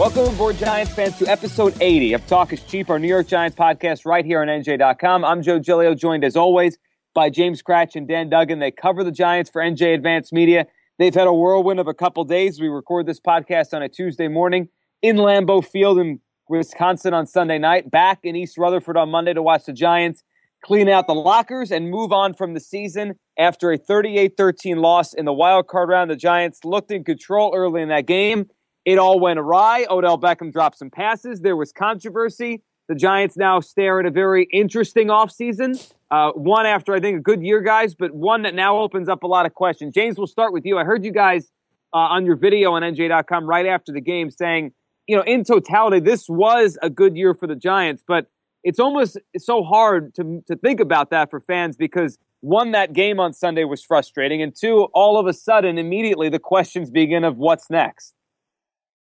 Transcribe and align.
Welcome 0.00 0.34
aboard, 0.34 0.56
Giants 0.56 0.94
fans, 0.94 1.18
to 1.18 1.26
episode 1.26 1.76
80 1.78 2.14
of 2.14 2.26
Talk 2.26 2.54
is 2.54 2.62
Cheap, 2.62 2.88
our 2.88 2.98
New 2.98 3.06
York 3.06 3.26
Giants 3.26 3.54
podcast 3.54 4.06
right 4.06 4.24
here 4.24 4.40
on 4.40 4.48
NJ.com. 4.48 5.26
I'm 5.26 5.42
Joe 5.42 5.58
Giglio, 5.58 5.94
joined 5.94 6.24
as 6.24 6.36
always 6.36 6.78
by 7.12 7.28
James 7.28 7.62
Kratch 7.62 7.96
and 7.96 8.08
Dan 8.08 8.30
Duggan. 8.30 8.60
They 8.60 8.70
cover 8.70 9.04
the 9.04 9.12
Giants 9.12 9.50
for 9.50 9.60
NJ 9.60 9.94
Advanced 9.94 10.32
Media. 10.32 10.64
They've 10.98 11.14
had 11.14 11.26
a 11.26 11.34
whirlwind 11.34 11.80
of 11.80 11.86
a 11.86 11.92
couple 11.92 12.24
days. 12.24 12.58
We 12.58 12.68
record 12.68 13.04
this 13.04 13.20
podcast 13.20 13.74
on 13.74 13.82
a 13.82 13.90
Tuesday 13.90 14.28
morning 14.28 14.70
in 15.02 15.16
Lambeau 15.16 15.62
Field 15.62 15.98
in 15.98 16.20
Wisconsin 16.48 17.12
on 17.12 17.26
Sunday 17.26 17.58
night, 17.58 17.90
back 17.90 18.20
in 18.22 18.36
East 18.36 18.56
Rutherford 18.56 18.96
on 18.96 19.10
Monday 19.10 19.34
to 19.34 19.42
watch 19.42 19.66
the 19.66 19.74
Giants 19.74 20.22
clean 20.64 20.88
out 20.88 21.08
the 21.08 21.14
lockers 21.14 21.70
and 21.70 21.90
move 21.90 22.10
on 22.10 22.32
from 22.32 22.54
the 22.54 22.60
season 22.60 23.16
after 23.38 23.70
a 23.70 23.76
38 23.76 24.34
13 24.34 24.78
loss 24.78 25.12
in 25.12 25.26
the 25.26 25.32
wild 25.34 25.66
card 25.66 25.90
round. 25.90 26.10
The 26.10 26.16
Giants 26.16 26.60
looked 26.64 26.90
in 26.90 27.04
control 27.04 27.52
early 27.54 27.82
in 27.82 27.90
that 27.90 28.06
game 28.06 28.48
it 28.90 28.98
all 28.98 29.20
went 29.20 29.38
awry. 29.38 29.86
Odell 29.88 30.18
Beckham 30.18 30.52
dropped 30.52 30.76
some 30.76 30.90
passes. 30.90 31.42
There 31.42 31.54
was 31.54 31.70
controversy. 31.70 32.60
The 32.88 32.96
Giants 32.96 33.36
now 33.36 33.60
stare 33.60 34.00
at 34.00 34.06
a 34.06 34.10
very 34.10 34.48
interesting 34.52 35.08
offseason. 35.08 35.92
Uh, 36.10 36.32
one 36.32 36.66
after, 36.66 36.92
I 36.92 36.98
think, 36.98 37.18
a 37.18 37.20
good 37.20 37.40
year, 37.40 37.60
guys, 37.60 37.94
but 37.94 38.12
one 38.12 38.42
that 38.42 38.52
now 38.52 38.78
opens 38.78 39.08
up 39.08 39.22
a 39.22 39.28
lot 39.28 39.46
of 39.46 39.54
questions. 39.54 39.94
James, 39.94 40.18
we'll 40.18 40.26
start 40.26 40.52
with 40.52 40.66
you. 40.66 40.76
I 40.76 40.82
heard 40.82 41.04
you 41.04 41.12
guys 41.12 41.52
uh, 41.94 41.98
on 41.98 42.26
your 42.26 42.34
video 42.34 42.72
on 42.72 42.82
NJ.com 42.82 43.46
right 43.46 43.66
after 43.66 43.92
the 43.92 44.00
game 44.00 44.28
saying, 44.28 44.72
you 45.06 45.14
know, 45.14 45.22
in 45.22 45.44
totality, 45.44 46.00
this 46.00 46.28
was 46.28 46.76
a 46.82 46.90
good 46.90 47.16
year 47.16 47.32
for 47.32 47.46
the 47.46 47.54
Giants, 47.54 48.02
but 48.04 48.26
it's 48.64 48.80
almost 48.80 49.18
so 49.38 49.62
hard 49.62 50.12
to, 50.16 50.42
to 50.48 50.56
think 50.56 50.80
about 50.80 51.10
that 51.10 51.30
for 51.30 51.38
fans 51.38 51.76
because 51.76 52.18
one, 52.40 52.72
that 52.72 52.92
game 52.92 53.20
on 53.20 53.34
Sunday 53.34 53.62
was 53.62 53.84
frustrating, 53.84 54.42
and 54.42 54.52
two, 54.52 54.88
all 54.94 55.16
of 55.16 55.28
a 55.28 55.32
sudden, 55.32 55.78
immediately 55.78 56.28
the 56.28 56.38
questions 56.40 56.90
begin 56.90 57.22
of 57.22 57.36
what's 57.36 57.70
next. 57.70 58.14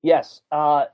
Yes. 0.03 0.41
Uh, 0.51 0.85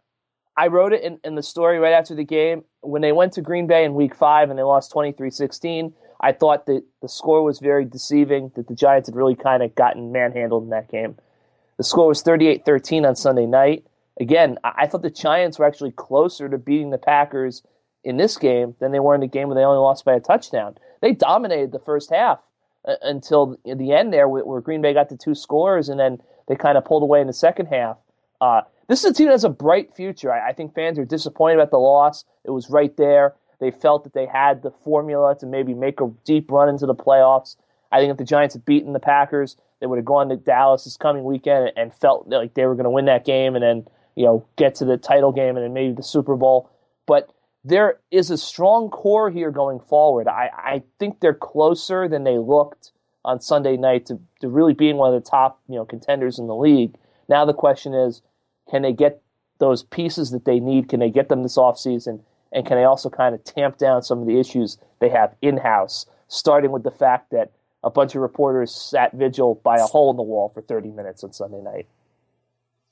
I 0.57 0.69
wrote 0.69 0.93
it 0.93 1.03
in, 1.03 1.21
in 1.23 1.35
the 1.35 1.43
story 1.43 1.79
right 1.79 1.93
after 1.93 2.15
the 2.15 2.25
game. 2.25 2.65
When 2.81 3.03
they 3.03 3.13
went 3.13 3.35
to 3.35 3.43
Green 3.43 3.67
Bay 3.67 3.85
in 3.85 3.95
week 3.95 4.15
five 4.15 4.49
and 4.51 4.59
they 4.59 4.63
lost 4.63 4.91
23 4.93 5.31
16, 5.31 5.93
I 6.21 6.33
thought 6.33 6.67
that 6.67 6.83
the 7.03 7.09
score 7.09 7.43
was 7.43 7.59
very 7.59 7.85
deceiving, 7.85 8.51
that 8.57 8.69
the 8.69 8.75
Giants 8.75 9.09
had 9.09 9.17
really 9.17 9.35
kind 9.35 9.63
of 9.63 9.75
gotten 9.75 10.13
manhandled 10.13 10.65
in 10.65 10.71
that 10.71 10.91
game. 10.91 11.17
The 11.77 11.85
score 11.85 12.09
was 12.09 12.23
38 12.23 12.65
13 12.65 13.05
on 13.05 13.17
Sunday 13.17 13.47
night. 13.47 13.87
Again, 14.19 14.57
I 14.65 14.87
thought 14.87 15.03
the 15.03 15.11
Giants 15.11 15.59
were 15.59 15.67
actually 15.67 15.91
closer 15.91 16.49
to 16.49 16.57
beating 16.57 16.89
the 16.89 16.97
Packers 16.99 17.63
in 18.03 18.17
this 18.17 18.39
game 18.39 18.75
than 18.81 18.93
they 18.93 19.01
were 19.01 19.15
in 19.15 19.21
the 19.21 19.27
game 19.27 19.49
where 19.49 19.55
they 19.55 19.65
only 19.65 19.79
lost 19.79 20.07
by 20.07 20.15
a 20.15 20.21
touchdown. 20.21 20.77
They 21.03 21.13
dominated 21.13 21.73
the 21.73 21.81
first 21.81 22.09
half 22.11 22.41
uh, 22.87 22.95
until 23.03 23.59
the 23.67 23.93
end 23.93 24.15
there, 24.15 24.27
where 24.27 24.61
Green 24.63 24.81
Bay 24.81 24.95
got 24.95 25.11
the 25.11 25.19
two 25.19 25.35
scores, 25.35 25.91
and 25.91 26.01
then 26.01 26.23
they 26.49 26.57
kind 26.57 26.79
of 26.79 26.85
pulled 26.87 27.03
away 27.03 27.21
in 27.21 27.27
the 27.27 27.35
second 27.35 27.67
half. 27.67 27.99
Uh, 28.41 28.63
this 28.89 29.05
is 29.05 29.11
a 29.11 29.15
team 29.15 29.27
that 29.27 29.33
has 29.33 29.45
a 29.45 29.49
bright 29.49 29.95
future. 29.95 30.33
I, 30.33 30.51
I 30.51 30.53
think 30.53 30.75
fans 30.75 30.99
are 30.99 31.05
disappointed 31.05 31.57
about 31.57 31.71
the 31.71 31.79
loss. 31.79 32.25
It 32.45 32.51
was 32.51 32.71
right 32.71 32.97
there. 32.97 33.35
They 33.59 33.71
felt 33.71 34.05
that 34.05 34.13
they 34.13 34.27
had 34.27 34.63
the 34.63 34.71
formula 34.71 35.37
to 35.39 35.47
maybe 35.47 35.75
make 35.75 36.01
a 36.01 36.11
deep 36.25 36.51
run 36.51 36.69
into 36.69 36.87
the 36.87 36.95
playoffs. 36.95 37.57
I 37.91 37.99
think 37.99 38.11
if 38.11 38.19
the 38.19 38.25
Giants 38.25 38.55
had 38.55 38.65
beaten 38.65 38.93
the 38.93 39.01
Packers, 39.01 39.57
they 39.81 39.87
would 39.87 39.97
have 39.97 40.05
gone 40.05 40.29
to 40.29 40.37
Dallas 40.37 40.85
this 40.85 40.97
coming 40.97 41.25
weekend 41.25 41.73
and 41.77 41.93
felt 41.93 42.29
like 42.29 42.55
they 42.55 42.67
were 42.67 42.75
going 42.75 42.85
to 42.85 42.91
win 42.91 43.07
that 43.07 43.25
game 43.25 43.55
and 43.55 43.63
then 43.63 43.87
you 44.15 44.25
know 44.25 44.47
get 44.57 44.75
to 44.77 44.85
the 44.85 44.97
title 44.97 45.33
game 45.33 45.57
and 45.57 45.65
then 45.65 45.73
maybe 45.73 45.95
the 45.95 46.03
Super 46.03 46.37
Bowl. 46.37 46.71
But 47.07 47.33
there 47.65 48.01
is 48.11 48.31
a 48.31 48.39
strong 48.39 48.91
core 48.91 49.31
here 49.31 49.51
going 49.51 49.81
forward. 49.81 50.29
I, 50.29 50.51
I 50.57 50.83
think 50.99 51.21
they're 51.21 51.35
closer 51.35 52.09
than 52.09 52.25
they 52.25 52.39
looked 52.39 52.93
on 53.25 53.41
Sunday 53.41 53.77
night 53.77 54.07
to, 54.07 54.21
to 54.41 54.49
really 54.49 54.73
being 54.73 54.97
one 54.97 55.13
of 55.13 55.23
the 55.23 55.29
top 55.29 55.61
you 55.69 55.77
know 55.77 55.85
contenders 55.85 56.39
in 56.39 56.47
the 56.47 56.57
league. 56.57 56.97
Now 57.29 57.45
the 57.45 57.55
question 57.55 57.93
is, 57.93 58.23
can 58.71 58.83
they 58.83 58.93
get 58.93 59.23
those 59.59 59.83
pieces 59.83 60.31
that 60.31 60.45
they 60.45 60.61
need? 60.61 60.89
Can 60.89 61.01
they 61.01 61.11
get 61.11 61.29
them 61.29 61.43
this 61.43 61.57
offseason? 61.57 62.21
And 62.53 62.67
can 62.67 62.77
they 62.77 62.85
also 62.85 63.11
kind 63.11 63.35
of 63.35 63.43
tamp 63.45 63.79
down 63.79 64.03
some 64.03 64.21
of 64.21 64.27
the 64.27 64.39
issues 64.39 64.79
they 65.01 65.09
have 65.09 65.35
in 65.43 65.59
house, 65.59 66.07
starting 66.29 66.73
with 66.73 66.83
the 66.83 66.91
fact 66.91 67.31
that 67.31 67.51
a 67.83 67.91
bunch 67.91 68.15
of 68.15 68.23
reporters 68.23 68.75
sat 68.75 69.13
vigil 69.13 69.61
by 69.63 69.77
a 69.77 69.85
hole 69.85 70.11
in 70.11 70.17
the 70.17 70.23
wall 70.23 70.49
for 70.49 70.63
30 70.63 70.91
minutes 70.91 71.23
on 71.23 71.33
Sunday 71.33 71.61
night? 71.61 71.87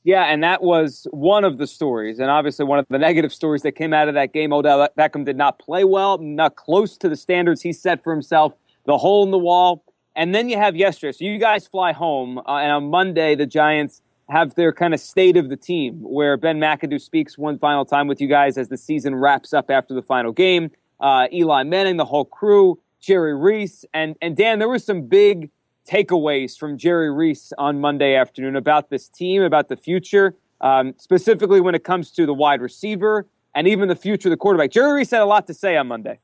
Yeah, 0.04 0.24
and 0.24 0.44
that 0.44 0.62
was 0.62 1.06
one 1.12 1.44
of 1.44 1.56
the 1.56 1.66
stories, 1.66 2.18
and 2.18 2.30
obviously 2.30 2.66
one 2.66 2.78
of 2.78 2.84
the 2.90 2.98
negative 2.98 3.32
stories 3.32 3.62
that 3.62 3.72
came 3.72 3.94
out 3.94 4.06
of 4.06 4.14
that 4.14 4.34
game. 4.34 4.52
Odell 4.52 4.86
Beckham 4.98 5.24
did 5.24 5.36
not 5.36 5.58
play 5.58 5.82
well, 5.82 6.18
not 6.18 6.56
close 6.56 6.98
to 6.98 7.08
the 7.08 7.16
standards 7.16 7.62
he 7.62 7.72
set 7.72 8.04
for 8.04 8.12
himself. 8.12 8.52
The 8.84 8.98
hole 8.98 9.24
in 9.24 9.30
the 9.30 9.38
wall, 9.38 9.82
and 10.14 10.34
then 10.34 10.50
you 10.50 10.58
have 10.58 10.76
yesterday. 10.76 11.12
So 11.12 11.24
you 11.24 11.38
guys 11.38 11.66
fly 11.66 11.92
home, 11.92 12.36
uh, 12.38 12.56
and 12.56 12.70
on 12.70 12.90
Monday 12.90 13.34
the 13.34 13.46
Giants 13.46 14.02
have 14.28 14.54
their 14.54 14.72
kind 14.72 14.94
of 14.94 15.00
state 15.00 15.36
of 15.36 15.48
the 15.48 15.56
team 15.56 16.00
where 16.02 16.36
Ben 16.36 16.58
McAdoo 16.58 17.00
speaks 17.00 17.36
one 17.36 17.58
final 17.58 17.84
time 17.84 18.06
with 18.06 18.20
you 18.20 18.28
guys 18.28 18.56
as 18.56 18.68
the 18.68 18.78
season 18.78 19.14
wraps 19.14 19.52
up 19.52 19.70
after 19.70 19.94
the 19.94 20.02
final 20.02 20.32
game. 20.32 20.70
Uh, 21.00 21.26
Eli 21.32 21.62
Manning, 21.64 21.96
the 21.96 22.04
whole 22.04 22.24
crew, 22.24 22.80
Jerry 23.00 23.36
Reese, 23.36 23.84
and, 23.92 24.16
and 24.22 24.36
Dan, 24.36 24.58
there 24.58 24.68
were 24.68 24.78
some 24.78 25.02
big 25.02 25.50
takeaways 25.86 26.56
from 26.56 26.78
Jerry 26.78 27.12
Reese 27.12 27.52
on 27.58 27.80
Monday 27.80 28.14
afternoon 28.14 28.56
about 28.56 28.88
this 28.88 29.08
team, 29.08 29.42
about 29.42 29.68
the 29.68 29.76
future, 29.76 30.34
um, 30.62 30.94
specifically 30.96 31.60
when 31.60 31.74
it 31.74 31.84
comes 31.84 32.10
to 32.12 32.24
the 32.24 32.32
wide 32.32 32.62
receiver 32.62 33.26
and 33.54 33.68
even 33.68 33.88
the 33.88 33.96
future 33.96 34.28
of 34.28 34.30
the 34.30 34.36
quarterback. 34.38 34.70
Jerry 34.70 34.94
Reese 34.94 35.10
had 35.10 35.20
a 35.20 35.26
lot 35.26 35.46
to 35.48 35.54
say 35.54 35.76
on 35.76 35.86
Monday. 35.86 36.18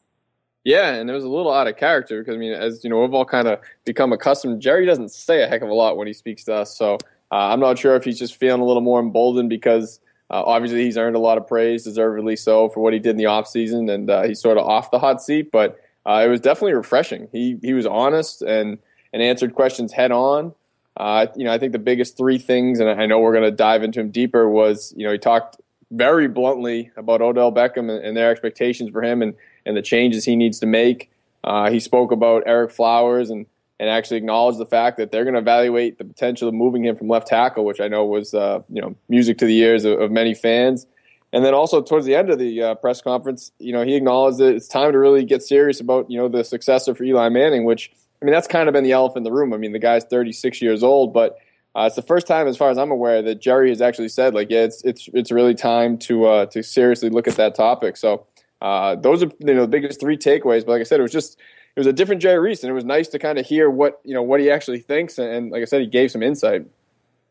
Yeah, 0.64 0.94
and 0.94 1.08
it 1.08 1.12
was 1.12 1.24
a 1.24 1.28
little 1.28 1.52
out 1.52 1.66
of 1.66 1.76
character 1.76 2.20
because 2.20 2.34
I 2.34 2.38
mean, 2.38 2.52
as 2.52 2.84
you 2.84 2.90
know, 2.90 3.00
we've 3.00 3.14
all 3.14 3.24
kind 3.24 3.48
of 3.48 3.60
become 3.84 4.12
accustomed. 4.12 4.60
Jerry 4.60 4.84
doesn't 4.84 5.10
say 5.10 5.42
a 5.42 5.48
heck 5.48 5.62
of 5.62 5.70
a 5.70 5.74
lot 5.74 5.96
when 5.96 6.06
he 6.06 6.12
speaks 6.12 6.44
to 6.44 6.54
us, 6.54 6.76
so 6.76 6.98
uh, 7.32 7.52
I'm 7.52 7.60
not 7.60 7.78
sure 7.78 7.94
if 7.96 8.04
he's 8.04 8.18
just 8.18 8.36
feeling 8.36 8.60
a 8.60 8.64
little 8.64 8.82
more 8.82 9.00
emboldened 9.00 9.48
because 9.48 10.00
uh, 10.30 10.42
obviously 10.44 10.84
he's 10.84 10.96
earned 10.96 11.16
a 11.16 11.20
lot 11.20 11.38
of 11.38 11.46
praise, 11.46 11.84
deservedly 11.84 12.36
so, 12.36 12.68
for 12.68 12.80
what 12.80 12.92
he 12.92 12.98
did 12.98 13.10
in 13.10 13.16
the 13.16 13.24
offseason, 13.24 13.92
and 13.92 14.10
uh, 14.10 14.22
he's 14.22 14.40
sort 14.40 14.58
of 14.58 14.66
off 14.66 14.90
the 14.90 14.98
hot 14.98 15.22
seat. 15.22 15.50
But 15.50 15.80
uh, 16.06 16.22
it 16.24 16.28
was 16.28 16.40
definitely 16.40 16.74
refreshing. 16.74 17.28
He 17.32 17.58
he 17.62 17.72
was 17.72 17.86
honest 17.86 18.42
and 18.42 18.78
and 19.12 19.22
answered 19.22 19.54
questions 19.54 19.92
head 19.92 20.12
on. 20.12 20.54
Uh, 20.96 21.26
you 21.36 21.44
know, 21.44 21.52
I 21.52 21.58
think 21.58 21.72
the 21.72 21.78
biggest 21.78 22.16
three 22.16 22.38
things, 22.38 22.80
and 22.80 22.88
I 22.88 23.06
know 23.06 23.20
we're 23.20 23.32
going 23.32 23.44
to 23.44 23.50
dive 23.50 23.82
into 23.82 24.00
him 24.00 24.10
deeper, 24.10 24.48
was 24.48 24.94
you 24.96 25.04
know 25.04 25.12
he 25.12 25.18
talked 25.18 25.60
very 25.90 26.28
bluntly 26.28 26.90
about 26.96 27.20
Odell 27.20 27.52
Beckham 27.52 27.90
and, 27.90 28.04
and 28.04 28.16
their 28.16 28.30
expectations 28.30 28.90
for 28.90 29.02
him 29.02 29.22
and 29.22 29.34
and 29.66 29.76
the 29.76 29.82
changes 29.82 30.24
he 30.24 30.36
needs 30.36 30.58
to 30.60 30.66
make. 30.66 31.10
Uh, 31.42 31.70
he 31.70 31.80
spoke 31.80 32.12
about 32.12 32.44
Ereck 32.44 32.72
Flowers 32.72 33.30
and 33.30 33.46
and 33.80 33.88
actually 33.88 34.18
acknowledge 34.18 34.58
the 34.58 34.66
fact 34.66 34.98
that 34.98 35.10
they're 35.10 35.24
going 35.24 35.34
to 35.34 35.40
evaluate 35.40 35.96
the 35.96 36.04
potential 36.04 36.46
of 36.46 36.54
moving 36.54 36.84
him 36.84 36.96
from 36.96 37.08
left 37.08 37.26
tackle, 37.26 37.64
which 37.64 37.80
I 37.80 37.88
know 37.88 38.04
was 38.04 38.34
uh, 38.34 38.60
you 38.68 38.80
know 38.80 38.94
music 39.08 39.38
to 39.38 39.46
the 39.46 39.58
ears 39.58 39.84
of, 39.86 39.98
of, 39.98 40.10
many 40.10 40.34
fans. 40.34 40.86
And 41.32 41.44
then 41.44 41.54
also 41.54 41.80
towards 41.80 42.04
the 42.04 42.14
end 42.14 42.28
of 42.28 42.38
the 42.38 42.62
uh, 42.62 42.74
press 42.74 43.00
conference, 43.00 43.52
you 43.58 43.72
know, 43.72 43.82
he 43.82 43.94
acknowledged 43.94 44.38
that 44.38 44.54
it's 44.54 44.68
time 44.68 44.92
to 44.92 44.98
really 44.98 45.24
get 45.24 45.42
serious 45.42 45.80
about 45.80 46.10
you 46.10 46.18
know 46.18 46.28
the 46.28 46.44
successor 46.44 46.94
for 46.94 47.04
Eli 47.04 47.30
Manning, 47.30 47.64
which 47.64 47.90
I 48.20 48.26
mean 48.26 48.34
that's 48.34 48.46
kind 48.46 48.68
of 48.68 48.74
been 48.74 48.84
the 48.84 48.92
elephant 48.92 49.18
in 49.18 49.24
the 49.24 49.32
room. 49.32 49.54
I 49.54 49.56
mean 49.56 49.72
the 49.72 49.78
guy's 49.78 50.04
36 50.04 50.60
years 50.60 50.82
old, 50.82 51.14
but 51.14 51.38
uh, 51.74 51.84
it's 51.86 51.96
the 51.96 52.02
first 52.02 52.26
time, 52.26 52.48
as 52.48 52.58
far 52.58 52.68
as 52.68 52.76
I'm 52.76 52.90
aware, 52.90 53.22
that 53.22 53.40
Jerry 53.40 53.70
has 53.70 53.80
actually 53.80 54.08
said 54.10 54.34
like, 54.34 54.50
yeah, 54.50 54.64
it's 54.64 54.84
it's 54.84 55.08
it's 55.14 55.32
really 55.32 55.54
time 55.54 55.96
to 55.98 56.26
uh, 56.26 56.46
to 56.46 56.62
seriously 56.62 57.08
look 57.08 57.26
at 57.26 57.36
that 57.36 57.54
topic. 57.54 57.96
So 57.96 58.26
uh, 58.60 58.96
those 58.96 59.22
are 59.22 59.30
you 59.38 59.54
know 59.54 59.62
the 59.62 59.68
biggest 59.68 60.00
three 60.00 60.18
takeaways. 60.18 60.66
But 60.66 60.72
like 60.72 60.80
I 60.80 60.84
said, 60.84 61.00
it 61.00 61.04
was 61.04 61.12
just 61.12 61.38
it 61.76 61.80
was 61.80 61.86
a 61.86 61.92
different 61.92 62.20
Jerry 62.20 62.38
Reese, 62.38 62.62
and 62.62 62.70
it 62.70 62.74
was 62.74 62.84
nice 62.84 63.08
to 63.08 63.18
kind 63.18 63.38
of 63.38 63.46
hear 63.46 63.70
what 63.70 64.00
you 64.04 64.14
know 64.14 64.22
what 64.22 64.40
he 64.40 64.50
actually 64.50 64.80
thinks. 64.80 65.18
And, 65.18 65.28
and 65.28 65.50
like 65.50 65.62
I 65.62 65.64
said, 65.64 65.80
he 65.80 65.86
gave 65.86 66.10
some 66.10 66.22
insight. 66.22 66.66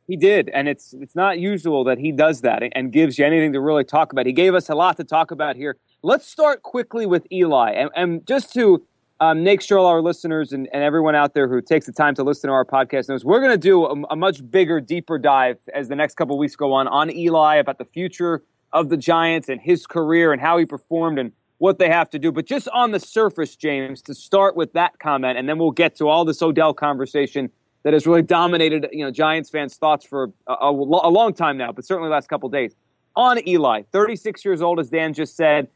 He 0.07 0.15
did, 0.15 0.49
and 0.49 0.67
it's 0.67 0.93
it's 0.93 1.15
not 1.15 1.39
usual 1.39 1.83
that 1.83 1.97
he 1.97 2.11
does 2.11 2.41
that 2.41 2.63
and 2.73 2.91
gives 2.91 3.19
you 3.19 3.25
anything 3.25 3.53
to 3.53 3.61
really 3.61 3.83
talk 3.83 4.11
about. 4.11 4.25
He 4.25 4.33
gave 4.33 4.55
us 4.55 4.69
a 4.69 4.75
lot 4.75 4.97
to 4.97 5.03
talk 5.03 5.31
about 5.31 5.55
here. 5.55 5.77
Let's 6.01 6.25
start 6.25 6.63
quickly 6.63 7.05
with 7.05 7.27
Eli, 7.31 7.71
and, 7.71 7.89
and 7.95 8.25
just 8.25 8.53
to 8.53 8.83
um, 9.19 9.43
make 9.43 9.61
sure 9.61 9.77
all 9.77 9.85
our 9.85 10.01
listeners 10.01 10.53
and, 10.53 10.69
and, 10.71 10.81
everyone 10.81 11.13
out 11.13 11.33
there 11.33 11.47
who 11.49 11.61
takes 11.61 11.85
the 11.85 11.91
time 11.91 12.15
to 12.15 12.23
listen 12.23 12.47
to 12.47 12.53
our 12.53 12.63
podcast 12.63 13.09
knows 13.09 13.25
we're 13.25 13.41
going 13.41 13.51
to 13.51 13.57
do 13.57 13.85
a, 13.85 14.01
a, 14.11 14.15
much 14.15 14.49
bigger, 14.49 14.79
deeper 14.79 15.19
dive 15.19 15.57
as 15.73 15.89
the 15.89 15.95
next 15.95 16.15
couple 16.15 16.37
weeks 16.37 16.55
go 16.55 16.71
on 16.71 16.87
on 16.87 17.11
Eli 17.11 17.55
about 17.55 17.77
the 17.77 17.85
future 17.85 18.43
of 18.71 18.87
the 18.89 18.95
Giants 18.95 19.49
and 19.49 19.59
his 19.59 19.85
career 19.85 20.31
and 20.31 20.41
how 20.41 20.57
he 20.57 20.65
performed 20.65 21.19
and 21.19 21.33
what 21.59 21.77
they 21.77 21.89
have 21.89 22.09
to 22.09 22.19
do. 22.19 22.31
But 22.31 22.45
just 22.45 22.67
on 22.69 22.91
the 22.91 22.99
surface, 22.99 23.55
James, 23.55 24.01
to 24.03 24.15
start 24.15 24.55
with 24.55 24.73
that 24.73 24.97
comment, 24.99 25.37
and 25.37 25.47
then 25.47 25.59
we'll 25.59 25.71
get 25.71 25.95
to 25.97 26.07
all 26.07 26.25
this 26.25 26.41
Odell 26.41 26.73
conversation 26.73 27.51
that 27.83 27.93
has 27.93 28.05
really 28.07 28.21
dominated 28.23 28.87
you 28.91 29.05
know 29.05 29.11
Giants 29.11 29.49
fans' 29.49 29.75
thoughts 29.75 30.05
for 30.05 30.31
a, 30.47 30.53
a, 30.53 30.71
a 30.71 31.11
long 31.11 31.33
time 31.33 31.57
now, 31.57 31.71
but 31.71 31.85
certainly 31.85 32.09
last 32.09 32.27
couple 32.27 32.49
days. 32.49 32.75
On 33.15 33.45
Eli, 33.47 33.83
36 33.91 34.43
years 34.43 34.61
old, 34.61 34.79
as 34.79 34.89
Dan 34.89 35.13
just 35.13 35.35
said. 35.35 35.67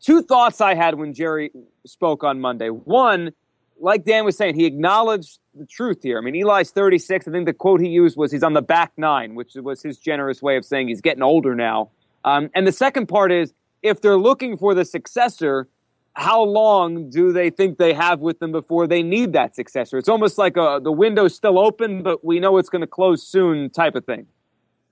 Two 0.00 0.22
thoughts 0.22 0.60
I 0.60 0.74
had 0.74 0.94
when 0.94 1.12
Jerry 1.12 1.50
spoke 1.84 2.22
on 2.22 2.40
Monday. 2.40 2.68
One, 2.68 3.32
like 3.80 4.04
Dan 4.04 4.24
was 4.24 4.36
saying, 4.36 4.54
he 4.54 4.64
acknowledged 4.64 5.40
the 5.54 5.66
truth 5.66 6.04
here. 6.04 6.18
I 6.18 6.20
mean, 6.20 6.36
Eli's 6.36 6.70
36. 6.70 7.26
I 7.26 7.32
think 7.32 7.46
the 7.46 7.52
quote 7.52 7.80
he 7.80 7.88
used 7.88 8.16
was 8.16 8.30
he's 8.30 8.44
on 8.44 8.52
the 8.52 8.62
back 8.62 8.92
nine, 8.96 9.34
which 9.34 9.54
was 9.56 9.82
his 9.82 9.98
generous 9.98 10.40
way 10.40 10.56
of 10.56 10.64
saying 10.64 10.86
he's 10.86 11.00
getting 11.00 11.22
older 11.22 11.56
now. 11.56 11.90
Um, 12.24 12.48
and 12.54 12.64
the 12.64 12.72
second 12.72 13.06
part 13.08 13.32
is 13.32 13.52
if 13.88 14.00
they're 14.00 14.18
looking 14.18 14.56
for 14.56 14.74
the 14.74 14.84
successor, 14.84 15.68
how 16.14 16.42
long 16.42 17.10
do 17.10 17.32
they 17.32 17.48
think 17.48 17.78
they 17.78 17.92
have 17.92 18.20
with 18.20 18.40
them 18.40 18.50
before 18.50 18.86
they 18.86 19.02
need 19.02 19.32
that 19.34 19.54
successor? 19.54 19.98
It's 19.98 20.08
almost 20.08 20.36
like 20.36 20.56
a, 20.56 20.62
uh, 20.62 20.78
the 20.80 20.90
window's 20.90 21.34
still 21.34 21.58
open, 21.58 22.02
but 22.02 22.24
we 22.24 22.40
know 22.40 22.58
it's 22.58 22.68
going 22.68 22.80
to 22.80 22.88
close 22.88 23.22
soon 23.22 23.70
type 23.70 23.94
of 23.94 24.04
thing. 24.04 24.26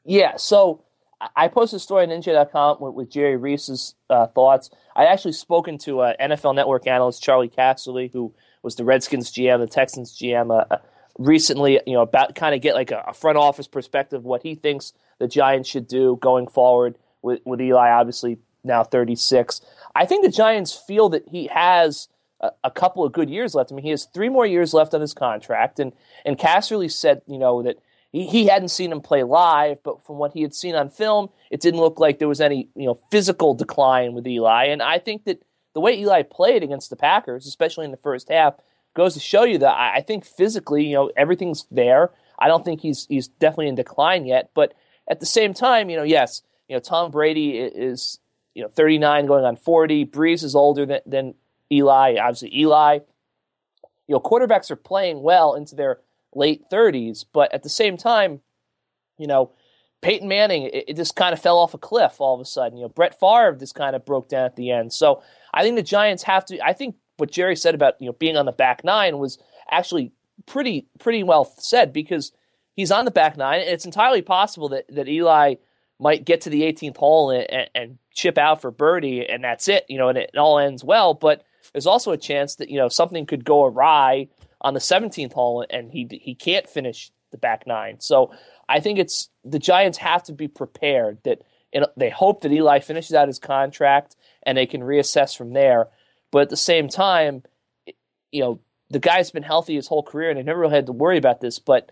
Yeah. 0.04 0.36
So 0.36 0.84
I 1.34 1.48
posted 1.48 1.78
a 1.78 1.80
story 1.80 2.04
on 2.04 2.10
NJ.com 2.10 2.78
with, 2.80 2.94
with 2.94 3.10
Jerry 3.10 3.36
Reese's 3.36 3.94
uh, 4.08 4.28
thoughts. 4.28 4.70
I 4.94 5.06
actually 5.06 5.32
spoken 5.32 5.78
to 5.78 6.00
uh, 6.00 6.12
NFL 6.20 6.54
Network 6.54 6.86
analyst 6.86 7.22
Charley 7.22 7.48
Casserly, 7.48 8.12
who 8.12 8.32
was 8.62 8.76
the 8.76 8.84
Redskins 8.84 9.32
GM, 9.32 9.58
the 9.58 9.66
Texans 9.66 10.16
GM, 10.16 10.50
uh, 10.50 10.64
uh, 10.70 10.78
recently. 11.18 11.80
You 11.86 11.94
know, 11.94 12.02
about 12.02 12.34
kind 12.34 12.54
of 12.54 12.60
get 12.60 12.74
like 12.74 12.90
a, 12.90 13.02
a, 13.08 13.14
front 13.14 13.38
office 13.38 13.66
perspective 13.66 14.24
what 14.24 14.42
he 14.42 14.54
thinks 14.54 14.92
the 15.18 15.26
Giants 15.26 15.68
should 15.68 15.88
do 15.88 16.18
going 16.20 16.46
forward 16.46 16.96
with, 17.22 17.40
with 17.44 17.60
Eli, 17.60 17.90
obviously 17.90 18.38
now 18.66 18.84
36. 18.84 19.60
I 19.94 20.04
think 20.04 20.24
the 20.24 20.30
Giants 20.30 20.72
feel 20.74 21.08
that 21.10 21.28
he 21.28 21.46
has 21.46 22.08
a, 22.40 22.50
a, 22.64 22.70
couple 22.70 23.04
of 23.04 23.12
good 23.12 23.30
years 23.30 23.54
left. 23.54 23.72
I 23.72 23.74
mean, 23.74 23.84
he 23.84 23.90
has 23.90 24.04
three 24.04 24.28
more 24.28 24.46
years 24.46 24.74
left 24.74 24.94
on 24.94 25.00
his 25.00 25.14
contract, 25.14 25.78
and 25.80 25.92
and 26.24 26.38
Casserly 26.38 26.90
said, 26.90 27.22
you 27.26 27.38
know, 27.38 27.62
that 27.62 27.78
he, 28.12 28.26
he 28.26 28.46
hadn't 28.46 28.68
seen 28.68 28.92
him 28.92 29.00
play 29.00 29.22
live, 29.22 29.82
but 29.82 30.04
from 30.04 30.16
what 30.16 30.32
he 30.32 30.42
had 30.42 30.54
seen 30.54 30.74
on 30.74 30.90
film, 30.90 31.30
it 31.50 31.60
didn't 31.60 31.80
look 31.80 31.98
like 31.98 32.18
there 32.18 32.28
was 32.28 32.40
any 32.40 32.68
you 32.74 32.86
know 32.86 32.98
physical 33.10 33.54
decline 33.54 34.12
with 34.12 34.26
Eli. 34.26 34.66
And 34.66 34.82
I 34.82 34.98
think 34.98 35.24
that 35.24 35.42
the 35.74 35.80
way 35.80 35.98
Eli 35.98 36.22
played 36.22 36.62
against 36.62 36.90
the 36.90 36.96
Packers, 36.96 37.46
especially 37.46 37.84
in 37.84 37.90
the 37.90 37.96
first 37.98 38.30
half, 38.30 38.54
goes 38.94 39.14
to 39.14 39.20
show 39.20 39.44
you 39.44 39.58
that 39.58 39.74
I, 39.74 39.96
I 39.96 40.00
think 40.00 40.24
physically, 40.24 40.86
you 40.86 40.94
know, 40.94 41.10
everything's 41.16 41.66
there. 41.70 42.10
I 42.38 42.48
don't 42.48 42.64
think 42.64 42.80
he's 42.80 43.06
he's 43.06 43.28
definitely 43.28 43.68
in 43.68 43.74
decline 43.74 44.26
yet, 44.26 44.50
but 44.54 44.74
at 45.08 45.20
the 45.20 45.26
same 45.26 45.54
time, 45.54 45.90
you 45.90 45.96
know, 45.96 46.02
yes, 46.02 46.42
you 46.68 46.76
know, 46.76 46.80
Tom 46.80 47.10
Brady 47.10 47.58
is 47.58 48.18
you 48.56 48.62
know 48.62 48.68
39 48.68 49.26
going 49.26 49.44
on 49.44 49.54
40. 49.54 50.06
Brees 50.06 50.42
is 50.42 50.56
older 50.56 50.86
than, 50.86 51.00
than 51.04 51.34
Eli. 51.70 52.16
Obviously, 52.18 52.58
Eli. 52.58 53.00
You 54.08 54.14
know, 54.14 54.20
quarterbacks 54.20 54.70
are 54.70 54.76
playing 54.76 55.20
well 55.22 55.54
into 55.54 55.74
their 55.74 56.00
late 56.34 56.70
30s, 56.72 57.26
but 57.32 57.52
at 57.52 57.62
the 57.62 57.68
same 57.68 57.98
time, 57.98 58.40
you 59.18 59.26
know, 59.26 59.52
Peyton 60.00 60.28
Manning, 60.28 60.62
it, 60.62 60.84
it, 60.88 60.96
just 60.96 61.16
kind 61.16 61.32
of 61.32 61.40
fell 61.40 61.58
off 61.58 61.74
a 61.74 61.78
cliff 61.78 62.18
all 62.18 62.34
of 62.34 62.40
a 62.40 62.44
sudden. 62.46 62.78
You 62.78 62.84
know, 62.84 62.88
Brett 62.88 63.18
Favre 63.18 63.56
just 63.58 63.74
kind 63.74 63.94
of 63.94 64.06
broke 64.06 64.28
down 64.28 64.46
at 64.46 64.56
the 64.56 64.70
end. 64.70 64.92
So 64.92 65.22
I 65.52 65.62
think 65.62 65.76
the 65.76 65.82
Giants 65.82 66.22
have 66.22 66.44
to. 66.46 66.64
I 66.64 66.72
think 66.72 66.96
what 67.18 67.30
Jerry 67.30 67.56
said 67.56 67.74
about 67.74 68.00
you 68.00 68.06
know 68.06 68.12
being 68.14 68.38
on 68.38 68.46
the 68.46 68.52
back 68.52 68.84
nine 68.84 69.18
was 69.18 69.38
actually 69.70 70.12
pretty 70.46 70.86
pretty 70.98 71.22
well 71.22 71.44
said 71.44 71.92
because 71.92 72.32
he's 72.74 72.90
on 72.90 73.04
the 73.04 73.10
back 73.10 73.36
nine. 73.36 73.60
And 73.60 73.68
it's 73.68 73.84
entirely 73.84 74.22
possible 74.22 74.70
that 74.70 74.86
that 74.94 75.08
Eli 75.08 75.56
might 75.98 76.24
get 76.24 76.42
to 76.42 76.50
the 76.50 76.62
18th 76.62 76.96
hole 76.96 77.30
and, 77.30 77.50
and, 77.50 77.70
and 77.74 77.98
chip 78.12 78.38
out 78.38 78.60
for 78.60 78.70
birdie, 78.70 79.26
and 79.26 79.44
that's 79.44 79.68
it. 79.68 79.84
You 79.88 79.98
know, 79.98 80.08
and 80.08 80.18
it, 80.18 80.30
it 80.34 80.38
all 80.38 80.58
ends 80.58 80.84
well. 80.84 81.14
But 81.14 81.44
there's 81.72 81.86
also 81.86 82.12
a 82.12 82.18
chance 82.18 82.56
that 82.56 82.70
you 82.70 82.78
know 82.78 82.88
something 82.88 83.26
could 83.26 83.44
go 83.44 83.64
awry 83.64 84.28
on 84.60 84.74
the 84.74 84.80
17th 84.80 85.32
hole, 85.32 85.64
and 85.68 85.90
he 85.90 86.08
he 86.22 86.34
can't 86.34 86.68
finish 86.68 87.10
the 87.30 87.38
back 87.38 87.66
nine. 87.66 88.00
So 88.00 88.32
I 88.68 88.80
think 88.80 88.98
it's 88.98 89.28
the 89.44 89.58
Giants 89.58 89.98
have 89.98 90.22
to 90.24 90.32
be 90.32 90.48
prepared 90.48 91.18
that 91.24 91.42
they 91.96 92.10
hope 92.10 92.42
that 92.42 92.52
Eli 92.52 92.80
finishes 92.80 93.14
out 93.14 93.28
his 93.28 93.38
contract 93.38 94.16
and 94.42 94.56
they 94.56 94.66
can 94.66 94.80
reassess 94.80 95.36
from 95.36 95.52
there. 95.52 95.88
But 96.30 96.42
at 96.42 96.48
the 96.48 96.56
same 96.56 96.88
time, 96.88 97.42
you 98.30 98.40
know, 98.40 98.60
the 98.90 98.98
guy's 98.98 99.30
been 99.30 99.42
healthy 99.42 99.74
his 99.74 99.88
whole 99.88 100.02
career, 100.02 100.30
and 100.30 100.38
they 100.38 100.42
never 100.42 100.60
really 100.60 100.74
had 100.74 100.86
to 100.86 100.92
worry 100.92 101.18
about 101.18 101.40
this. 101.40 101.58
But 101.58 101.90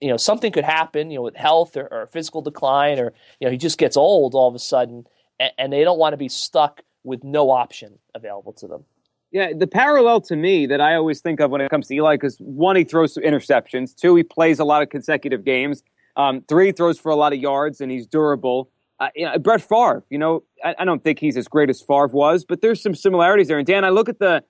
you 0.00 0.08
know 0.08 0.16
something 0.16 0.52
could 0.52 0.64
happen, 0.64 1.10
you 1.10 1.18
know, 1.18 1.22
with 1.22 1.36
health 1.36 1.76
or, 1.76 1.88
or 1.90 2.06
physical 2.06 2.42
decline, 2.42 2.98
or 2.98 3.12
you 3.40 3.46
know 3.46 3.50
he 3.50 3.56
just 3.56 3.78
gets 3.78 3.96
old 3.96 4.34
all 4.34 4.48
of 4.48 4.54
a 4.54 4.58
sudden, 4.58 5.06
and, 5.40 5.52
and 5.58 5.72
they 5.72 5.84
don't 5.84 5.98
want 5.98 6.12
to 6.12 6.18
be 6.18 6.28
stuck 6.28 6.82
with 7.04 7.24
no 7.24 7.50
option 7.50 7.98
available 8.14 8.52
to 8.54 8.66
them. 8.66 8.84
Yeah, 9.32 9.52
the 9.56 9.66
parallel 9.66 10.20
to 10.22 10.36
me 10.36 10.66
that 10.66 10.80
I 10.80 10.94
always 10.94 11.20
think 11.20 11.40
of 11.40 11.50
when 11.50 11.60
it 11.60 11.70
comes 11.70 11.88
to 11.88 11.94
Eli, 11.94 12.14
because 12.14 12.36
one, 12.38 12.76
he 12.76 12.84
throws 12.84 13.14
some 13.14 13.22
interceptions. 13.22 13.94
Two, 13.94 14.14
he 14.14 14.22
plays 14.22 14.58
a 14.58 14.64
lot 14.64 14.82
of 14.82 14.88
consecutive 14.88 15.44
games. 15.44 15.82
Um, 16.16 16.42
three, 16.48 16.72
throws 16.72 16.98
for 16.98 17.10
a 17.10 17.16
lot 17.16 17.32
of 17.32 17.38
yards 17.38 17.80
and 17.80 17.90
he's 17.90 18.06
durable. 18.06 18.70
Uh, 18.98 19.08
you 19.14 19.26
know, 19.26 19.38
Brett 19.38 19.60
Favre, 19.60 20.02
you 20.08 20.16
know, 20.16 20.42
I, 20.64 20.76
I, 20.78 20.84
don't 20.86 21.04
think 21.04 21.18
he's 21.18 21.36
as 21.36 21.48
great 21.48 21.68
as 21.68 21.82
Favre 21.82 22.06
was, 22.06 22.46
but 22.46 22.62
there's 22.62 22.82
some 22.82 22.94
similarities 22.94 23.48
there. 23.48 23.58
And 23.58 23.66
Dan, 23.66 23.84
I 23.84 23.90
look 23.90 24.08
at 24.08 24.18
the 24.18 24.42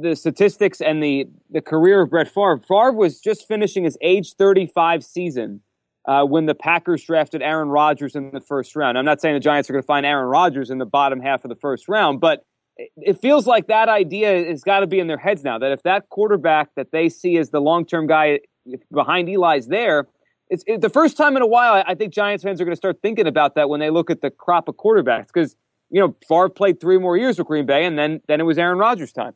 the 0.00 0.16
statistics 0.16 0.80
and 0.80 1.02
the 1.02 1.26
the 1.50 1.60
career 1.60 2.02
of 2.02 2.10
Brett 2.10 2.28
Favre. 2.28 2.58
Favre 2.58 2.92
was 2.92 3.20
just 3.20 3.46
finishing 3.46 3.84
his 3.84 3.96
age 4.00 4.34
35 4.34 5.04
season 5.04 5.60
uh, 6.06 6.24
when 6.24 6.46
the 6.46 6.54
Packers 6.54 7.04
drafted 7.04 7.42
Aaron 7.42 7.68
Rodgers 7.68 8.14
in 8.14 8.30
the 8.32 8.40
first 8.40 8.76
round. 8.76 8.98
I'm 8.98 9.04
not 9.04 9.20
saying 9.20 9.34
the 9.34 9.40
Giants 9.40 9.68
are 9.68 9.72
going 9.72 9.82
to 9.82 9.86
find 9.86 10.06
Aaron 10.06 10.28
Rodgers 10.28 10.70
in 10.70 10.78
the 10.78 10.86
bottom 10.86 11.20
half 11.20 11.44
of 11.44 11.48
the 11.48 11.56
first 11.56 11.88
round, 11.88 12.20
but 12.20 12.44
it 12.96 13.20
feels 13.20 13.46
like 13.46 13.68
that 13.68 13.88
idea 13.88 14.44
has 14.44 14.62
got 14.62 14.80
to 14.80 14.86
be 14.86 15.00
in 15.00 15.06
their 15.06 15.18
heads 15.18 15.42
now. 15.42 15.58
That 15.58 15.72
if 15.72 15.82
that 15.82 16.08
quarterback 16.10 16.68
that 16.76 16.92
they 16.92 17.08
see 17.08 17.38
as 17.38 17.50
the 17.50 17.60
long 17.60 17.86
term 17.86 18.06
guy 18.06 18.40
behind 18.92 19.28
Eli's 19.28 19.68
there, 19.68 20.06
it's 20.48 20.62
it, 20.66 20.80
the 20.80 20.90
first 20.90 21.16
time 21.16 21.36
in 21.36 21.42
a 21.42 21.46
while. 21.46 21.82
I 21.86 21.94
think 21.94 22.12
Giants 22.12 22.44
fans 22.44 22.60
are 22.60 22.64
going 22.64 22.72
to 22.72 22.76
start 22.76 22.98
thinking 23.02 23.26
about 23.26 23.54
that 23.54 23.68
when 23.68 23.80
they 23.80 23.90
look 23.90 24.10
at 24.10 24.20
the 24.20 24.30
crop 24.30 24.68
of 24.68 24.76
quarterbacks 24.76 25.28
because 25.28 25.56
you 25.90 26.00
know 26.00 26.14
Favre 26.28 26.48
played 26.48 26.80
three 26.80 26.98
more 26.98 27.16
years 27.16 27.38
with 27.38 27.46
Green 27.46 27.66
Bay, 27.66 27.84
and 27.84 27.98
then 27.98 28.20
then 28.28 28.40
it 28.40 28.44
was 28.44 28.58
Aaron 28.58 28.78
Rodgers' 28.78 29.12
time. 29.12 29.34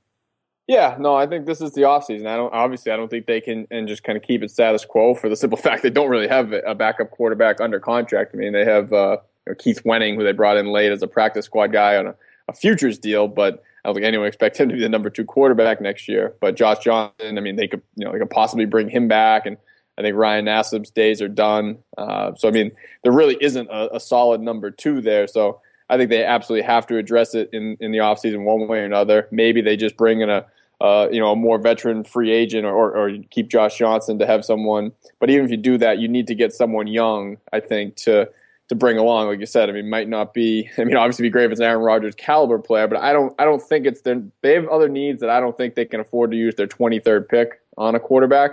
Yeah, 0.71 0.95
no, 1.01 1.17
I 1.17 1.27
think 1.27 1.47
this 1.47 1.61
is 1.61 1.73
the 1.73 1.81
offseason. 1.81 2.29
I 2.29 2.37
don't 2.37 2.55
obviously 2.55 2.93
I 2.93 2.97
don't 2.97 3.09
think 3.09 3.27
they 3.27 3.41
can 3.41 3.67
and 3.73 3.89
just 3.89 4.05
kind 4.05 4.17
of 4.17 4.23
keep 4.23 4.41
it 4.45 4.53
status 4.53 4.85
quo 4.85 5.17
for 5.17 5.29
the 5.29 5.35
simple 5.35 5.59
fact 5.65 5.83
they 5.83 5.91
don't 5.91 6.09
really 6.09 6.29
have 6.29 6.53
a 6.53 6.77
backup 6.77 7.11
quarterback 7.11 7.61
under 7.61 7.81
contract. 7.81 8.31
I 8.33 8.39
mean, 8.39 8.53
they 8.53 8.65
have 8.65 8.93
uh, 8.93 9.17
you 9.47 9.51
know, 9.51 9.55
Keith 9.57 9.83
Wenning, 9.85 10.15
who 10.15 10.23
they 10.23 10.31
brought 10.31 10.57
in 10.57 10.67
late 10.67 10.93
as 10.93 11.03
a 11.03 11.09
practice 11.09 11.47
squad 11.47 11.73
guy 11.73 11.97
on 11.97 12.07
a, 12.07 12.15
a 12.47 12.53
futures 12.53 13.01
deal, 13.01 13.27
but 13.27 13.65
I 13.85 13.89
don't 13.89 13.97
think 13.97 14.07
anyone 14.07 14.29
expects 14.29 14.61
him 14.61 14.69
to 14.69 14.77
be 14.77 14.81
the 14.81 14.89
number 14.89 15.11
two 15.11 15.25
quarterback 15.25 15.81
next 15.81 16.07
year. 16.07 16.37
But 16.41 16.55
Josh 16.55 16.79
Johnson, 16.79 17.37
I 17.37 17.41
mean, 17.41 17.57
they 17.57 17.67
could 17.67 17.83
you 17.97 18.05
know 18.05 18.13
they 18.13 18.21
could 18.21 18.31
possibly 18.31 18.65
bring 18.65 18.89
him 18.89 19.09
back, 19.09 19.47
and 19.47 19.57
I 19.99 20.03
think 20.03 20.15
Ryan 20.15 20.45
Nassib's 20.45 20.91
days 20.91 21.21
are 21.21 21.27
done. 21.27 21.79
Uh, 21.99 22.37
so 22.37 22.47
I 22.47 22.53
mean, 22.53 22.71
there 23.03 23.11
really 23.11 23.37
isn't 23.41 23.69
a, 23.71 23.97
a 23.97 23.99
solid 23.99 24.41
number 24.41 24.71
two 24.71 25.01
there. 25.01 25.27
So 25.27 25.63
I 25.89 25.97
think 25.97 26.11
they 26.11 26.25
absolutely 26.25 26.65
have 26.69 26.87
to 26.87 26.97
address 26.97 27.35
it 27.35 27.51
in 27.53 27.77
in 27.81 27.91
the 27.91 27.99
offseason 27.99 28.45
one 28.45 28.69
way 28.69 28.79
or 28.79 28.85
another. 28.85 29.27
Maybe 29.33 29.63
they 29.63 29.77
just 29.77 29.97
bring 29.97 30.21
in 30.21 30.31
a 30.31 30.47
uh, 30.81 31.09
you 31.13 31.21
know, 31.21 31.33
a 31.33 31.37
more 31.37 31.59
veteran 31.59 32.05
free 32.05 32.31
agent 32.31 32.65
or, 32.65 32.97
or, 32.97 33.13
keep 33.31 33.49
Josh 33.49 33.77
Johnson 33.77 34.19
to 34.19 34.27
have 34.27 34.45
someone. 34.45 34.93
But 35.19 35.29
even 35.29 35.45
if 35.45 35.51
you 35.51 35.59
do 35.59 35.77
that, 35.77 35.99
you 35.99 36.09
need 36.09 36.27
to 36.29 36.35
get 36.35 36.55
someone 36.55 36.87
young, 36.87 37.37
I 37.53 37.61
think, 37.61 37.97
to 37.97 38.31
to 38.69 38.75
bring 38.75 38.97
along. 38.97 39.27
Like 39.27 39.41
you 39.41 39.47
said, 39.47 39.69
I 39.69 39.73
mean, 39.73 39.91
might 39.91 40.09
not 40.09 40.33
be. 40.33 40.71
I 40.79 40.85
mean, 40.85 40.97
obviously, 40.97 41.25
be 41.25 41.31
great 41.31 41.45
if 41.45 41.51
it's 41.51 41.61
an 41.61 41.67
Aaron 41.67 41.83
Rodgers 41.83 42.15
caliber 42.15 42.59
player, 42.59 42.89
but 42.89 42.99
I 42.99 43.13
don't. 43.13 43.35
I 43.39 43.45
don't 43.45 43.63
think 43.63 43.85
it's 43.87 44.01
their. 44.01 44.23
They 44.41 44.55
have 44.55 44.69
other 44.69 44.89
needs 44.89 45.21
that 45.21 45.29
I 45.29 45.39
don't 45.39 45.57
think 45.57 45.75
they 45.75 45.85
can 45.85 46.01
afford 46.01 46.31
to 46.31 46.37
use 46.37 46.55
their 46.55 46.69
23rd 46.69 47.29
pick 47.29 47.61
on 47.77 47.95
a 47.95 48.01
quarterback. 48.01 48.53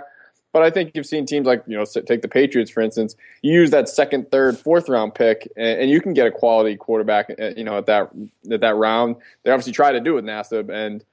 But 0.52 0.62
I 0.62 0.70
think 0.70 0.92
you've 0.94 1.06
seen 1.06 1.24
teams 1.24 1.46
like 1.46 1.62
you 1.66 1.76
know 1.76 1.84
take 1.84 2.22
the 2.22 2.28
Patriots 2.28 2.70
for 2.70 2.80
instance. 2.80 3.16
You 3.42 3.52
use 3.52 3.70
that 3.70 3.88
second, 3.88 4.30
third, 4.30 4.58
fourth 4.58 4.88
round 4.88 5.14
pick, 5.14 5.50
and, 5.56 5.82
and 5.82 5.90
you 5.90 6.00
can 6.00 6.14
get 6.14 6.26
a 6.26 6.30
quality 6.30 6.76
quarterback. 6.76 7.30
Uh, 7.38 7.50
you 7.56 7.64
know 7.64 7.78
at 7.78 7.86
that 7.86 8.10
at 8.50 8.60
that 8.60 8.74
round. 8.74 9.16
They 9.44 9.50
obviously 9.50 9.72
try 9.72 9.92
to 9.92 10.00
do 10.00 10.12
it 10.12 10.16
with 10.16 10.24
Nassib 10.24 10.70
and 10.70 11.04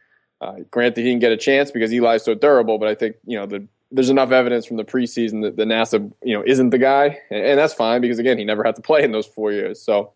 uh, 0.41 0.55
granted, 0.69 1.01
he 1.01 1.09
didn't 1.09 1.21
get 1.21 1.31
a 1.31 1.37
chance 1.37 1.71
because 1.71 1.91
Eli's 1.93 2.23
so 2.23 2.33
durable, 2.33 2.77
but 2.77 2.89
I 2.89 2.95
think 2.95 3.15
you 3.25 3.37
know 3.37 3.45
the, 3.45 3.67
there's 3.91 4.09
enough 4.09 4.31
evidence 4.31 4.65
from 4.65 4.77
the 4.77 4.83
preseason 4.83 5.43
that 5.43 5.55
the 5.55 5.63
Nassib 5.63 6.11
you 6.23 6.33
know 6.33 6.43
isn't 6.45 6.71
the 6.71 6.77
guy, 6.77 7.19
and, 7.29 7.45
and, 7.45 7.59
that's 7.59 7.73
fine 7.73 8.01
because 8.01 8.19
again 8.19 8.37
he 8.37 8.43
never 8.43 8.63
had 8.63 8.75
to 8.75 8.81
play 8.81 9.03
in 9.03 9.11
those 9.11 9.25
four 9.25 9.51
years. 9.51 9.81
So 9.81 10.13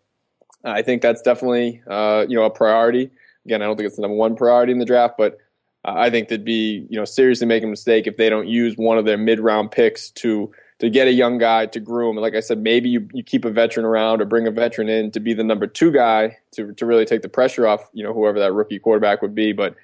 uh, 0.64 0.70
I 0.70 0.82
think 0.82 1.02
that's 1.02 1.22
definitely 1.22 1.82
uh, 1.88 2.26
you 2.28 2.36
know 2.36 2.44
a 2.44 2.50
priority. 2.50 3.10
Again, 3.46 3.62
I 3.62 3.64
don't 3.64 3.76
think 3.76 3.86
it's 3.86 3.96
the 3.96 4.02
number 4.02 4.16
one 4.16 4.36
priority 4.36 4.72
in 4.72 4.78
the 4.78 4.84
draft, 4.84 5.14
but 5.16 5.38
uh, 5.84 5.94
I 5.96 6.10
think 6.10 6.28
they'd 6.28 6.44
be 6.44 6.86
you 6.90 6.98
know 6.98 7.06
seriously 7.06 7.46
making 7.46 7.68
a 7.68 7.70
mistake 7.70 8.06
if 8.06 8.18
they 8.18 8.28
don't 8.28 8.48
use 8.48 8.76
one 8.76 8.98
of 8.98 9.06
their 9.06 9.18
mid 9.18 9.40
round 9.40 9.70
picks 9.70 10.10
to 10.10 10.52
to 10.80 10.90
get 10.90 11.06
a 11.06 11.12
young 11.12 11.38
guy 11.38 11.66
to 11.66 11.80
groom. 11.80 12.16
And 12.16 12.22
like 12.22 12.34
I 12.34 12.40
said, 12.40 12.58
maybe 12.58 12.88
you, 12.88 13.06
you 13.12 13.22
keep 13.22 13.44
a 13.44 13.50
veteran 13.50 13.84
around 13.84 14.22
or 14.22 14.24
bring 14.24 14.46
a 14.46 14.50
veteran 14.50 14.88
in 14.88 15.10
to 15.10 15.20
be 15.20 15.34
the 15.34 15.44
number 15.44 15.66
two 15.66 15.90
guy 15.90 16.38
to 16.52 16.72
to 16.74 16.84
really 16.84 17.06
take 17.06 17.22
the 17.22 17.28
pressure 17.28 17.66
off 17.66 17.88
you 17.94 18.04
know 18.04 18.12
whoever 18.12 18.38
that 18.38 18.52
rookie 18.52 18.78
quarterback 18.78 19.22
would 19.22 19.34
be, 19.34 19.52
but 19.52 19.74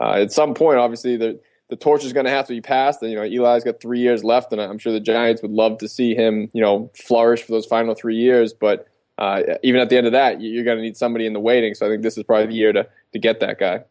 uh, 0.00 0.14
at 0.14 0.32
some 0.32 0.54
point, 0.54 0.78
obviously, 0.78 1.16
the 1.16 1.40
the 1.68 1.76
torch 1.76 2.04
is 2.04 2.12
going 2.12 2.26
to 2.26 2.30
have 2.30 2.46
to 2.46 2.52
be 2.52 2.60
passed. 2.60 3.02
And, 3.02 3.10
you 3.10 3.16
know, 3.16 3.24
Eli's 3.24 3.64
got 3.64 3.80
three 3.80 3.98
years 3.98 4.22
left, 4.22 4.52
and 4.52 4.60
I'm 4.60 4.78
sure 4.78 4.92
the 4.92 5.00
Giants 5.00 5.42
would 5.42 5.50
love 5.50 5.78
to 5.78 5.88
see 5.88 6.14
him, 6.14 6.48
you 6.52 6.62
know, 6.62 6.90
flourish 6.94 7.42
for 7.42 7.50
those 7.50 7.66
final 7.66 7.94
three 7.94 8.14
years. 8.14 8.52
But 8.52 8.86
uh, 9.18 9.42
even 9.64 9.80
at 9.80 9.88
the 9.88 9.96
end 9.96 10.06
of 10.06 10.12
that, 10.12 10.40
you're 10.40 10.64
going 10.64 10.76
to 10.76 10.82
need 10.82 10.96
somebody 10.96 11.26
in 11.26 11.32
the 11.32 11.40
waiting. 11.40 11.74
So 11.74 11.86
I 11.86 11.88
think 11.88 12.02
this 12.02 12.16
is 12.16 12.22
probably 12.22 12.46
the 12.46 12.54
year 12.54 12.72
to 12.72 12.86
to 13.12 13.18
get 13.18 13.40
that 13.40 13.58
guy. 13.58 13.82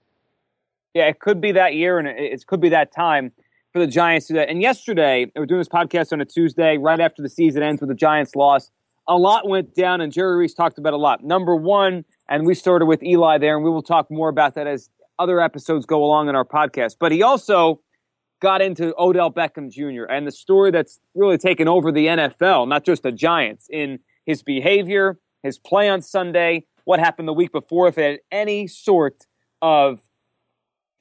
Yeah, 0.94 1.08
it 1.08 1.20
could 1.20 1.42
be 1.42 1.52
that 1.52 1.74
year, 1.74 2.00
and 2.00 2.08
it 2.08 2.48
could 2.48 2.62
be 2.62 2.70
that 2.70 2.94
time. 2.94 3.34
for 3.76 3.80
the 3.80 3.88
Giants 3.88 4.28
today. 4.28 4.46
And 4.48 4.62
yesterday, 4.62 5.30
we 5.36 5.40
were 5.42 5.46
doing 5.46 5.60
this 5.60 5.68
podcast 5.68 6.14
on 6.14 6.22
a 6.22 6.26
Tuesday, 6.26 6.78
right 6.78 7.02
after 7.02 7.22
the 7.22 7.28
season 7.28 7.62
ends 7.62 7.82
with 7.82 7.90
the 7.90 7.96
Giants 7.96 8.34
loss. 8.34 8.72
A 9.06 9.18
lot 9.18 9.50
went 9.50 9.76
down, 9.76 10.00
and 10.00 10.14
Jerry 10.14 10.38
Reese 10.38 10.54
talked 10.54 10.78
about 10.78 10.94
a 10.94 10.98
lot. 10.98 11.26
Number 11.26 11.58
one, 11.58 12.06
and 12.30 12.46
we 12.46 12.56
started 12.56 12.86
with 12.86 13.04
Eli 13.04 13.38
there, 13.38 13.54
and 13.54 13.66
we 13.66 13.70
will 13.70 13.84
talk 13.84 14.10
more 14.10 14.30
about 14.30 14.56
that 14.56 14.66
as 14.66 14.90
other 15.20 15.42
episodes 15.42 15.86
go 15.86 16.04
along 16.04 16.30
in 16.30 16.36
our 16.36 16.46
podcast. 16.46 16.96
But 17.00 17.12
he 17.12 17.24
also 17.24 17.82
got 18.42 18.62
into 18.62 18.94
Odell 19.00 19.32
Beckham 19.32 19.72
Jr. 19.72 20.04
and 20.04 20.28
the 20.28 20.32
story 20.32 20.72
that's 20.72 21.00
really 21.16 21.38
taken 21.38 21.68
over 21.68 21.92
the 21.92 22.08
NFL, 22.08 22.68
not 22.68 22.86
just 22.86 23.04
the 23.04 23.12
Giants, 23.12 23.68
in 23.72 24.00
his 24.26 24.44
behavior, 24.44 25.18
his 25.44 25.58
play 25.58 25.90
on 25.90 26.02
Sunday, 26.02 26.66
what 26.84 27.00
happened 27.00 27.28
the 27.28 27.34
week 27.34 27.52
before, 27.52 27.88
if 27.88 27.98
it 27.98 28.04
had 28.04 28.20
any 28.32 28.68
sort 28.68 29.26
of 29.62 30.02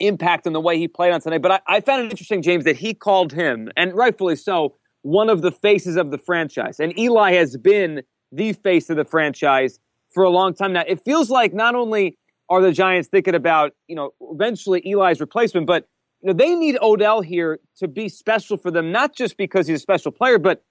impact 0.00 0.46
on 0.46 0.52
the 0.52 0.60
way 0.60 0.78
he 0.78 0.88
played 0.88 1.12
on 1.12 1.20
Sunday. 1.20 1.38
But 1.38 1.52
I, 1.52 1.60
I 1.76 1.80
found 1.80 2.04
it 2.04 2.10
interesting, 2.10 2.42
James, 2.42 2.64
that 2.64 2.76
he 2.76 2.94
called 2.94 3.32
him, 3.32 3.70
and 3.76 3.94
rightfully 3.94 4.36
so, 4.36 4.76
one 5.02 5.28
of 5.28 5.42
the 5.42 5.52
faces 5.52 5.96
of 5.96 6.10
the 6.10 6.18
franchise. 6.18 6.80
And 6.80 6.98
Eli 6.98 7.32
has 7.34 7.56
been 7.56 8.02
the 8.32 8.52
face 8.54 8.90
of 8.90 8.96
the 8.96 9.04
franchise 9.04 9.78
for 10.12 10.22
a 10.22 10.30
long 10.30 10.54
time 10.54 10.72
now. 10.72 10.84
It 10.86 11.04
feels 11.04 11.30
like 11.30 11.52
not 11.52 11.74
only 11.74 12.16
are 12.54 12.62
the 12.62 12.72
Giants 12.72 13.08
thinking 13.08 13.34
about, 13.34 13.72
you 13.88 13.96
know, 13.96 14.10
eventually 14.20 14.80
Eli's 14.86 15.20
replacement, 15.20 15.66
but 15.66 15.88
you 16.22 16.28
know, 16.28 16.32
they 16.32 16.54
need 16.54 16.78
Odell 16.80 17.20
here 17.20 17.60
to 17.78 17.88
be 17.88 18.08
special 18.08 18.56
for 18.56 18.70
them, 18.70 18.92
not 18.92 19.14
just 19.14 19.36
because 19.36 19.66
he's 19.66 19.78
a 19.78 19.82
special 19.82 20.10
player, 20.10 20.38
but 20.38 20.62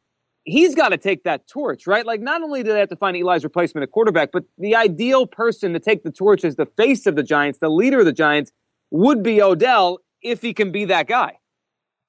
he's 0.45 0.73
got 0.73 0.89
to 0.89 0.97
take 0.97 1.23
that 1.25 1.47
torch, 1.47 1.85
right? 1.85 2.05
Like, 2.05 2.21
not 2.21 2.41
only 2.41 2.63
do 2.63 2.71
they 2.71 2.79
have 2.79 2.89
to 2.89 2.95
find 2.95 3.15
Eli's 3.15 3.43
replacement 3.43 3.83
at 3.83 3.91
quarterback, 3.91 4.31
but 4.31 4.45
the 4.57 4.75
ideal 4.75 5.27
person 5.27 5.73
to 5.73 5.79
take 5.79 6.03
the 6.03 6.11
torch 6.11 6.43
as 6.43 6.55
the 6.55 6.65
face 6.65 7.05
of 7.05 7.15
the 7.15 7.23
Giants, 7.23 7.59
the 7.59 7.69
leader 7.69 7.99
of 7.99 8.05
the 8.05 8.13
Giants, 8.13 8.51
would 8.91 9.21
be 9.21 9.41
Odell 9.41 9.99
if 10.21 10.41
he 10.41 10.53
can 10.53 10.71
be 10.71 10.85
that 10.85 11.07
guy. 11.07 11.37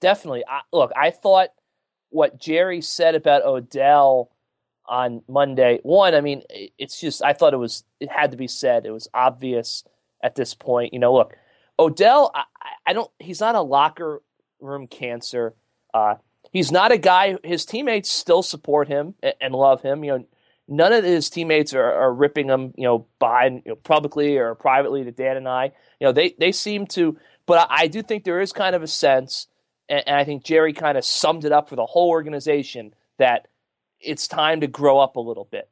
Definitely. 0.01 0.45
I, 0.49 0.61
look, 0.73 0.93
I 0.97 1.11
thought 1.11 1.49
what 2.11 2.41
Jerry 2.41 2.81
said 2.81 3.15
about 3.15 3.45
Odell 3.45 4.31
on 4.87 5.23
Monday. 5.29 5.81
One, 5.83 6.15
I 6.15 6.21
mean, 6.21 6.43
it's 6.79 7.01
just 7.01 7.23
I 7.23 7.33
thought 7.33 7.55
it 7.55 7.59
was 7.59 7.85
it 8.01 8.11
had 8.11 8.31
to 8.33 8.37
be 8.37 8.49
said. 8.49 8.87
It 8.87 8.91
was 8.91 9.09
obvious 9.15 9.85
at 10.23 10.35
this 10.35 10.55
point. 10.55 10.93
You 10.93 10.99
know, 10.99 11.15
look, 11.15 11.37
Odell. 11.79 12.31
I, 12.35 12.45
I 12.87 12.93
don't. 12.93 13.11
He's 13.19 13.41
not 13.41 13.55
a 13.55 13.61
locker 13.61 14.23
room 14.61 14.87
cancer. 14.87 15.55
Uh, 15.93 16.17
he's 16.53 16.73
not 16.73 16.93
a 16.93 16.99
guy. 16.99 17.37
His 17.45 17.65
teammates 17.65 18.11
still 18.11 18.43
support 18.43 18.89
him 18.89 19.15
and, 19.41 19.55
love 19.55 19.83
him. 19.83 20.05
You 20.05 20.19
know, 20.19 20.27
none 20.69 20.93
of 20.93 21.05
his 21.05 21.31
teammates 21.31 21.75
are, 21.75 21.93
are 21.93 22.13
ripping 22.13 22.49
him. 22.49 22.75
You 22.77 22.85
know, 22.85 23.07
behind 23.19 23.63
you 23.65 23.73
know, 23.73 23.77
publicly 23.77 24.37
or 24.37 24.55
privately 24.55 25.05
to 25.05 25.13
Dan 25.13 25.37
and 25.37 25.49
I. 25.49 25.73
You 26.01 26.09
know, 26.09 26.13
they 26.13 26.35
they 26.39 26.53
seem 26.53 26.87
to, 26.89 27.19
but 27.47 27.71
I, 27.71 27.83
I 27.83 27.87
do 27.87 28.03
think 28.03 28.25
there 28.25 28.41
is 28.41 28.53
kind 28.53 28.75
of 28.75 28.83
a 28.83 28.89
sense, 28.89 29.47
and, 29.89 30.03
and 30.07 30.17
I 30.17 30.25
think 30.25 30.45
Jerry 30.45 30.73
kind 30.73 30.99
of 30.99 31.05
summed 31.05 31.45
it 31.45 31.53
up 31.53 31.69
for 31.69 31.77
the 31.77 31.87
whole 31.87 32.11
organization 32.11 32.95
that 33.19 33.49
it's 34.05 34.29
time 34.29 34.61
to 34.61 34.67
grow 34.67 34.99
up 34.99 35.17
a 35.17 35.21
little 35.21 35.49
bit. 35.51 35.69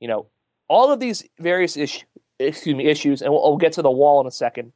You 0.00 0.08
know, 0.08 0.26
all 0.68 0.92
of 0.92 1.00
these 1.00 1.24
various 1.38 1.76
issues, 1.76 2.04
excuse 2.38 2.74
me, 2.74 2.86
issues, 2.86 3.22
and 3.22 3.32
we'll, 3.32 3.42
we'll, 3.42 3.56
get 3.56 3.74
to 3.74 3.82
the 3.82 3.90
wall 3.90 4.20
in 4.20 4.26
a 4.26 4.30
second. 4.30 4.72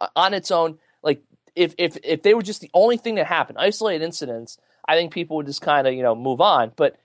Uh, 0.00 0.08
on 0.16 0.34
its 0.34 0.50
own, 0.50 0.78
like 1.02 1.22
if 1.54 1.74
if 1.78 1.96
if 2.04 2.22
they 2.22 2.34
were 2.34 2.42
just 2.42 2.60
the 2.60 2.70
only 2.74 2.96
thing 2.96 3.16
that 3.16 3.26
happened, 3.26 3.58
isolated 3.58 4.04
incidents, 4.04 4.58
I 4.86 4.96
think 4.96 5.12
people 5.12 5.36
would 5.38 5.46
just 5.46 5.62
kind 5.62 5.86
of 5.86 5.94
you 5.94 6.02
know 6.02 6.14
move 6.14 6.40
on. 6.40 6.72
But 6.76 6.96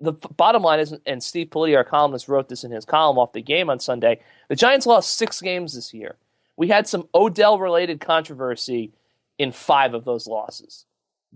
the 0.00 0.12
bottom 0.12 0.62
line 0.62 0.80
is, 0.80 0.94
and 1.06 1.22
Steve 1.22 1.48
Politi, 1.48 1.76
our 1.76 1.84
columnist, 1.84 2.28
wrote 2.28 2.48
this 2.48 2.64
in 2.64 2.70
his 2.70 2.84
column 2.84 3.18
off 3.18 3.32
the 3.32 3.42
game 3.42 3.68
on 3.68 3.80
Sunday. 3.80 4.20
The 4.48 4.56
Giants 4.56 4.86
lost 4.86 5.16
six 5.16 5.40
games 5.40 5.74
this 5.74 5.92
year. 5.92 6.16
We 6.56 6.68
had 6.68 6.86
some 6.86 7.08
Odell 7.14 7.58
related 7.58 8.00
controversy 8.00 8.92
in 9.38 9.52
five 9.52 9.94
of 9.94 10.04
those 10.04 10.26
losses. 10.26 10.84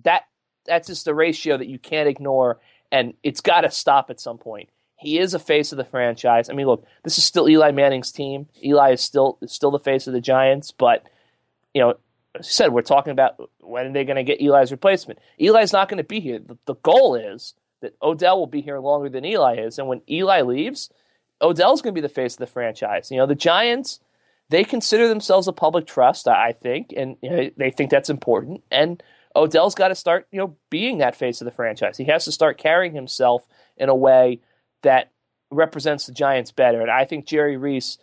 That 0.04 0.22
that's 0.64 0.86
just 0.86 1.08
a 1.08 1.14
ratio 1.14 1.56
that 1.56 1.66
you 1.66 1.78
can't 1.78 2.08
ignore, 2.08 2.60
and 2.92 3.14
it's 3.24 3.40
got 3.40 3.62
to 3.62 3.70
stop 3.70 4.10
at 4.10 4.20
some 4.20 4.38
point. 4.38 4.68
He 4.96 5.18
is 5.18 5.34
a 5.34 5.40
face 5.40 5.72
of 5.72 5.78
the 5.78 5.84
franchise. 5.84 6.48
I 6.48 6.52
mean, 6.52 6.66
look, 6.66 6.86
this 7.02 7.18
is 7.18 7.24
still 7.24 7.48
Eli 7.48 7.72
Manning's 7.72 8.12
team. 8.12 8.46
Eli 8.62 8.92
is 8.92 9.00
still 9.00 9.38
still 9.46 9.72
the 9.72 9.80
face 9.80 10.06
of 10.06 10.12
the 10.12 10.20
Giants, 10.20 10.70
but 10.70 11.04
you 11.74 11.80
know, 11.80 11.96
as 12.38 12.46
I 12.46 12.50
said, 12.50 12.72
we're 12.72 12.82
talking 12.82 13.10
about 13.10 13.50
when 13.60 13.86
are 13.86 13.92
they 13.92 14.04
going 14.04 14.16
to 14.16 14.22
get 14.22 14.40
Eli's 14.40 14.70
replacement. 14.70 15.18
Eli's 15.40 15.72
not 15.72 15.88
going 15.88 15.98
to 15.98 16.04
be 16.04 16.20
here. 16.20 16.38
The, 16.38 16.56
the 16.66 16.76
goal 16.76 17.16
is 17.16 17.54
that 17.80 17.96
Odell 18.00 18.38
will 18.38 18.46
be 18.46 18.60
here 18.60 18.78
longer 18.78 19.08
than 19.08 19.24
Eli 19.24 19.56
is. 19.56 19.78
And 19.78 19.88
when 19.88 20.02
Eli 20.08 20.42
leaves, 20.42 20.88
Odell's 21.40 21.82
going 21.82 21.94
to 21.94 22.00
be 22.00 22.06
the 22.06 22.12
face 22.12 22.34
of 22.34 22.38
the 22.38 22.46
franchise. 22.46 23.10
You 23.10 23.18
know, 23.18 23.26
the 23.26 23.34
Giants, 23.34 24.00
they 24.48 24.64
consider 24.64 25.08
themselves 25.08 25.48
a 25.48 25.52
public 25.52 25.86
trust, 25.86 26.28
I 26.28 26.52
think, 26.52 26.94
and 26.96 27.16
you 27.22 27.30
know, 27.30 27.50
they 27.56 27.70
think 27.70 27.90
that's 27.90 28.10
important. 28.10 28.62
And 28.70 29.02
Odell's 29.34 29.74
got 29.74 29.88
to 29.88 29.94
start, 29.94 30.26
you 30.30 30.38
know, 30.38 30.56
being 30.70 30.98
that 30.98 31.16
face 31.16 31.40
of 31.40 31.44
the 31.44 31.50
franchise. 31.50 31.96
He 31.96 32.04
has 32.04 32.24
to 32.26 32.32
start 32.32 32.58
carrying 32.58 32.94
himself 32.94 33.46
in 33.76 33.88
a 33.88 33.94
way 33.94 34.40
that 34.82 35.10
represents 35.50 36.06
the 36.06 36.12
Giants 36.12 36.52
better. 36.52 36.80
And 36.80 36.90
I 36.90 37.04
think 37.04 37.26
Jerry 37.26 37.56
Reese 37.56 37.98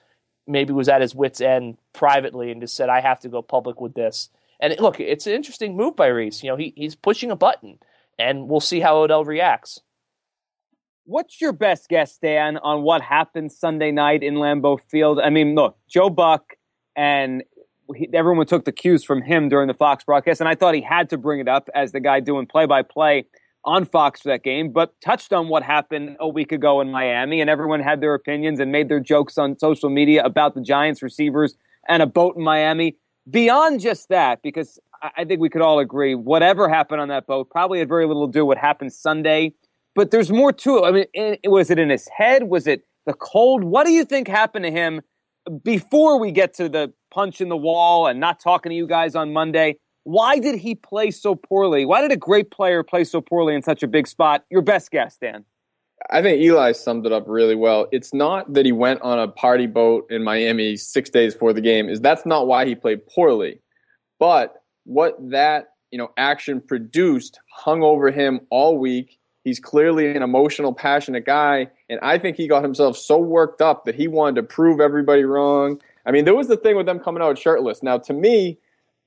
maybe 0.47 0.73
was 0.73 0.89
at 0.89 1.01
his 1.01 1.13
wits' 1.13 1.41
end 1.41 1.77
privately 1.93 2.51
and 2.51 2.61
just 2.61 2.75
said, 2.75 2.89
"I 2.89 3.01
have 3.01 3.19
to 3.21 3.29
go 3.29 3.41
public 3.41 3.79
with 3.79 3.93
this." 3.93 4.29
And 4.59 4.75
look, 4.79 4.99
it's 4.99 5.27
an 5.27 5.33
interesting 5.33 5.75
move 5.75 5.95
by 5.95 6.07
Reese. 6.07 6.43
You 6.43 6.49
know, 6.49 6.57
he, 6.57 6.73
he's 6.75 6.95
pushing 6.95 7.31
a 7.31 7.35
button 7.35 7.79
and 8.17 8.49
we'll 8.49 8.59
see 8.59 8.81
how 8.81 8.97
Odell 8.97 9.23
reacts. 9.23 9.81
What's 11.05 11.41
your 11.41 11.53
best 11.53 11.89
guess, 11.89 12.17
Dan, 12.17 12.57
on 12.57 12.83
what 12.83 13.01
happened 13.01 13.51
Sunday 13.51 13.91
night 13.91 14.21
in 14.21 14.35
Lambeau 14.35 14.79
Field? 14.79 15.19
I 15.19 15.29
mean, 15.29 15.55
look, 15.55 15.77
Joe 15.87 16.09
Buck 16.09 16.55
and 16.95 17.43
he, 17.95 18.09
everyone 18.13 18.45
took 18.45 18.65
the 18.65 18.71
cues 18.71 19.03
from 19.03 19.21
him 19.21 19.49
during 19.49 19.67
the 19.67 19.73
Fox 19.73 20.03
broadcast, 20.03 20.39
and 20.39 20.49
I 20.49 20.55
thought 20.55 20.75
he 20.75 20.81
had 20.81 21.09
to 21.09 21.17
bring 21.17 21.39
it 21.39 21.47
up 21.47 21.69
as 21.73 21.91
the 21.91 21.99
guy 21.99 22.19
doing 22.19 22.45
play 22.45 22.65
by 22.65 22.81
play 22.81 23.25
on 23.65 23.85
Fox 23.85 24.21
for 24.21 24.29
that 24.29 24.43
game, 24.43 24.71
but 24.71 24.93
touched 25.01 25.33
on 25.33 25.49
what 25.49 25.63
happened 25.63 26.15
a 26.19 26.27
week 26.27 26.51
ago 26.51 26.81
in 26.81 26.91
Miami, 26.91 27.41
and 27.41 27.49
everyone 27.49 27.81
had 27.81 28.01
their 28.01 28.13
opinions 28.13 28.59
and 28.59 28.71
made 28.71 28.89
their 28.89 28.99
jokes 28.99 29.37
on 29.37 29.57
social 29.59 29.89
media 29.89 30.23
about 30.23 30.55
the 30.55 30.61
Giants 30.61 31.01
receivers 31.01 31.55
and 31.87 32.01
a 32.01 32.07
boat 32.07 32.35
in 32.37 32.43
Miami. 32.43 32.95
Beyond 33.29 33.79
just 33.79 34.09
that, 34.09 34.41
because 34.41 34.79
I 35.15 35.25
think 35.25 35.39
we 35.39 35.49
could 35.49 35.61
all 35.61 35.79
agree 35.79 36.15
whatever 36.15 36.67
happened 36.69 37.01
on 37.01 37.09
that 37.09 37.27
boat 37.27 37.49
probably 37.49 37.79
had 37.79 37.87
very 37.87 38.05
little 38.05 38.27
to 38.27 38.31
do 38.31 38.45
with 38.45 38.57
what 38.57 38.57
happened 38.57 38.93
Sunday. 38.93 39.53
But 39.95 40.11
there's 40.11 40.31
more 40.31 40.53
to 40.53 40.77
it. 40.77 40.81
I 40.83 40.91
mean, 40.91 41.05
it, 41.13 41.49
was 41.49 41.69
it 41.69 41.79
in 41.79 41.89
his 41.89 42.07
head? 42.07 42.43
Was 42.43 42.67
it 42.67 42.83
the 43.05 43.13
cold? 43.13 43.63
What 43.63 43.85
do 43.85 43.91
you 43.91 44.05
think 44.05 44.27
happened 44.27 44.65
to 44.65 44.71
him 44.71 45.01
before 45.49 46.19
we 46.19 46.31
get 46.31 46.53
to 46.55 46.69
the 46.69 46.93
punch 47.11 47.41
in 47.41 47.49
the 47.49 47.57
wall 47.57 48.07
and 48.07 48.19
not 48.19 48.39
talking 48.39 48.69
to 48.69 48.75
you 48.75 48.87
guys 48.87 49.15
on 49.15 49.33
Monday? 49.33 49.77
Why 50.03 50.39
did 50.39 50.55
he 50.55 50.75
play 50.75 51.11
so 51.11 51.35
poorly? 51.35 51.85
Why 51.85 52.01
did 52.01 52.11
a 52.11 52.17
great 52.17 52.51
player 52.51 52.83
play 52.83 53.03
so 53.03 53.21
poorly 53.21 53.53
in 53.53 53.61
such 53.61 53.83
a 53.83 53.87
big 53.87 54.07
spot? 54.07 54.45
Your 54.49 54.61
best 54.61 54.91
guess, 54.91 55.17
Dan. 55.17 55.45
I 56.09 56.21
think 56.21 56.41
Eli 56.41 56.71
summed 56.71 57.05
it 57.05 57.11
up 57.11 57.25
really 57.27 57.55
well. 57.55 57.87
It's 57.91 58.13
not 58.13 58.53
that 58.53 58.65
he 58.65 58.71
went 58.71 59.01
on 59.01 59.19
a 59.19 59.27
party 59.27 59.67
boat 59.67 60.07
in 60.09 60.23
Miami 60.23 60.77
six 60.77 61.09
days 61.09 61.33
before 61.33 61.53
the 61.53 61.61
game. 61.61 61.89
Is 61.89 61.99
that's 61.99 62.25
not 62.25 62.47
why 62.47 62.65
he 62.65 62.73
played 62.75 63.05
poorly, 63.07 63.59
but 64.17 64.63
what 64.85 65.15
that 65.29 65.69
you 65.91 65.97
know 65.97 66.09
action 66.17 66.61
produced 66.61 67.39
hung 67.51 67.83
over 67.83 68.11
him 68.11 68.41
all 68.49 68.77
week. 68.77 69.18
He's 69.43 69.59
clearly 69.59 70.15
an 70.15 70.21
emotional, 70.21 70.73
passionate 70.73 71.25
guy, 71.25 71.69
and 71.89 71.99
I 72.01 72.17
think 72.17 72.35
he 72.37 72.47
got 72.47 72.61
himself 72.61 72.97
so 72.97 73.17
worked 73.17 73.61
up 73.61 73.85
that 73.85 73.95
he 73.95 74.07
wanted 74.07 74.35
to 74.35 74.43
prove 74.43 74.79
everybody 74.79 75.23
wrong. 75.23 75.81
I 76.05 76.11
mean, 76.11 76.25
there 76.25 76.35
was 76.35 76.47
the 76.47 76.57
thing 76.57 76.75
with 76.75 76.85
them 76.85 76.99
coming 76.99 77.23
out 77.23 77.37
shirtless. 77.37 77.81
Now, 77.81 77.97
to 77.99 78.13
me, 78.13 78.57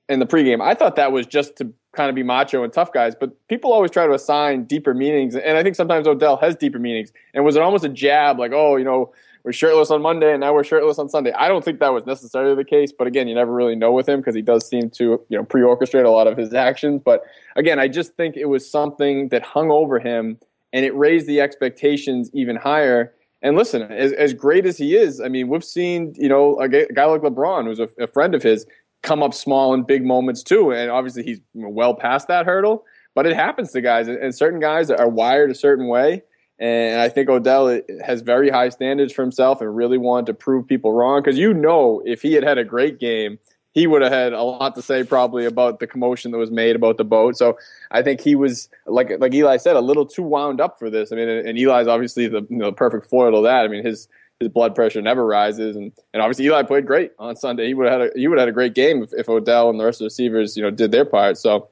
in 0.09 0.19
the 0.19 0.25
pregame, 0.25 0.61
I 0.61 0.73
thought 0.73 0.95
that 0.95 1.11
was 1.11 1.27
just 1.27 1.55
to 1.57 1.71
kind 1.93 2.09
of 2.09 2.15
be 2.15 2.23
macho 2.23 2.63
and 2.63 2.73
tough 2.73 2.91
guys, 2.91 3.13
but 3.13 3.47
people 3.47 3.71
always 3.71 3.91
try 3.91 4.07
to 4.07 4.13
assign 4.13 4.63
deeper 4.63 4.93
meanings, 4.93 5.35
and 5.35 5.57
I 5.57 5.63
think 5.63 5.75
sometimes 5.75 6.07
Odell 6.07 6.37
has 6.37 6.55
deeper 6.55 6.79
meanings. 6.79 7.13
And 7.33 7.45
was 7.45 7.55
it 7.55 7.61
almost 7.61 7.85
a 7.85 7.89
jab, 7.89 8.39
like, 8.39 8.51
oh, 8.53 8.75
you 8.75 8.83
know, 8.83 9.13
we're 9.43 9.51
shirtless 9.51 9.91
on 9.91 10.01
Monday 10.01 10.31
and 10.31 10.39
now 10.39 10.53
we're 10.53 10.63
shirtless 10.63 10.97
on 10.97 11.09
Sunday. 11.09 11.33
I 11.33 11.49
don't 11.49 11.65
think 11.65 11.79
that 11.79 11.93
was 11.93 12.05
necessarily 12.05 12.55
the 12.55 12.63
case, 12.63 12.93
but 12.97 13.07
again, 13.07 13.27
you 13.27 13.35
never 13.35 13.53
really 13.53 13.75
know 13.75 13.91
with 13.91 14.07
him 14.07 14.19
because 14.19 14.35
he 14.35 14.41
does 14.41 14.67
seem 14.67 14.89
to, 14.91 15.03
you 15.27 15.37
know, 15.37 15.43
pre-orchestrate 15.43 16.05
a 16.05 16.09
lot 16.09 16.27
of 16.27 16.37
his 16.37 16.53
actions. 16.53 17.01
But 17.03 17.23
again, 17.57 17.77
I 17.77 17.89
just 17.89 18.13
think 18.13 18.37
it 18.37 18.45
was 18.45 18.69
something 18.69 19.29
that 19.29 19.43
hung 19.43 19.69
over 19.69 19.99
him 19.99 20.37
and 20.71 20.85
it 20.85 20.95
raised 20.95 21.27
the 21.27 21.41
expectations 21.41 22.29
even 22.33 22.55
higher. 22.55 23.13
And 23.41 23.57
listen, 23.57 23.81
as, 23.81 24.13
as 24.13 24.33
great 24.33 24.65
as 24.65 24.77
he 24.77 24.95
is, 24.95 25.19
I 25.19 25.27
mean, 25.27 25.49
we've 25.49 25.63
seen, 25.63 26.13
you 26.17 26.29
know, 26.29 26.57
a 26.59 26.69
guy 26.69 27.05
like 27.05 27.21
LeBron, 27.21 27.65
who's 27.65 27.79
a, 27.79 27.89
a 27.99 28.07
friend 28.07 28.33
of 28.33 28.41
his, 28.41 28.65
come 29.01 29.21
up 29.21 29.33
small 29.33 29.73
in 29.73 29.83
big 29.83 30.05
moments 30.05 30.41
too. 30.41 30.71
And 30.71 30.89
obviously 30.89 31.23
he's 31.23 31.41
well 31.53 31.93
past 31.93 32.29
that 32.29 32.45
hurdle, 32.45 32.85
but 33.13 33.25
it 33.25 33.35
happens 33.35 33.73
to 33.73 33.81
guys 33.81 34.07
and 34.07 34.33
certain 34.33 34.61
guys 34.61 34.89
are 34.89 35.09
wired 35.09 35.51
a 35.51 35.55
certain 35.55 35.89
way 35.89 36.23
and 36.63 37.01
I 37.01 37.09
think 37.09 37.27
Odell 37.27 37.81
has 38.05 38.21
very 38.21 38.49
high 38.49 38.69
standards 38.69 39.11
for 39.11 39.21
himself 39.21 39.59
and 39.59 39.75
really 39.75 39.97
wanted 39.97 40.27
to 40.27 40.33
prove 40.33 40.65
people 40.65 40.93
wrong. 40.93 41.21
Because 41.21 41.37
you 41.37 41.53
know, 41.53 42.01
if 42.05 42.21
he 42.21 42.31
had 42.31 42.43
had 42.45 42.57
a 42.57 42.63
great 42.63 43.01
game, 43.01 43.37
he 43.73 43.85
would 43.85 44.01
have 44.01 44.13
had 44.13 44.31
a 44.31 44.41
lot 44.41 44.73
to 44.75 44.81
say 44.81 45.03
probably 45.03 45.43
about 45.43 45.81
the 45.81 45.87
commotion 45.87 46.31
that 46.31 46.37
was 46.37 46.51
made 46.51 46.77
about 46.77 46.95
the 46.95 47.03
boat. 47.03 47.35
So 47.35 47.57
I 47.91 48.01
think 48.01 48.21
he 48.21 48.35
was 48.35 48.69
like 48.85 49.11
like 49.19 49.33
Eli 49.33 49.57
said, 49.57 49.75
a 49.75 49.81
little 49.81 50.05
too 50.05 50.23
wound 50.23 50.61
up 50.61 50.79
for 50.79 50.89
this. 50.89 51.11
I 51.11 51.17
mean, 51.17 51.27
and 51.27 51.57
Eli's 51.57 51.87
obviously 51.87 52.29
the 52.29 52.47
you 52.49 52.57
know, 52.57 52.71
perfect 52.71 53.07
foil 53.07 53.33
to 53.33 53.41
that. 53.45 53.65
I 53.65 53.67
mean, 53.67 53.83
his 53.83 54.07
his 54.39 54.47
blood 54.47 54.73
pressure 54.73 55.01
never 55.01 55.25
rises. 55.25 55.75
And 55.75 55.91
and 56.13 56.21
obviously 56.21 56.45
Eli 56.45 56.63
played 56.63 56.87
great 56.87 57.11
on 57.19 57.35
Sunday. 57.35 57.67
He 57.67 57.73
would 57.73 57.89
have 57.89 57.99
had 57.99 58.09
a, 58.15 58.17
he 58.17 58.29
would 58.29 58.37
have 58.37 58.43
had 58.43 58.49
a 58.49 58.53
great 58.53 58.73
game 58.73 59.03
if, 59.03 59.11
if 59.11 59.27
Odell 59.27 59.69
and 59.69 59.77
the 59.77 59.83
rest 59.83 59.97
of 59.97 60.05
the 60.05 60.05
receivers 60.05 60.55
you 60.55 60.63
know 60.63 60.71
did 60.71 60.93
their 60.93 61.03
part. 61.03 61.37
So 61.37 61.67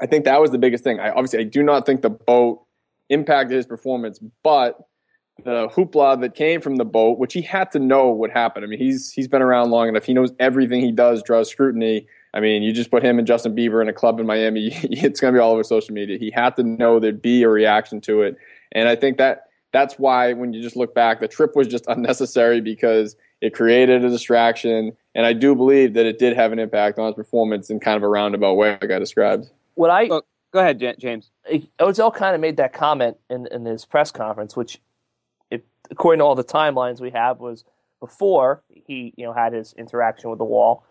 I 0.00 0.06
think 0.06 0.24
that 0.26 0.40
was 0.40 0.52
the 0.52 0.58
biggest 0.58 0.84
thing. 0.84 1.00
I 1.00 1.10
obviously 1.10 1.40
I 1.40 1.44
do 1.44 1.64
not 1.64 1.84
think 1.84 2.02
the 2.02 2.10
boat 2.10 2.62
impacted 3.10 3.56
his 3.56 3.66
performance, 3.66 4.18
but 4.42 4.78
the 5.44 5.68
hoopla 5.68 6.20
that 6.20 6.34
came 6.34 6.60
from 6.60 6.76
the 6.76 6.84
boat, 6.84 7.18
which 7.18 7.32
he 7.32 7.42
had 7.42 7.70
to 7.72 7.78
know 7.78 8.10
would 8.10 8.30
happen. 8.30 8.62
I 8.64 8.66
mean, 8.66 8.78
he's 8.78 9.10
he's 9.10 9.28
been 9.28 9.42
around 9.42 9.70
long 9.70 9.88
enough. 9.88 10.04
He 10.04 10.14
knows 10.14 10.32
everything 10.38 10.80
he 10.80 10.92
does 10.92 11.22
draws 11.22 11.50
scrutiny. 11.50 12.06
I 12.32 12.40
mean, 12.40 12.62
you 12.62 12.72
just 12.72 12.90
put 12.90 13.02
him 13.02 13.18
and 13.18 13.26
Justin 13.26 13.56
Bieber 13.56 13.82
in 13.82 13.88
a 13.88 13.92
club 13.92 14.20
in 14.20 14.26
Miami, 14.26 14.68
it's 14.82 15.20
going 15.20 15.34
to 15.34 15.38
be 15.38 15.40
all 15.40 15.52
over 15.52 15.64
social 15.64 15.94
media. 15.94 16.18
He 16.18 16.30
had 16.30 16.56
to 16.56 16.62
know 16.62 17.00
there'd 17.00 17.22
be 17.22 17.42
a 17.42 17.48
reaction 17.48 18.00
to 18.02 18.22
it, 18.22 18.36
and 18.72 18.88
I 18.88 18.96
think 18.96 19.18
that 19.18 19.46
that's 19.72 19.94
why 19.94 20.32
when 20.32 20.52
you 20.52 20.62
just 20.62 20.76
look 20.76 20.94
back, 20.94 21.20
the 21.20 21.28
trip 21.28 21.54
was 21.54 21.68
just 21.68 21.84
unnecessary 21.88 22.60
because 22.60 23.16
it 23.40 23.54
created 23.54 24.04
a 24.04 24.10
distraction, 24.10 24.92
and 25.14 25.26
I 25.26 25.32
do 25.32 25.54
believe 25.54 25.94
that 25.94 26.06
it 26.06 26.18
did 26.18 26.36
have 26.36 26.52
an 26.52 26.58
impact 26.58 26.98
on 26.98 27.06
his 27.06 27.14
performance 27.14 27.70
in 27.70 27.80
kind 27.80 27.96
of 27.96 28.02
a 28.02 28.08
roundabout 28.08 28.54
way, 28.54 28.78
like 28.80 28.90
I 28.90 28.98
described. 28.98 29.50
What 29.74 29.90
I 29.90 30.08
go 30.52 30.60
ahead, 30.60 30.80
James. 30.98 31.30
Odell 31.80 32.10
kind 32.10 32.34
of 32.34 32.40
made 32.40 32.56
that 32.58 32.72
comment 32.72 33.16
in, 33.28 33.46
in 33.50 33.64
his 33.64 33.84
press 33.84 34.10
conference, 34.10 34.56
which, 34.56 34.80
according 35.90 36.20
to 36.20 36.24
all 36.24 36.34
the 36.34 36.44
timelines 36.44 37.00
we 37.00 37.10
have, 37.10 37.40
was 37.40 37.64
before 38.00 38.62
he 38.68 39.12
you 39.16 39.26
know 39.26 39.32
had 39.32 39.52
his 39.52 39.74
interaction 39.74 40.30
with 40.30 40.38
the 40.38 40.44
wall 40.44 40.84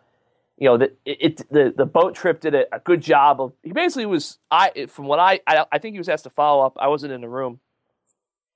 you 0.60 0.66
know, 0.66 0.78
the, 0.78 0.92
it, 1.06 1.38
the 1.50 1.74
the 1.76 1.86
boat 1.86 2.16
trip 2.16 2.42
did 2.42 2.54
a, 2.54 2.76
a, 2.76 2.80
good 2.80 3.02
job 3.02 3.40
of. 3.40 3.54
He 3.64 3.72
basically 3.72 4.06
was. 4.06 4.40
I 4.52 4.88
from 4.90 5.06
what 5.06 5.18
I, 5.18 5.40
I 5.48 5.66
I 5.72 5.80
think 5.80 5.94
he 5.94 6.00
was 6.00 6.10
asked 6.10 6.26
to 6.26 6.30
follow 6.30 6.66
up. 6.66 6.76
I 6.78 6.90
wasn't 6.90 7.14
in 7.14 7.22
the 7.22 7.30
room. 7.30 7.62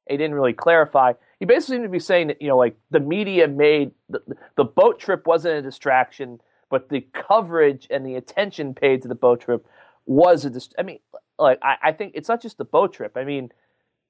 He 0.09 0.17
didn't 0.17 0.35
really 0.35 0.51
clarify. 0.51 1.13
He 1.39 1.45
basically 1.45 1.75
seemed 1.75 1.85
to 1.85 1.89
be 1.89 1.99
saying 1.99 2.27
that 2.27 2.41
you 2.41 2.49
know, 2.49 2.57
like 2.57 2.75
the 2.91 2.99
media 2.99 3.47
made 3.47 3.91
the, 4.09 4.19
the 4.57 4.65
boat 4.65 4.99
trip 4.99 5.25
wasn't 5.25 5.55
a 5.55 5.61
distraction, 5.61 6.41
but 6.69 6.89
the 6.89 7.07
coverage 7.13 7.87
and 7.89 8.05
the 8.05 8.15
attention 8.15 8.73
paid 8.73 9.01
to 9.03 9.07
the 9.07 9.15
boat 9.15 9.39
trip 9.39 9.65
was 10.05 10.45
a. 10.45 10.49
Dist- 10.49 10.75
I 10.77 10.83
mean, 10.83 10.99
like 11.39 11.59
I, 11.61 11.75
I 11.83 11.91
think 11.91 12.13
it's 12.15 12.29
not 12.29 12.41
just 12.41 12.57
the 12.57 12.65
boat 12.65 12.93
trip. 12.93 13.13
I 13.15 13.23
mean, 13.23 13.49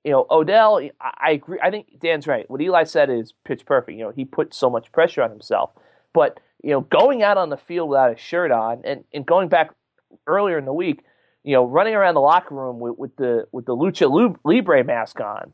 you 0.04 0.12
know, 0.12 0.26
Odell. 0.30 0.80
I, 1.00 1.14
I 1.18 1.32
agree. 1.32 1.60
I 1.62 1.72
think 1.72 2.00
Dan's 2.00 2.28
right. 2.28 2.50
What 2.50 2.62
Eli 2.62 2.84
said 2.84 3.10
is 3.10 3.34
pitch 3.46 3.66
perfect. 3.66 3.98
You 3.98 4.06
know, 4.06 4.12
he 4.12 4.26
put 4.26 4.54
so 4.54 4.70
much 4.70 4.92
pressure 4.92 5.22
on 5.22 5.30
himself, 5.30 5.72
but 6.14 6.40
you 6.64 6.72
know, 6.72 6.82
going 6.82 7.22
out 7.22 7.38
on 7.38 7.50
the 7.50 7.58
field 7.58 7.90
without 7.90 8.14
a 8.14 8.18
shirt 8.18 8.52
on, 8.52 8.82
and, 8.86 9.04
and 9.14 9.26
going 9.26 9.50
back 9.50 9.72
earlier 10.26 10.58
in 10.58 10.66
the 10.66 10.74
week, 10.74 11.04
you 11.44 11.54
know, 11.54 11.66
running 11.66 11.94
around 11.94 12.16
the 12.16 12.22
locker 12.22 12.56
room 12.56 12.80
with, 12.80 12.98
with 12.98 13.16
the 13.18 13.46
with 13.52 13.66
the 13.66 13.76
lucha 13.76 14.38
libre 14.44 14.84
mask 14.84 15.20
on, 15.20 15.52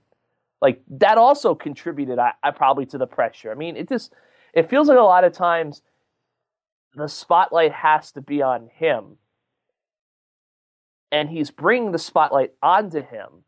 like 0.62 0.82
that 0.88 1.18
also 1.18 1.56
contributed, 1.56 2.20
I, 2.20 2.34
I 2.44 2.52
probably 2.52 2.86
to 2.88 2.98
the 2.98 3.08
pressure. 3.08 3.52
I 3.52 3.56
mean, 3.56 3.76
it 3.76 3.90
just 3.90 4.14
it 4.54 4.70
feels 4.70 4.88
like 4.88 4.98
a 4.98 5.02
lot 5.02 5.24
of 5.24 5.34
times 5.34 5.82
the 6.96 7.08
spotlight 7.08 7.72
has 7.72 8.12
to 8.14 8.22
be 8.22 8.42
on 8.42 8.70
him, 8.76 9.18
and 11.12 11.30
he's 11.30 11.52
bringing 11.52 11.92
the 11.92 12.00
spotlight 12.00 12.54
onto 12.62 13.02
him. 13.02 13.44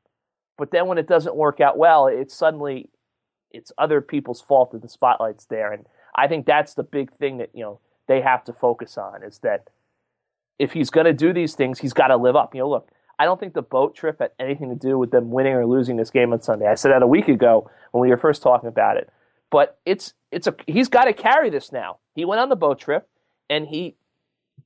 But 0.58 0.72
then 0.72 0.88
when 0.88 0.98
it 0.98 1.08
doesn't 1.08 1.36
work 1.36 1.60
out 1.60 1.78
well, 1.78 2.08
it's 2.08 2.36
suddenly 2.36 2.90
it's 3.52 3.72
other 3.78 4.02
people's 4.02 4.42
fault 4.42 4.72
that 4.72 4.82
the 4.82 4.90
spotlight's 4.90 5.46
there, 5.46 5.72
and 5.74 5.86
I 6.16 6.28
think 6.28 6.46
that's 6.46 6.74
the 6.74 6.84
big 6.84 7.12
thing 7.14 7.38
that 7.38 7.50
you 7.54 7.64
know 7.64 7.80
they 8.08 8.22
have 8.22 8.44
to 8.46 8.54
focus 8.54 8.98
on 8.98 9.24
is 9.24 9.40
that 9.40 9.70
if 10.60 10.74
he's 10.74 10.90
going 10.90 11.06
to 11.06 11.14
do 11.14 11.34
these 11.34 11.56
things, 11.56 11.80
he's 11.80 11.94
got 11.94 12.08
to 12.08 12.18
live 12.18 12.36
up. 12.36 12.54
You 12.54 12.62
know, 12.62 12.70
look, 12.70 12.90
I 13.18 13.26
don't 13.26 13.40
think 13.40 13.54
the 13.54 13.62
boat 13.62 13.96
trip 13.96 14.20
had 14.20 14.32
anything 14.40 14.70
to 14.70 14.76
do 14.76 14.98
with 14.98 15.12
them 15.12 15.32
winning 15.32 15.54
or 15.54 15.66
losing 15.66 15.98
this 15.98 16.10
game 16.10 16.34
on 16.34 16.42
Sunday. 16.42 16.68
I 16.68 16.76
said 16.76 16.92
that 16.92 17.02
a 17.02 17.08
week 17.08 17.28
ago 17.28 17.70
when 17.92 18.02
we 18.02 18.10
were 18.10 18.18
first 18.18 18.42
talking 18.42 18.68
about 18.68 18.98
it. 18.98 19.10
But 19.50 19.80
it's 19.86 20.14
it's 20.32 20.48
a 20.48 20.56
he's 20.66 20.88
got 20.88 21.06
to 21.06 21.14
carry 21.14 21.50
this 21.50 21.72
now. 21.72 21.98
He 22.16 22.26
went 22.26 22.42
on 22.42 22.50
the 22.50 22.56
boat 22.56 22.80
trip 22.80 23.08
and 23.50 23.68
he 23.68 23.96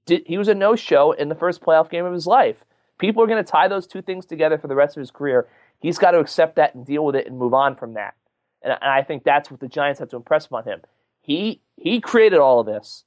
did 0.06 0.24
he 0.26 0.38
was 0.38 0.48
a 0.48 0.56
no 0.56 0.76
show 0.76 1.12
in 1.12 1.30
the 1.30 1.36
first 1.36 1.62
playoff 1.62 1.90
game 1.90 2.06
of 2.06 2.14
his 2.14 2.28
life. 2.28 2.64
People 2.98 3.22
are 3.24 3.28
going 3.28 3.44
to 3.44 3.50
tie 3.50 3.68
those 3.68 3.88
two 3.88 4.02
things 4.02 4.26
together 4.26 4.58
for 4.58 4.68
the 4.68 4.76
rest 4.76 4.96
of 4.96 5.02
his 5.02 5.12
career. 5.12 5.48
He's 5.80 5.98
got 5.98 6.12
to 6.12 6.20
accept 6.20 6.56
that 6.56 6.76
and 6.76 6.86
deal 6.86 7.06
with 7.06 7.16
it 7.16 7.28
and 7.28 7.38
move 7.38 7.54
on 7.54 7.76
from 7.76 7.94
that. 7.94 8.16
And, 8.62 8.72
and 8.74 8.92
I 8.92 9.04
think 9.04 9.24
that's 9.24 9.52
what 9.52 9.60
the 9.60 9.68
Giants 9.68 10.00
have 10.00 10.10
to 10.10 10.16
impress 10.16 10.46
upon 10.46 10.64
him. 10.64 10.82
He 11.22 11.62
he 11.78 12.00
created 12.00 12.40
all 12.40 12.60
of 12.60 12.68
this. 12.68 13.04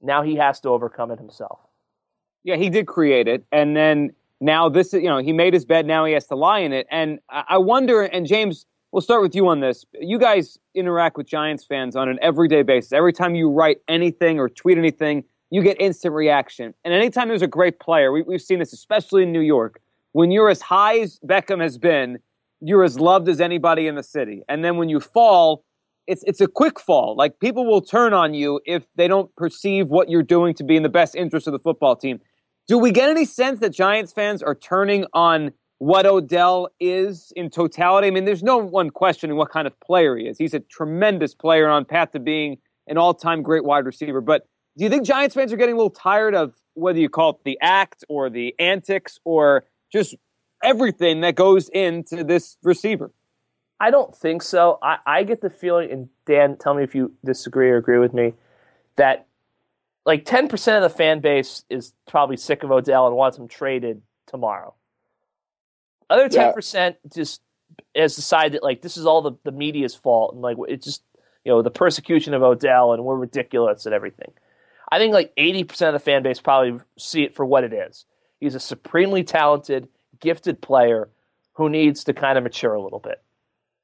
Now 0.00 0.22
he 0.22 0.36
has 0.36 0.60
to 0.60 0.70
overcome 0.70 1.10
it 1.10 1.18
himself. 1.18 1.60
Yeah, 2.42 2.56
he 2.56 2.70
did 2.70 2.86
create 2.86 3.28
it, 3.28 3.44
and 3.52 3.76
then 3.76 4.12
now 4.40 4.68
this 4.68 4.94
is 4.94 5.02
you 5.02 5.08
know 5.08 5.18
he 5.18 5.32
made 5.32 5.52
his 5.52 5.64
bed. 5.64 5.86
Now 5.86 6.04
he 6.04 6.14
has 6.14 6.26
to 6.28 6.34
lie 6.34 6.60
in 6.60 6.72
it, 6.72 6.86
and 6.90 7.18
I 7.28 7.58
wonder. 7.58 8.02
And 8.02 8.26
James, 8.26 8.64
we'll 8.90 9.02
start 9.02 9.20
with 9.22 9.34
you 9.34 9.48
on 9.48 9.60
this. 9.60 9.84
You 9.92 10.18
guys 10.18 10.58
interact 10.74 11.16
with 11.16 11.26
Giants 11.26 11.64
fans 11.64 11.94
on 11.94 12.08
an 12.08 12.18
everyday 12.22 12.62
basis. 12.62 12.92
Every 12.92 13.12
time 13.12 13.34
you 13.34 13.50
write 13.50 13.78
anything 13.86 14.38
or 14.38 14.48
tweet 14.48 14.78
anything, 14.78 15.24
you 15.50 15.62
get 15.62 15.80
instant 15.80 16.14
reaction. 16.14 16.74
And 16.84 16.92
anytime 16.92 17.28
there's 17.28 17.42
a 17.42 17.46
great 17.46 17.80
player, 17.80 18.12
we, 18.12 18.22
we've 18.22 18.42
seen 18.42 18.58
this 18.58 18.72
especially 18.72 19.22
in 19.22 19.32
New 19.32 19.40
York. 19.40 19.80
When 20.12 20.30
you're 20.30 20.50
as 20.50 20.62
high 20.62 20.98
as 21.00 21.18
Beckham 21.26 21.62
has 21.62 21.78
been, 21.78 22.18
you're 22.60 22.84
as 22.84 22.98
loved 22.98 23.28
as 23.28 23.40
anybody 23.40 23.86
in 23.86 23.94
the 23.94 24.02
city. 24.02 24.42
And 24.48 24.64
then 24.64 24.76
when 24.76 24.88
you 24.88 25.00
fall, 25.00 25.64
it's 26.06 26.24
it's 26.26 26.40
a 26.40 26.48
quick 26.48 26.80
fall. 26.80 27.14
Like 27.16 27.38
people 27.38 27.66
will 27.66 27.82
turn 27.82 28.14
on 28.14 28.34
you 28.34 28.60
if 28.64 28.86
they 28.96 29.08
don't 29.08 29.34
perceive 29.36 29.88
what 29.88 30.08
you're 30.08 30.22
doing 30.22 30.54
to 30.54 30.64
be 30.64 30.76
in 30.76 30.82
the 30.82 30.88
best 30.88 31.14
interest 31.14 31.46
of 31.46 31.52
the 31.52 31.58
football 31.58 31.94
team. 31.94 32.20
Do 32.66 32.78
we 32.78 32.90
get 32.90 33.08
any 33.08 33.24
sense 33.24 33.60
that 33.60 33.70
Giants 33.70 34.12
fans 34.12 34.42
are 34.42 34.54
turning 34.54 35.06
on 35.12 35.52
what 35.78 36.06
Odell 36.06 36.68
is 36.80 37.32
in 37.36 37.50
totality? 37.50 38.08
I 38.08 38.10
mean, 38.10 38.24
there's 38.24 38.42
no 38.42 38.58
one 38.58 38.90
questioning 38.90 39.36
what 39.36 39.50
kind 39.50 39.66
of 39.66 39.78
player 39.80 40.16
he 40.16 40.24
is. 40.24 40.36
He's 40.38 40.54
a 40.54 40.60
tremendous 40.60 41.34
player 41.34 41.68
on 41.68 41.84
path 41.84 42.10
to 42.12 42.18
being 42.18 42.58
an 42.86 42.98
all-time 42.98 43.42
great 43.42 43.64
wide 43.64 43.86
receiver. 43.86 44.20
But 44.20 44.46
do 44.78 44.84
you 44.84 44.90
think 44.90 45.04
Giants 45.04 45.34
fans 45.34 45.52
are 45.52 45.56
getting 45.56 45.74
a 45.74 45.76
little 45.76 45.90
tired 45.90 46.36
of 46.36 46.54
whether 46.74 47.00
you 47.00 47.08
call 47.08 47.30
it 47.30 47.38
the 47.44 47.58
act 47.60 48.04
or 48.08 48.30
the 48.30 48.54
antics 48.60 49.18
or 49.24 49.64
just 49.92 50.14
everything 50.62 51.20
that 51.22 51.34
goes 51.34 51.68
into 51.68 52.22
this 52.22 52.56
receiver? 52.62 53.10
I 53.80 53.90
don't 53.90 54.14
think 54.14 54.40
so. 54.40 54.78
I, 54.80 54.98
I 55.04 55.22
get 55.24 55.40
the 55.40 55.50
feeling, 55.50 55.90
and 55.90 56.08
Dan, 56.26 56.56
tell 56.56 56.74
me 56.74 56.84
if 56.84 56.94
you 56.94 57.12
disagree 57.24 57.70
or 57.70 57.76
agree 57.76 57.98
with 57.98 58.14
me, 58.14 58.34
that 58.94 59.26
like 60.06 60.24
10% 60.24 60.76
of 60.76 60.82
the 60.82 60.96
fan 60.96 61.18
base 61.20 61.64
is 61.68 61.92
probably 62.06 62.36
sick 62.36 62.62
of 62.62 62.70
Odell 62.70 63.08
and 63.08 63.16
wants 63.16 63.36
him 63.36 63.48
traded 63.48 64.00
tomorrow. 64.28 64.74
Other 66.08 66.28
10% 66.28 66.74
yeah. 66.74 66.92
just 67.12 67.42
has 67.96 68.14
decided 68.14 68.52
that 68.52 68.62
like 68.62 68.80
this 68.80 68.96
is 68.96 69.06
all 69.06 69.22
the, 69.22 69.32
the 69.42 69.52
media's 69.52 69.96
fault 69.96 70.34
and 70.34 70.40
like 70.40 70.56
it's 70.68 70.86
just, 70.86 71.02
you 71.44 71.50
know, 71.50 71.62
the 71.62 71.70
persecution 71.70 72.32
of 72.32 72.44
Odell 72.44 72.92
and 72.92 73.04
we're 73.04 73.16
ridiculous 73.16 73.84
and 73.84 73.94
everything. 73.94 74.32
I 74.90 74.98
think 74.98 75.12
like 75.12 75.34
80% 75.36 75.88
of 75.88 75.92
the 75.92 75.98
fan 75.98 76.22
base 76.22 76.40
probably 76.40 76.80
see 76.98 77.22
it 77.22 77.34
for 77.34 77.44
what 77.44 77.64
it 77.64 77.72
is. 77.72 78.06
He's 78.40 78.54
a 78.54 78.60
supremely 78.60 79.24
talented, 79.24 79.88
gifted 80.20 80.60
player 80.60 81.08
who 81.54 81.68
needs 81.68 82.04
to 82.04 82.14
kind 82.14 82.38
of 82.38 82.44
mature 82.44 82.74
a 82.74 82.80
little 82.80 83.00
bit. 83.00 83.22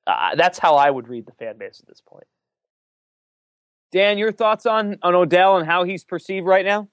Uh, 0.07 0.35
that's 0.37 0.59
how 0.59 0.77
I 0.77 0.91
would 0.91 1.09
read 1.09 1.27
the 1.27 1.33
fan 1.33 1.59
base 1.59 1.81
at 1.81 1.89
this 1.89 2.01
point. 2.01 2.27
Dan, 3.93 4.19
your 4.19 4.33
thoughts 4.33 4.67
on 4.67 4.99
on 5.03 5.15
Odell 5.15 5.57
and 5.57 5.67
how 5.67 5.85
he's 5.85 6.05
perceived 6.05 6.47
right 6.47 6.65
now? 6.65 6.89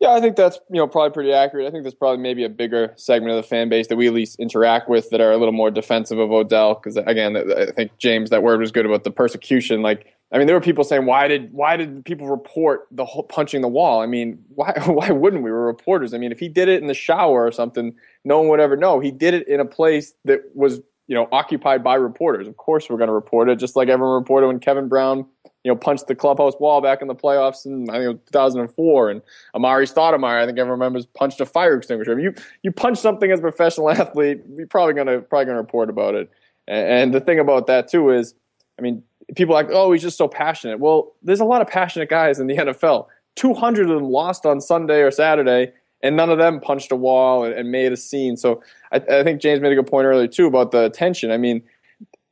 Yeah, 0.00 0.12
I 0.12 0.20
think 0.20 0.36
that's 0.36 0.58
you 0.70 0.78
know 0.78 0.86
probably 0.86 1.12
pretty 1.12 1.32
accurate. 1.32 1.66
I 1.66 1.70
think 1.70 1.84
there's 1.84 1.94
probably 1.94 2.22
maybe 2.22 2.44
a 2.44 2.48
bigger 2.48 2.94
segment 2.96 3.32
of 3.32 3.36
the 3.36 3.46
fan 3.46 3.68
base 3.68 3.88
that 3.88 3.96
we 3.96 4.06
at 4.06 4.14
least 4.14 4.40
interact 4.40 4.88
with 4.88 5.10
that 5.10 5.20
are 5.20 5.32
a 5.32 5.36
little 5.36 5.52
more 5.52 5.70
defensive 5.70 6.18
of 6.18 6.32
Odell 6.32 6.74
because 6.74 6.96
again, 6.96 7.36
I 7.36 7.66
think 7.72 7.98
James 7.98 8.30
that 8.30 8.42
word 8.42 8.60
was 8.60 8.72
good 8.72 8.86
about 8.86 9.04
the 9.04 9.10
persecution. 9.10 9.82
Like, 9.82 10.06
I 10.32 10.38
mean, 10.38 10.46
there 10.46 10.54
were 10.54 10.60
people 10.60 10.84
saying 10.84 11.06
why 11.06 11.26
did 11.26 11.52
why 11.52 11.76
did 11.76 12.04
people 12.04 12.28
report 12.28 12.86
the 12.90 13.04
whole 13.04 13.24
punching 13.24 13.62
the 13.62 13.68
wall? 13.68 14.00
I 14.00 14.06
mean, 14.06 14.38
why 14.54 14.72
why 14.86 15.10
wouldn't 15.10 15.42
we? 15.42 15.50
We're 15.50 15.66
reporters. 15.66 16.14
I 16.14 16.18
mean, 16.18 16.32
if 16.32 16.38
he 16.38 16.48
did 16.48 16.68
it 16.68 16.80
in 16.80 16.88
the 16.88 16.94
shower 16.94 17.46
or 17.46 17.52
something, 17.52 17.94
no 18.24 18.38
one 18.38 18.48
would 18.48 18.60
ever 18.60 18.76
know. 18.76 19.00
He 19.00 19.10
did 19.10 19.34
it 19.34 19.48
in 19.48 19.60
a 19.60 19.64
place 19.64 20.14
that 20.24 20.40
was 20.54 20.80
you 21.10 21.16
know, 21.16 21.26
occupied 21.32 21.82
by 21.82 21.96
reporters. 21.96 22.46
Of 22.46 22.56
course, 22.56 22.88
we're 22.88 22.96
going 22.96 23.08
to 23.08 23.12
report 23.12 23.48
it, 23.48 23.56
just 23.56 23.74
like 23.74 23.88
everyone 23.88 24.14
reported 24.14 24.46
when 24.46 24.60
Kevin 24.60 24.86
Brown, 24.86 25.26
you 25.64 25.72
know, 25.72 25.74
punched 25.74 26.06
the 26.06 26.14
clubhouse 26.14 26.54
wall 26.60 26.80
back 26.80 27.02
in 27.02 27.08
the 27.08 27.16
playoffs 27.16 27.66
in 27.66 27.90
I 27.90 27.98
think 27.98 28.24
2004, 28.26 29.10
and 29.10 29.20
Amar'e 29.56 29.92
Stoudemire, 29.92 30.40
I 30.40 30.46
think 30.46 30.56
everyone 30.56 30.78
remembers, 30.78 31.06
punched 31.06 31.40
a 31.40 31.46
fire 31.46 31.76
extinguisher. 31.76 32.16
You 32.20 32.32
you 32.62 32.70
punch 32.70 32.98
something 32.98 33.28
as 33.32 33.40
a 33.40 33.42
professional 33.42 33.90
athlete, 34.00 34.42
you're 34.56 34.68
probably 34.68 34.94
going 34.94 35.08
to 35.08 35.20
probably 35.22 35.46
going 35.46 35.56
to 35.56 35.62
report 35.62 35.90
about 35.90 36.14
it. 36.14 36.30
And, 36.68 36.86
and 36.86 37.14
the 37.14 37.20
thing 37.20 37.40
about 37.40 37.66
that 37.66 37.88
too 37.88 38.10
is, 38.10 38.36
I 38.78 38.82
mean, 38.82 39.02
people 39.36 39.54
like, 39.54 39.68
oh, 39.70 39.92
he's 39.92 40.02
just 40.02 40.18
so 40.18 40.28
passionate. 40.28 40.80
Well, 40.80 41.12
there's 41.22 41.40
a 41.40 41.44
lot 41.44 41.60
of 41.60 41.68
passionate 41.68 42.08
guys 42.08 42.38
in 42.40 42.46
the 42.46 42.56
NFL. 42.58 43.06
200 43.36 43.88
of 43.88 43.96
them 43.96 44.10
lost 44.10 44.44
on 44.44 44.60
Sunday 44.60 45.02
or 45.02 45.10
Saturday 45.10 45.72
and 46.02 46.16
none 46.16 46.30
of 46.30 46.38
them 46.38 46.60
punched 46.60 46.92
a 46.92 46.96
wall 46.96 47.44
and, 47.44 47.54
and 47.54 47.70
made 47.70 47.92
a 47.92 47.96
scene. 47.96 48.36
So 48.36 48.62
I, 48.92 48.96
I, 48.96 49.22
think 49.22 49.40
James 49.40 49.60
made 49.60 49.72
a 49.72 49.74
good 49.74 49.86
point 49.86 50.06
earlier 50.06 50.26
too 50.26 50.46
about 50.46 50.70
the 50.70 50.84
attention. 50.84 51.30
I 51.30 51.36
mean, 51.36 51.62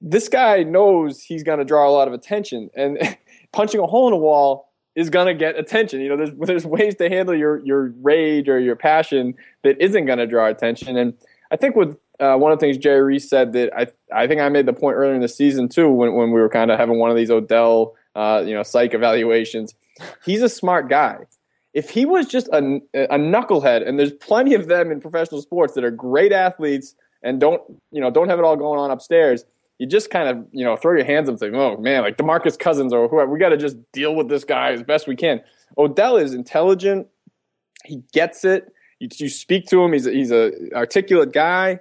this 0.01 0.29
guy 0.29 0.63
knows 0.63 1.23
he's 1.23 1.43
going 1.43 1.59
to 1.59 1.65
draw 1.65 1.89
a 1.89 1.93
lot 1.93 2.09
of 2.09 2.15
attention, 2.15 2.71
and 2.75 2.99
punching 3.53 3.81
a 3.81 3.87
hole 3.87 4.07
in 4.07 4.15
a 4.15 4.19
wall 4.19 4.73
is 4.95 5.11
going 5.11 5.27
to 5.27 5.35
get 5.35 5.59
attention. 5.59 6.01
You 6.01 6.11
know, 6.11 6.17
there's 6.17 6.31
there's 6.39 6.67
ways 6.67 6.95
to 6.97 7.09
handle 7.09 7.35
your 7.35 7.59
your 7.65 7.93
rage 8.03 8.49
or 8.49 8.59
your 8.59 8.77
passion 8.77 9.35
that 9.65 9.81
isn't 9.81 10.07
going 10.07 10.19
to 10.19 10.27
draw 10.27 10.47
attention. 10.47 10.97
And 10.97 11.15
I 11.51 11.57
think 11.57 11.77
with 11.77 11.97
uh, 12.21 12.37
one 12.37 12.53
of 12.53 12.59
the 12.59 12.67
things 12.67 12.79
Jerry 12.79 13.03
Reese 13.03 13.29
said 13.29 13.53
that 13.53 13.73
I 13.77 13.87
I 14.13 14.27
think 14.27 14.41
I 14.41 14.49
made 14.49 14.67
the 14.67 14.73
point 14.73 14.97
earlier 14.97 15.15
in 15.15 15.21
the 15.21 15.29
season 15.29 15.69
too 15.69 15.89
when 15.91 16.15
when 16.15 16.33
we 16.33 16.41
were 16.41 16.49
kind 16.49 16.71
of 16.71 16.79
having 16.79 16.99
one 16.99 17.11
of 17.11 17.17
these 17.17 17.31
Odell 17.31 17.95
uh, 18.15 18.43
you 18.45 18.55
know 18.55 18.63
psych 18.63 18.95
evaluations. 18.95 19.75
He's 20.25 20.43
a 20.43 20.49
smart 20.49 20.89
guy. 20.89 21.19
If 21.75 21.91
he 21.91 22.07
was 22.07 22.27
just 22.27 22.49
a, 22.49 22.81
a 22.95 23.19
knucklehead, 23.19 23.87
and 23.87 23.99
there's 23.99 24.13
plenty 24.13 24.55
of 24.55 24.69
them 24.69 24.91
in 24.91 25.01
professional 25.01 25.43
sports 25.43 25.75
that 25.75 25.85
are 25.85 25.91
great 25.91 26.33
athletes 26.33 26.95
and 27.23 27.41
don't 27.41 27.63
you 27.93 28.01
know 28.01 28.11
don't 28.11 28.29
have 28.29 28.39
it 28.39 28.45
all 28.45 28.57
going 28.57 28.81
on 28.81 28.91
upstairs, 28.91 29.45
you 29.79 29.87
just 29.87 30.11
kind 30.11 30.29
of 30.29 30.45
you 30.51 30.65
know 30.65 30.77
throw 30.77 30.95
your 30.95 31.05
hands 31.05 31.29
up 31.29 31.35
and 31.35 31.41
say, 31.41 31.51
"Oh 31.53 31.77
man, 31.77 32.03
like 32.03 32.17
DeMarcus 32.17 32.59
Cousins 32.59 32.93
or 32.93 33.09
whoever, 33.09 33.31
we 33.31 33.39
got 33.39 33.51
to 33.51 33.57
just 33.57 33.77
deal 33.93 34.15
with 34.15 34.29
this 34.29 34.45
guy 34.45 34.73
as 34.73 34.83
best 34.83 35.07
we 35.07 35.17
can." 35.17 35.41
Odell 35.77 36.17
is 36.17 36.35
intelligent. 36.35 37.07
He 37.85 38.03
gets 38.13 38.45
it. 38.45 38.73
You, 38.99 39.09
you 39.13 39.29
speak 39.29 39.67
to 39.67 39.83
him. 39.83 39.93
He's 39.93 40.07
a, 40.07 40.11
he's 40.11 40.33
a 40.33 40.53
articulate 40.75 41.33
guy. 41.33 41.81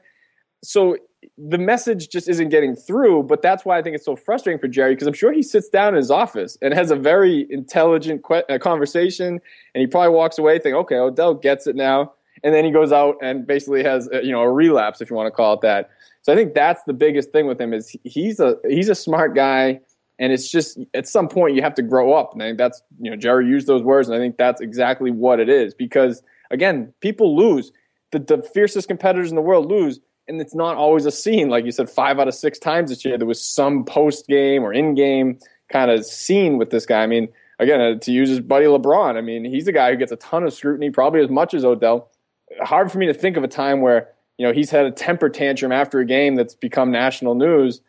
So 0.63 0.97
the 1.37 1.57
message 1.57 2.09
just 2.09 2.27
isn't 2.27 2.49
getting 2.49 2.75
through. 2.75 3.23
But 3.23 3.41
that's 3.41 3.65
why 3.65 3.77
I 3.77 3.81
think 3.81 3.95
it's 3.95 4.05
so 4.05 4.15
frustrating 4.15 4.59
for 4.59 4.67
Jerry 4.67 4.95
because 4.95 5.07
I'm 5.07 5.13
sure 5.13 5.31
he 5.31 5.43
sits 5.43 5.69
down 5.69 5.89
in 5.89 5.95
his 5.95 6.11
office 6.11 6.57
and 6.61 6.73
has 6.73 6.91
a 6.91 6.95
very 6.95 7.47
intelligent 7.49 8.23
que- 8.23 8.43
uh, 8.49 8.57
conversation, 8.59 9.39
and 9.73 9.81
he 9.81 9.87
probably 9.87 10.15
walks 10.15 10.37
away 10.37 10.53
thinking, 10.59 10.75
"Okay, 10.75 10.95
Odell 10.95 11.33
gets 11.33 11.67
it 11.67 11.75
now." 11.75 12.13
And 12.43 12.53
then 12.53 12.63
he 12.63 12.71
goes 12.71 12.91
out 12.91 13.17
and 13.21 13.47
basically 13.47 13.83
has 13.83 14.07
a, 14.11 14.23
you 14.23 14.31
know 14.31 14.41
a 14.41 14.51
relapse, 14.51 15.01
if 15.01 15.09
you 15.09 15.15
want 15.15 15.27
to 15.27 15.31
call 15.31 15.53
it 15.53 15.61
that. 15.61 15.89
So 16.21 16.33
I 16.33 16.35
think 16.35 16.53
that's 16.53 16.83
the 16.83 16.93
biggest 16.93 17.31
thing 17.31 17.47
with 17.47 17.59
him 17.59 17.73
is 17.73 17.95
he's 18.03 18.39
a 18.39 18.57
he's 18.67 18.89
a 18.89 18.95
smart 18.95 19.35
guy, 19.35 19.79
and 20.19 20.31
it's 20.31 20.49
just 20.49 20.79
at 20.93 21.07
some 21.07 21.27
point 21.27 21.55
you 21.55 21.61
have 21.61 21.75
to 21.75 21.83
grow 21.83 22.13
up. 22.13 22.33
And 22.33 22.43
I 22.43 22.47
think 22.47 22.57
that's 22.57 22.81
you 22.99 23.09
know 23.09 23.17
Jerry 23.17 23.47
used 23.47 23.67
those 23.67 23.83
words, 23.83 24.07
and 24.07 24.15
I 24.15 24.19
think 24.19 24.37
that's 24.37 24.61
exactly 24.61 25.11
what 25.11 25.39
it 25.39 25.49
is 25.49 25.73
because 25.73 26.23
again, 26.51 26.93
people 27.01 27.35
lose. 27.35 27.71
The, 28.11 28.19
the 28.19 28.41
fiercest 28.41 28.87
competitors 28.87 29.31
in 29.31 29.35
the 29.35 29.41
world 29.41 29.69
lose 29.69 29.99
and 30.27 30.41
it's 30.41 30.55
not 30.55 30.75
always 30.75 31.05
a 31.05 31.11
scene. 31.11 31.49
Like 31.49 31.65
you 31.65 31.71
said, 31.71 31.89
five 31.89 32.19
out 32.19 32.27
of 32.27 32.35
six 32.35 32.59
times 32.59 32.89
this 32.89 33.05
year, 33.05 33.17
there 33.17 33.27
was 33.27 33.41
some 33.41 33.83
post 33.83 34.27
game 34.27 34.63
or 34.63 34.73
in 34.73 34.93
game 34.95 35.39
kind 35.71 35.91
of 35.91 36.05
scene 36.05 36.57
with 36.57 36.69
this 36.69 36.85
guy. 36.85 37.03
I 37.03 37.07
mean, 37.07 37.29
again, 37.59 37.81
uh, 37.81 37.99
to 37.99 38.11
use 38.11 38.29
his 38.29 38.39
buddy 38.39 38.65
LeBron, 38.65 39.17
I 39.17 39.21
mean, 39.21 39.45
he's 39.45 39.67
a 39.67 39.71
guy 39.71 39.91
who 39.91 39.97
gets 39.97 40.11
a 40.11 40.17
ton 40.17 40.43
of 40.43 40.53
scrutiny, 40.53 40.89
probably 40.89 41.21
as 41.21 41.29
much 41.29 41.53
as 41.53 41.63
Odell. 41.63 42.09
Hard 42.61 42.91
for 42.91 42.97
me 42.97 43.07
to 43.07 43.13
think 43.13 43.37
of 43.37 43.43
a 43.43 43.47
time 43.47 43.81
where 43.81 44.09
you 44.37 44.45
know 44.45 44.53
he's 44.53 44.69
had 44.69 44.85
a 44.85 44.91
temper 44.91 45.29
tantrum 45.29 45.71
after 45.71 45.99
a 45.99 46.05
game 46.05 46.35
that's 46.35 46.55
become 46.55 46.91
national 46.91 47.35
news. 47.35 47.81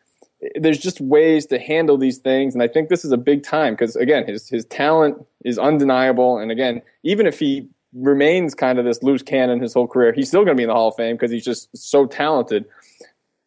There's 0.54 0.78
just 0.78 1.00
ways 1.00 1.46
to 1.46 1.58
handle 1.58 1.96
these 1.96 2.18
things, 2.18 2.54
and 2.54 2.62
I 2.62 2.68
think 2.68 2.88
this 2.88 3.04
is 3.04 3.12
a 3.12 3.16
big 3.16 3.42
time 3.42 3.74
because 3.74 3.96
again, 3.96 4.26
his 4.26 4.48
his 4.48 4.64
talent 4.66 5.24
is 5.44 5.58
undeniable, 5.58 6.38
and 6.38 6.50
again, 6.50 6.82
even 7.02 7.26
if 7.26 7.38
he 7.38 7.68
remains 7.92 8.54
kind 8.54 8.78
of 8.78 8.84
this 8.84 9.02
loose 9.02 9.22
cannon 9.22 9.60
his 9.60 9.74
whole 9.74 9.86
career. 9.86 10.12
He's 10.12 10.28
still 10.28 10.44
going 10.44 10.56
to 10.56 10.60
be 10.60 10.64
in 10.64 10.68
the 10.68 10.74
Hall 10.74 10.88
of 10.88 10.96
Fame 10.96 11.16
because 11.16 11.30
he's 11.30 11.44
just 11.44 11.74
so 11.76 12.06
talented. 12.06 12.64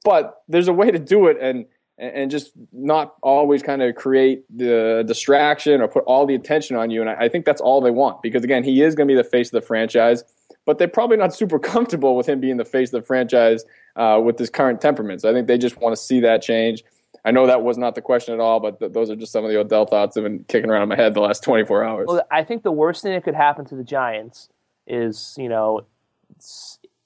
But 0.03 0.41
there's 0.47 0.67
a 0.67 0.73
way 0.73 0.91
to 0.91 0.99
do 0.99 1.27
it 1.27 1.37
and 1.39 1.65
and 2.01 2.31
just 2.31 2.53
not 2.73 3.15
always 3.21 3.61
kind 3.61 3.83
of 3.83 3.93
create 3.95 4.43
the 4.49 5.03
distraction 5.05 5.81
or 5.81 5.87
put 5.87 6.03
all 6.05 6.25
the 6.25 6.33
attention 6.33 6.75
on 6.75 6.89
you. 6.89 6.99
And 6.99 7.11
I, 7.11 7.29
think 7.29 7.45
that's 7.45 7.61
all 7.61 7.79
they 7.79 7.91
want 7.91 8.23
because 8.23 8.43
again, 8.43 8.63
he 8.63 8.81
is 8.81 8.95
going 8.95 9.07
to 9.07 9.11
be 9.11 9.15
the 9.15 9.23
face 9.23 9.49
of 9.49 9.51
the 9.51 9.61
franchise. 9.61 10.23
But 10.65 10.79
they're 10.79 10.87
probably 10.87 11.17
not 11.17 11.35
super 11.35 11.59
comfortable 11.73 12.15
with 12.15 12.27
him 12.27 12.39
being 12.39 12.57
the 12.57 12.65
face 12.65 12.91
of 12.91 13.01
the 13.01 13.05
franchise 13.05 13.63
uh, 13.95 14.19
with 14.23 14.39
his 14.39 14.49
current 14.49 14.81
temperament. 14.81 15.21
So 15.21 15.29
I 15.29 15.33
think 15.33 15.45
they 15.45 15.59
just 15.59 15.79
want 15.79 15.95
to 15.95 16.01
see 16.01 16.19
that 16.21 16.41
change. 16.41 16.83
I 17.23 17.31
know 17.31 17.47
that 17.47 17.61
was 17.61 17.77
not 17.77 17.95
the 17.95 18.01
question 18.01 18.33
at 18.33 18.39
all, 18.39 18.59
but 18.59 18.79
th- 18.79 18.93
those 18.93 19.09
are 19.09 19.15
just 19.15 19.31
some 19.31 19.45
of 19.45 19.51
the 19.51 19.57
Odell 19.57 19.85
thoughts 19.85 20.15
that 20.15 20.23
have 20.23 20.31
been 20.31 20.43
kicking 20.45 20.69
around 20.69 20.83
in 20.83 20.89
my 20.89 20.95
head 20.95 21.13
the 21.13 21.21
last 21.21 21.43
24 21.43 21.83
hours. 21.83 22.07
Well, 22.07 22.23
I 22.31 22.43
think 22.43 22.63
the 22.63 22.71
worst 22.71 23.03
thing 23.03 23.13
that 23.13 23.23
could 23.23 23.35
happen 23.35 23.65
to 23.65 23.75
the 23.75 23.83
Giants 23.83 24.49
is, 24.87 25.35
you 25.37 25.47
know, 25.47 25.85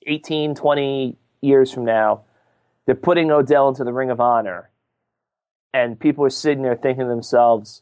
18, 0.07 0.55
20 0.55 1.17
years 1.41 1.71
from 1.71 1.85
now, 1.85 2.21
they're 2.85 2.95
putting 2.95 3.29
Odell 3.31 3.67
into 3.67 3.83
the 3.83 3.91
Ring 3.91 4.09
of 4.09 4.19
Honor, 4.21 4.69
and 5.73 5.99
people 5.99 6.23
are 6.23 6.29
sitting 6.29 6.63
there 6.63 6.75
thinking 6.75 7.03
to 7.03 7.09
themselves, 7.09 7.81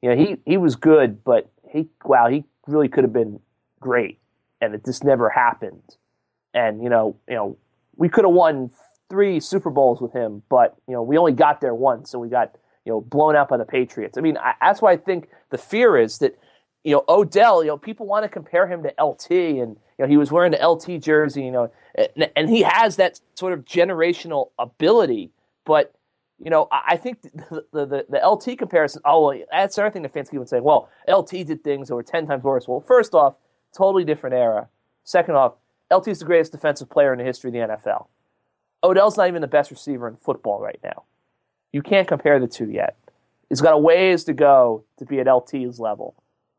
you 0.00 0.08
know, 0.08 0.16
he, 0.16 0.36
he 0.46 0.56
was 0.56 0.76
good, 0.76 1.22
but 1.24 1.50
he, 1.70 1.88
wow, 2.04 2.28
he 2.28 2.44
really 2.66 2.88
could 2.88 3.04
have 3.04 3.12
been 3.12 3.40
great, 3.80 4.18
and 4.60 4.74
it 4.74 4.84
just 4.84 5.04
never 5.04 5.28
happened. 5.28 5.96
And, 6.54 6.82
you 6.82 6.88
know, 6.88 7.16
you 7.28 7.34
know, 7.34 7.58
we 7.96 8.08
could 8.08 8.24
have 8.24 8.32
won 8.32 8.70
three 9.08 9.40
Super 9.40 9.70
Bowls 9.70 10.00
with 10.00 10.12
him, 10.12 10.42
but 10.48 10.76
you 10.86 10.94
know 10.94 11.02
we 11.02 11.16
only 11.18 11.32
got 11.32 11.60
there 11.60 11.74
once, 11.74 12.12
and 12.12 12.20
we 12.20 12.28
got 12.28 12.54
you 12.84 12.92
know 12.92 13.00
blown 13.00 13.36
out 13.36 13.48
by 13.48 13.56
the 13.56 13.64
Patriots. 13.64 14.18
I 14.18 14.20
mean, 14.20 14.36
I, 14.38 14.54
that's 14.60 14.82
why 14.82 14.92
I 14.92 14.96
think 14.96 15.28
the 15.50 15.58
fear 15.58 15.96
is 15.96 16.18
that 16.18 16.38
you 16.84 16.92
know 16.92 17.04
Odell. 17.08 17.62
You 17.62 17.68
know, 17.68 17.78
people 17.78 18.06
want 18.06 18.24
to 18.24 18.28
compare 18.28 18.66
him 18.66 18.82
to 18.82 18.94
LT, 19.02 19.30
and 19.30 19.76
you 19.76 20.00
know 20.00 20.06
he 20.06 20.16
was 20.16 20.30
wearing 20.30 20.52
the 20.52 20.66
LT 20.66 21.02
jersey. 21.02 21.42
You 21.42 21.50
know, 21.50 21.72
and, 21.94 22.30
and 22.36 22.48
he 22.48 22.62
has 22.62 22.96
that 22.96 23.20
sort 23.34 23.52
of 23.52 23.64
generational 23.64 24.50
ability, 24.58 25.30
but. 25.64 25.92
You 26.40 26.50
know, 26.50 26.68
I 26.70 26.96
think 26.96 27.22
the, 27.22 27.64
the, 27.72 28.06
the, 28.08 28.24
LT 28.24 28.56
comparison. 28.58 29.02
Oh, 29.04 29.34
that's 29.50 29.76
another 29.76 29.92
thing 29.92 30.02
the 30.02 30.08
fans 30.08 30.30
keep 30.30 30.40
saying. 30.46 30.62
Well, 30.62 30.88
LT 31.08 31.30
did 31.30 31.64
things 31.64 31.88
that 31.88 31.96
were 31.96 32.04
ten 32.04 32.28
times 32.28 32.44
worse. 32.44 32.68
Well, 32.68 32.78
first 32.78 33.12
off, 33.12 33.34
totally 33.76 34.04
different 34.04 34.36
era. 34.36 34.68
Second 35.02 35.34
off, 35.34 35.54
LT 35.92 36.06
is 36.06 36.18
the 36.20 36.24
greatest 36.24 36.52
defensive 36.52 36.88
player 36.88 37.12
in 37.12 37.18
the 37.18 37.24
history 37.24 37.48
of 37.48 37.54
the 37.54 37.74
NFL. 37.74 38.06
Odell's 38.82 39.16
not 39.16 39.28
even 39.28 39.40
the 39.40 39.48
best 39.48 39.70
receiver 39.70 40.08
in 40.08 40.16
football 40.16 40.60
right 40.60 40.78
now. 40.82 41.04
You 41.72 41.82
can't 41.82 42.08
compare 42.08 42.38
the 42.38 42.46
two 42.46 42.70
yet. 42.70 42.96
He's 43.48 43.60
got 43.60 43.74
a 43.74 43.78
ways 43.78 44.24
to 44.24 44.32
go 44.32 44.84
to 44.98 45.04
be 45.04 45.20
at 45.20 45.26
LT's 45.26 45.80
level. 45.80 46.14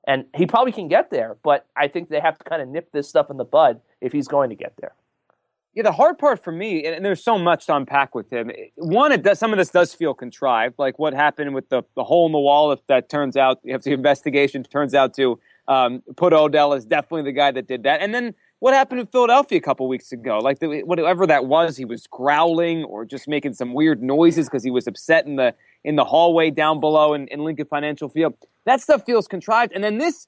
And 0.08 0.25
he 0.36 0.45
probably 0.45 0.71
can 0.71 0.88
get 0.88 1.12
there, 1.12 1.38
but 1.43 1.67
I 1.75 1.88
think 1.88 2.10
they 2.10 2.19
have 2.19 2.38
to 2.39 2.43
kind 2.43 2.62
of 2.62 2.67
nip 2.67 2.91
this 2.91 3.08
stuff 3.08 3.29
in 3.29 3.38
the 3.38 3.45
bud 3.45 3.82
if 4.01 4.12
he's 4.12 4.27
going 4.27 4.49
to 4.49 4.55
get 4.55 4.73
there. 4.79 4.93
Yeah, 5.75 5.84
the 5.84 5.91
hard 5.91 6.17
part 6.17 6.43
for 6.43 6.51
me, 6.51 6.84
and 6.86 7.05
there's 7.05 7.23
so 7.23 7.38
much 7.38 7.67
to 7.67 7.75
unpack 7.75 8.15
with 8.15 8.32
him. 8.32 8.49
One, 8.75 9.12
it 9.12 9.21
does, 9.21 9.38
some 9.38 9.53
of 9.53 9.58
this 9.60 9.69
does 9.69 9.93
feel 9.93 10.15
contrived, 10.15 10.75
like 10.79 10.97
what 10.97 11.13
happened 11.13 11.53
with 11.53 11.69
the, 11.69 11.84
the 11.95 12.03
hole 12.03 12.25
in 12.25 12.32
the 12.32 12.39
wall. 12.39 12.71
If 12.71 12.86
that 12.88 13.08
turns 13.08 13.38
out, 13.38 13.60
if 13.63 13.84
the 13.84 13.91
investigation 13.91 14.63
turns 14.63 14.95
out 14.95 15.13
to 15.17 15.39
um, 15.67 16.01
put 16.17 16.34
Odell 16.34 16.73
as 16.73 16.86
definitely 16.86 17.21
the 17.21 17.34
guy 17.34 17.51
that 17.51 17.67
did 17.67 17.84
that, 17.84 18.01
and 18.01 18.15
then 18.15 18.34
what 18.59 18.73
happened 18.73 18.99
in 18.99 19.07
Philadelphia 19.07 19.57
a 19.57 19.61
couple 19.61 19.87
weeks 19.87 20.11
ago? 20.11 20.39
Like 20.39 20.59
the, 20.59 20.83
whatever 20.83 21.25
that 21.27 21.45
was, 21.45 21.77
he 21.77 21.85
was 21.85 22.07
growling 22.07 22.83
or 22.83 23.05
just 23.05 23.27
making 23.27 23.53
some 23.53 23.73
weird 23.73 24.03
noises 24.03 24.47
because 24.47 24.63
he 24.63 24.71
was 24.71 24.85
upset 24.87 25.25
in 25.25 25.37
the 25.37 25.53
in 25.85 25.95
the 25.95 26.03
hallway 26.03 26.51
down 26.51 26.81
below 26.81 27.13
in, 27.13 27.27
in 27.29 27.39
Lincoln 27.39 27.65
Financial 27.65 28.09
Field. 28.09 28.33
That 28.65 28.81
stuff 28.81 29.05
feels 29.05 29.27
contrived. 29.27 29.71
And 29.71 29.81
then 29.81 29.97
this, 29.97 30.27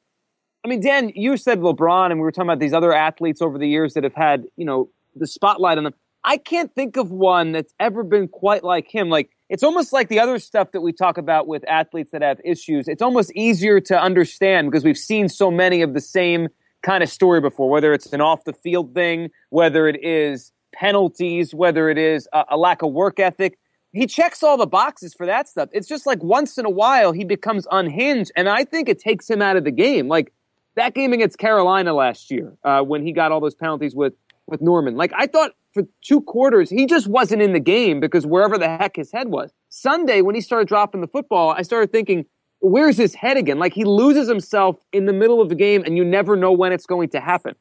I 0.64 0.70
mean, 0.70 0.80
Dan, 0.80 1.12
you 1.14 1.36
said 1.36 1.60
LeBron, 1.60 2.12
and 2.12 2.20
we 2.20 2.22
were 2.22 2.32
talking 2.32 2.50
about 2.50 2.60
these 2.60 2.74
other 2.74 2.94
athletes 2.94 3.42
over 3.42 3.58
the 3.58 3.68
years 3.68 3.94
that 3.96 4.06
have 4.06 4.16
had 4.16 4.46
you 4.56 4.66
know 4.66 4.90
the 5.16 5.28
spotlight 5.28 5.78
on 5.78 5.84
them. 5.84 5.94
I 6.24 6.38
can't 6.38 6.74
think 6.74 6.98
of 6.98 7.12
one 7.12 7.52
that's 7.52 7.74
ever 7.80 8.04
been 8.04 8.28
quite 8.28 8.64
like 8.64 8.88
him. 8.88 9.10
Like 9.10 9.30
it's 9.50 9.64
almost 9.64 9.92
like 9.92 10.08
the 10.08 10.20
other 10.20 10.40
stuff 10.40 10.72
that 10.72 10.82
we 10.82 10.94
talk 10.94 11.18
about 11.18 11.48
with 11.48 11.68
athletes 11.68 12.12
that 12.12 12.22
have 12.22 12.40
issues. 12.46 12.88
It's 12.88 13.02
almost 13.02 13.34
easier 13.36 13.82
to 13.82 14.00
understand 14.00 14.72
because 14.72 14.86
we've 14.86 14.98
seen 14.98 15.28
so 15.28 15.52
many 15.52 15.82
of 15.82 15.94
the 15.94 16.00
same 16.00 16.48
kind 16.82 17.04
of 17.04 17.10
story 17.10 17.42
before, 17.42 17.70
whether 17.70 17.94
it's 17.94 18.12
an 18.14 18.22
off 18.22 18.44
the 18.44 18.54
field 18.54 18.94
thing, 18.94 19.30
whether 19.50 19.88
it 19.88 20.04
is 20.04 20.52
penalties, 20.74 21.54
whether 21.54 21.90
it 21.90 21.98
is 21.98 22.28
a, 22.34 22.46
a, 22.52 22.58
lack 22.58 22.82
of 22.82 22.92
work 22.92 23.20
ethic. 23.20 23.58
He 23.92 24.08
checks 24.08 24.42
all 24.42 24.58
the 24.58 24.68
boxes 24.68 25.14
for 25.14 25.26
that 25.26 25.50
stuff. 25.50 25.70
It's 25.74 25.88
just 25.88 26.06
like 26.06 26.24
once 26.24 26.58
in 26.58 26.66
a 26.66 26.70
while 26.70 27.12
he 27.12 27.26
becomes 27.26 27.68
unhinged, 27.72 28.32
and 28.36 28.48
I 28.48 28.64
think 28.64 28.88
it 28.88 29.00
takes 29.00 29.30
him 29.30 29.42
out 29.42 29.58
of 29.58 29.66
the 29.66 29.72
game. 29.72 30.08
Like 30.08 30.32
that 30.76 30.94
game 30.94 31.12
against 31.12 31.38
Carolina 31.38 31.94
last 31.94 32.32
year 32.32 32.56
uh, 32.64 32.82
when 32.82 33.06
he 33.06 33.12
got 33.12 33.32
all 33.32 33.42
those 33.42 33.56
penalties 33.56 33.94
with 33.94 34.14
with 34.48 34.62
Norman. 34.62 34.96
Like 34.96 35.12
I 35.16 35.28
thought 35.28 35.52
for 35.74 35.84
two 36.02 36.22
quarters 36.22 36.70
he 36.70 36.86
just 36.86 37.08
wasn't 37.08 37.42
in 37.42 37.54
the 37.54 37.60
game 37.60 38.00
because 38.00 38.26
wherever 38.26 38.58
the 38.58 38.70
heck 38.70 38.96
his 38.96 39.12
head 39.12 39.28
was. 39.28 39.52
Sunday 39.70 40.22
when 40.22 40.36
he 40.36 40.42
started 40.42 40.68
dropping 40.68 41.02
the 41.02 41.08
football, 41.08 41.50
I 41.50 41.62
started 41.62 41.92
thinking 41.92 42.26
where's 42.62 42.98
his 42.98 43.14
head 43.14 43.38
again? 43.38 43.60
Like 43.60 43.74
he 43.74 43.84
loses 43.84 44.28
himself 44.28 44.78
in 44.94 45.06
the 45.06 45.14
middle 45.14 45.42
of 45.42 45.50
the 45.50 45.56
game 45.56 45.84
and 45.86 45.98
you 45.98 46.06
never 46.06 46.36
know 46.36 46.52
when 46.52 46.72
it's 46.72 46.86
going 46.86 47.10
to 47.10 47.20
happen. 47.20 47.56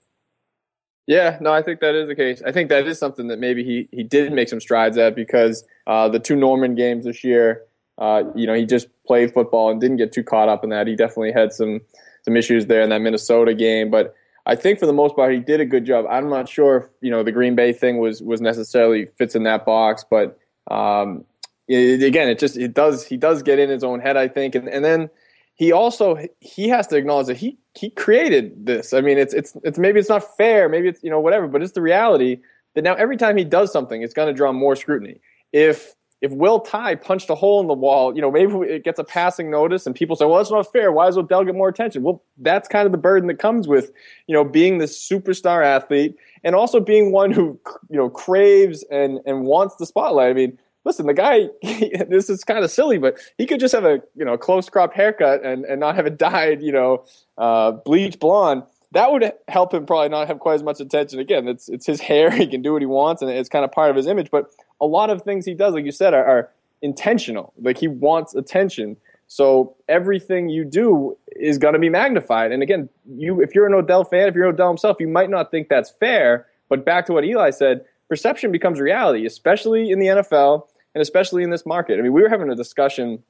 Yeah, 1.07 1.39
no, 1.41 1.53
I 1.53 1.63
think 1.63 1.81
that 1.81 1.95
is 1.95 2.07
the 2.07 2.15
case. 2.15 2.41
I 2.47 2.53
think 2.53 2.69
that 2.69 2.87
is 2.87 2.99
something 2.99 3.27
that 3.29 3.41
maybe 3.41 3.65
he, 3.65 3.89
he 3.91 4.05
did 4.05 4.33
make 4.33 4.49
some 4.49 4.61
strides 4.61 4.97
at 4.97 5.17
because 5.17 5.65
uh, 5.87 6.09
the 6.09 6.21
two 6.21 6.37
Norman 6.37 6.77
games 6.77 7.05
this 7.05 7.25
year, 7.25 7.63
uh, 7.99 8.23
you 8.37 8.47
know, 8.47 8.55
he 8.55 8.65
just 8.65 8.87
played 9.07 9.33
football 9.35 9.71
and 9.71 9.81
didn't 9.81 9.97
get 9.97 10.13
too 10.13 10.23
caught 10.23 10.49
up 10.49 10.63
in 10.63 10.71
that. 10.71 10.87
He 10.87 10.95
definitely 10.95 11.33
had 11.33 11.53
some 11.53 11.81
some 12.23 12.37
issues 12.37 12.67
there 12.67 12.83
in 12.83 12.91
that 12.91 13.01
Minnesota 13.01 13.55
game, 13.55 13.91
but 13.91 14.15
I 14.47 14.55
think 14.55 14.79
for 14.79 14.87
the 14.87 14.93
most 14.93 15.17
part 15.17 15.33
he 15.33 15.41
did 15.41 15.61
a 15.61 15.65
good 15.65 15.85
job. 15.85 16.07
I'm 16.09 16.29
not 16.29 16.49
sure 16.49 16.77
if 16.77 16.85
you 17.01 17.11
know 17.11 17.23
the 17.23 17.33
Green 17.33 17.55
Bay 17.55 17.73
thing 17.73 17.99
was 17.99 18.23
was 18.23 18.41
necessarily 18.41 19.07
fits 19.19 19.35
in 19.35 19.43
that 19.45 19.65
box, 19.65 20.05
but 20.09 20.39
um, 20.71 21.25
again, 21.71 22.29
it 22.29 22.39
just 22.39 22.57
it 22.57 22.75
does 22.75 23.07
he 23.07 23.17
does 23.17 23.43
get 23.43 23.59
in 23.59 23.71
his 23.71 23.85
own 23.85 24.01
head, 24.01 24.17
I 24.17 24.29
think, 24.29 24.55
and 24.55 24.69
and 24.69 24.85
then 24.85 25.11
he 25.55 25.73
also 25.73 26.19
he 26.41 26.69
has 26.69 26.87
to 26.89 26.97
acknowledge 26.97 27.27
that 27.27 27.37
he 27.37 27.59
he 27.75 27.91
created 27.91 28.67
this. 28.67 28.93
I 28.93 29.01
mean, 29.01 29.19
it's 29.19 29.35
it's 29.35 29.57
it's 29.63 29.79
maybe 29.79 30.01
it's 30.01 30.09
not 30.09 30.37
fair, 30.37 30.69
maybe 30.69 30.89
it's 30.89 31.03
you 31.03 31.11
know 31.11 31.21
whatever, 31.21 31.47
but 31.47 31.63
it's 31.63 31.73
the 31.73 31.83
reality 31.83 32.41
that 32.75 32.83
now 32.83 32.95
every 32.95 33.17
time 33.17 33.37
he 33.37 33.45
does 33.45 33.73
something, 33.73 34.03
it's 34.03 34.15
going 34.15 34.29
to 34.29 34.35
draw 34.35 34.53
more 34.53 34.77
scrutiny. 34.77 35.21
If 35.53 35.95
if 36.21 36.33
Will 36.33 36.61
Tye 36.61 36.95
punched 36.95 37.31
a 37.31 37.35
hole 37.35 37.61
in 37.61 37.67
the 37.67 37.75
wall, 37.75 38.15
you 38.15 38.21
know, 38.21 38.31
maybe 38.31 38.53
it 38.71 38.85
gets 38.85 38.99
a 38.99 39.05
passing 39.05 39.51
notice 39.51 39.87
and 39.87 39.95
people 39.95 40.17
say, 40.17 40.27
well, 40.27 40.37
that's 40.37 40.51
not 40.51 40.71
fair. 40.71 40.93
Why 40.93 41.07
does 41.07 41.17
Odell 41.17 41.45
get 41.45 41.55
more 41.55 41.69
attention? 41.69 42.03
Well, 42.03 42.23
that's 42.39 42.69
kind 42.69 42.85
of 42.85 42.93
the 42.93 42.99
burden 42.99 43.27
that 43.29 43.39
comes 43.39 43.67
with, 43.67 43.91
you 44.27 44.35
know, 44.35 44.45
being 44.45 44.79
this 44.79 44.99
superstar 44.99 45.65
athlete 45.65 46.17
and 46.45 46.55
also 46.55 46.79
being 46.79 47.11
one 47.11 47.31
who, 47.31 47.59
you 47.89 47.97
know, 47.97 48.11
craves 48.11 48.85
and, 48.91 49.21
and 49.25 49.45
wants 49.45 49.77
the 49.77 49.87
spotlight. 49.87 50.31
I 50.31 50.35
mean, 50.35 50.59
listen, 50.85 51.07
the 51.07 51.15
guy, 51.15 51.49
this 51.63 52.31
is 52.31 52.45
kind 52.45 52.65
of 52.65 52.71
silly, 52.71 52.99
but 52.99 53.19
he 53.39 53.47
could 53.47 53.61
just 53.61 53.75
have 53.75 53.85
a, 53.85 54.03
you 54.15 54.25
know, 54.25 54.37
close 54.37 54.69
crop 54.69 54.95
haircut 54.95 55.45
and, 55.45 55.65
and 55.65 55.81
not 55.81 55.97
have 55.97 56.07
it 56.07 56.19
dyed, 56.19 56.63
you 56.63 56.73
know, 56.73 57.05
uh, 57.39 57.73
bleach 57.73 58.19
blonde. 58.19 58.63
That 58.93 59.13
would 59.13 59.33
help 59.47 59.73
him 59.73 59.87
probably 59.87 60.09
not 60.09 60.27
have 60.27 60.41
quite 60.41 60.55
as 60.55 60.63
much 60.65 60.81
attention. 60.81 61.21
Again, 61.21 61.47
it's 61.47 61.69
it's 61.69 61.87
his 61.87 62.01
hair; 62.11 62.31
he 62.31 62.47
can 62.47 62.61
do 62.61 62.73
what 62.73 62.83
he 62.83 62.87
wants, 62.87 63.23
and 63.23 63.31
it's 63.31 63.49
kind 63.49 63.65
of 63.65 63.71
part 63.71 63.91
of 63.91 63.97
his 63.97 64.07
image. 64.07 64.31
But 64.31 64.51
a 64.81 64.87
lot 64.87 65.11
of 65.11 65.23
things 65.23 65.47
he 65.47 65.55
does, 65.55 65.75
like 65.75 65.85
you 65.85 65.93
said, 65.93 66.13
are, 66.13 66.25
are 66.25 66.51
intentional. 66.83 67.53
Like 67.61 67.79
he 67.79 67.89
wants 67.89 68.35
attention. 68.35 68.97
So 69.29 69.77
everything 69.89 70.49
you 70.49 70.65
do 70.65 71.17
is 71.37 71.57
going 71.57 71.75
to 71.75 71.79
be 71.79 71.89
magnified. 71.89 72.51
And 72.51 72.65
again, 72.65 72.89
you 73.07 73.41
if 73.41 73.55
you're 73.55 73.67
an 73.67 73.75
Odell 73.75 74.03
fan, 74.03 74.27
if 74.27 74.35
you're 74.35 74.47
Odell 74.47 74.69
himself, 74.69 74.97
you 74.99 75.07
might 75.07 75.31
not 75.31 75.53
think 75.53 75.69
that's 75.69 75.91
fair. 75.91 76.47
But 76.69 76.85
back 76.85 77.07
to 77.07 77.13
what 77.13 77.25
Eli 77.25 77.51
said, 77.51 77.85
perception 78.09 78.51
becomes 78.51 78.81
reality, 78.81 79.25
especially 79.25 79.91
in 79.91 80.01
the 80.01 80.07
NFL 80.07 80.67
and 80.95 81.03
especially 81.03 81.43
in 81.43 81.51
this 81.51 81.67
market. 81.67 81.99
I 81.99 82.03
mean, 82.03 82.13
we 82.13 82.23
were 82.23 82.29
having 82.29 82.51
a 82.51 82.55
discussion 82.55 83.23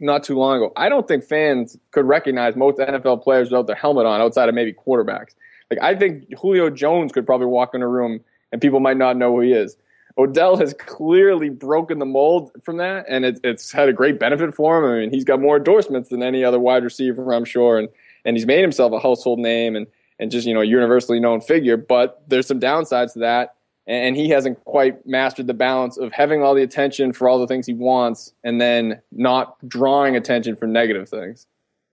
not 0.00 0.24
too 0.24 0.36
long 0.36 0.56
ago. 0.56 0.72
I 0.76 0.88
don't 0.88 1.06
think 1.06 1.24
fans 1.24 1.76
could 1.90 2.06
recognize 2.06 2.56
most 2.56 2.78
NFL 2.78 3.22
players 3.22 3.50
without 3.50 3.66
their 3.66 3.76
helmet 3.76 4.06
on, 4.06 4.20
outside 4.20 4.48
of 4.48 4.54
maybe 4.54 4.72
quarterbacks. 4.72 5.34
Like 5.70 5.80
I 5.82 5.94
think 5.94 6.32
Julio 6.38 6.70
Jones 6.70 7.12
could 7.12 7.26
probably 7.26 7.46
walk 7.46 7.74
in 7.74 7.82
a 7.82 7.88
room 7.88 8.20
and 8.52 8.60
people 8.60 8.80
might 8.80 8.96
not 8.96 9.16
know 9.16 9.34
who 9.34 9.40
he 9.40 9.52
is. 9.52 9.76
Odell 10.18 10.56
has 10.56 10.74
clearly 10.74 11.48
broken 11.48 11.98
the 11.98 12.06
mold 12.06 12.50
from 12.62 12.78
that, 12.78 13.06
and 13.08 13.24
it, 13.24 13.40
it's 13.44 13.70
had 13.70 13.88
a 13.88 13.92
great 13.92 14.18
benefit 14.18 14.54
for 14.54 14.78
him. 14.78 14.90
I 14.90 15.00
mean, 15.00 15.10
he's 15.10 15.24
got 15.24 15.40
more 15.40 15.56
endorsements 15.56 16.08
than 16.10 16.22
any 16.22 16.44
other 16.44 16.58
wide 16.58 16.84
receiver, 16.84 17.32
I'm 17.32 17.44
sure, 17.44 17.78
and 17.78 17.88
and 18.24 18.36
he's 18.36 18.46
made 18.46 18.60
himself 18.60 18.92
a 18.92 18.98
household 18.98 19.38
name 19.38 19.76
and 19.76 19.86
and 20.18 20.30
just 20.30 20.46
you 20.46 20.52
know 20.52 20.60
a 20.60 20.64
universally 20.64 21.20
known 21.20 21.40
figure. 21.40 21.76
But 21.76 22.22
there's 22.28 22.46
some 22.46 22.60
downsides 22.60 23.14
to 23.14 23.20
that, 23.20 23.54
and 23.90 24.16
he 24.16 24.28
hasn't 24.28 24.64
quite 24.64 25.04
mastered 25.04 25.48
the 25.48 25.54
balance 25.54 25.98
of 25.98 26.12
having 26.12 26.42
all 26.42 26.54
the 26.54 26.62
attention 26.62 27.12
for 27.12 27.28
all 27.28 27.40
the 27.40 27.46
things 27.46 27.66
he 27.66 27.74
wants, 27.74 28.32
and 28.44 28.60
then 28.60 29.02
not 29.10 29.56
drawing 29.68 30.14
attention 30.14 30.54
for 30.54 30.66
negative 30.66 31.08
things. 31.08 31.48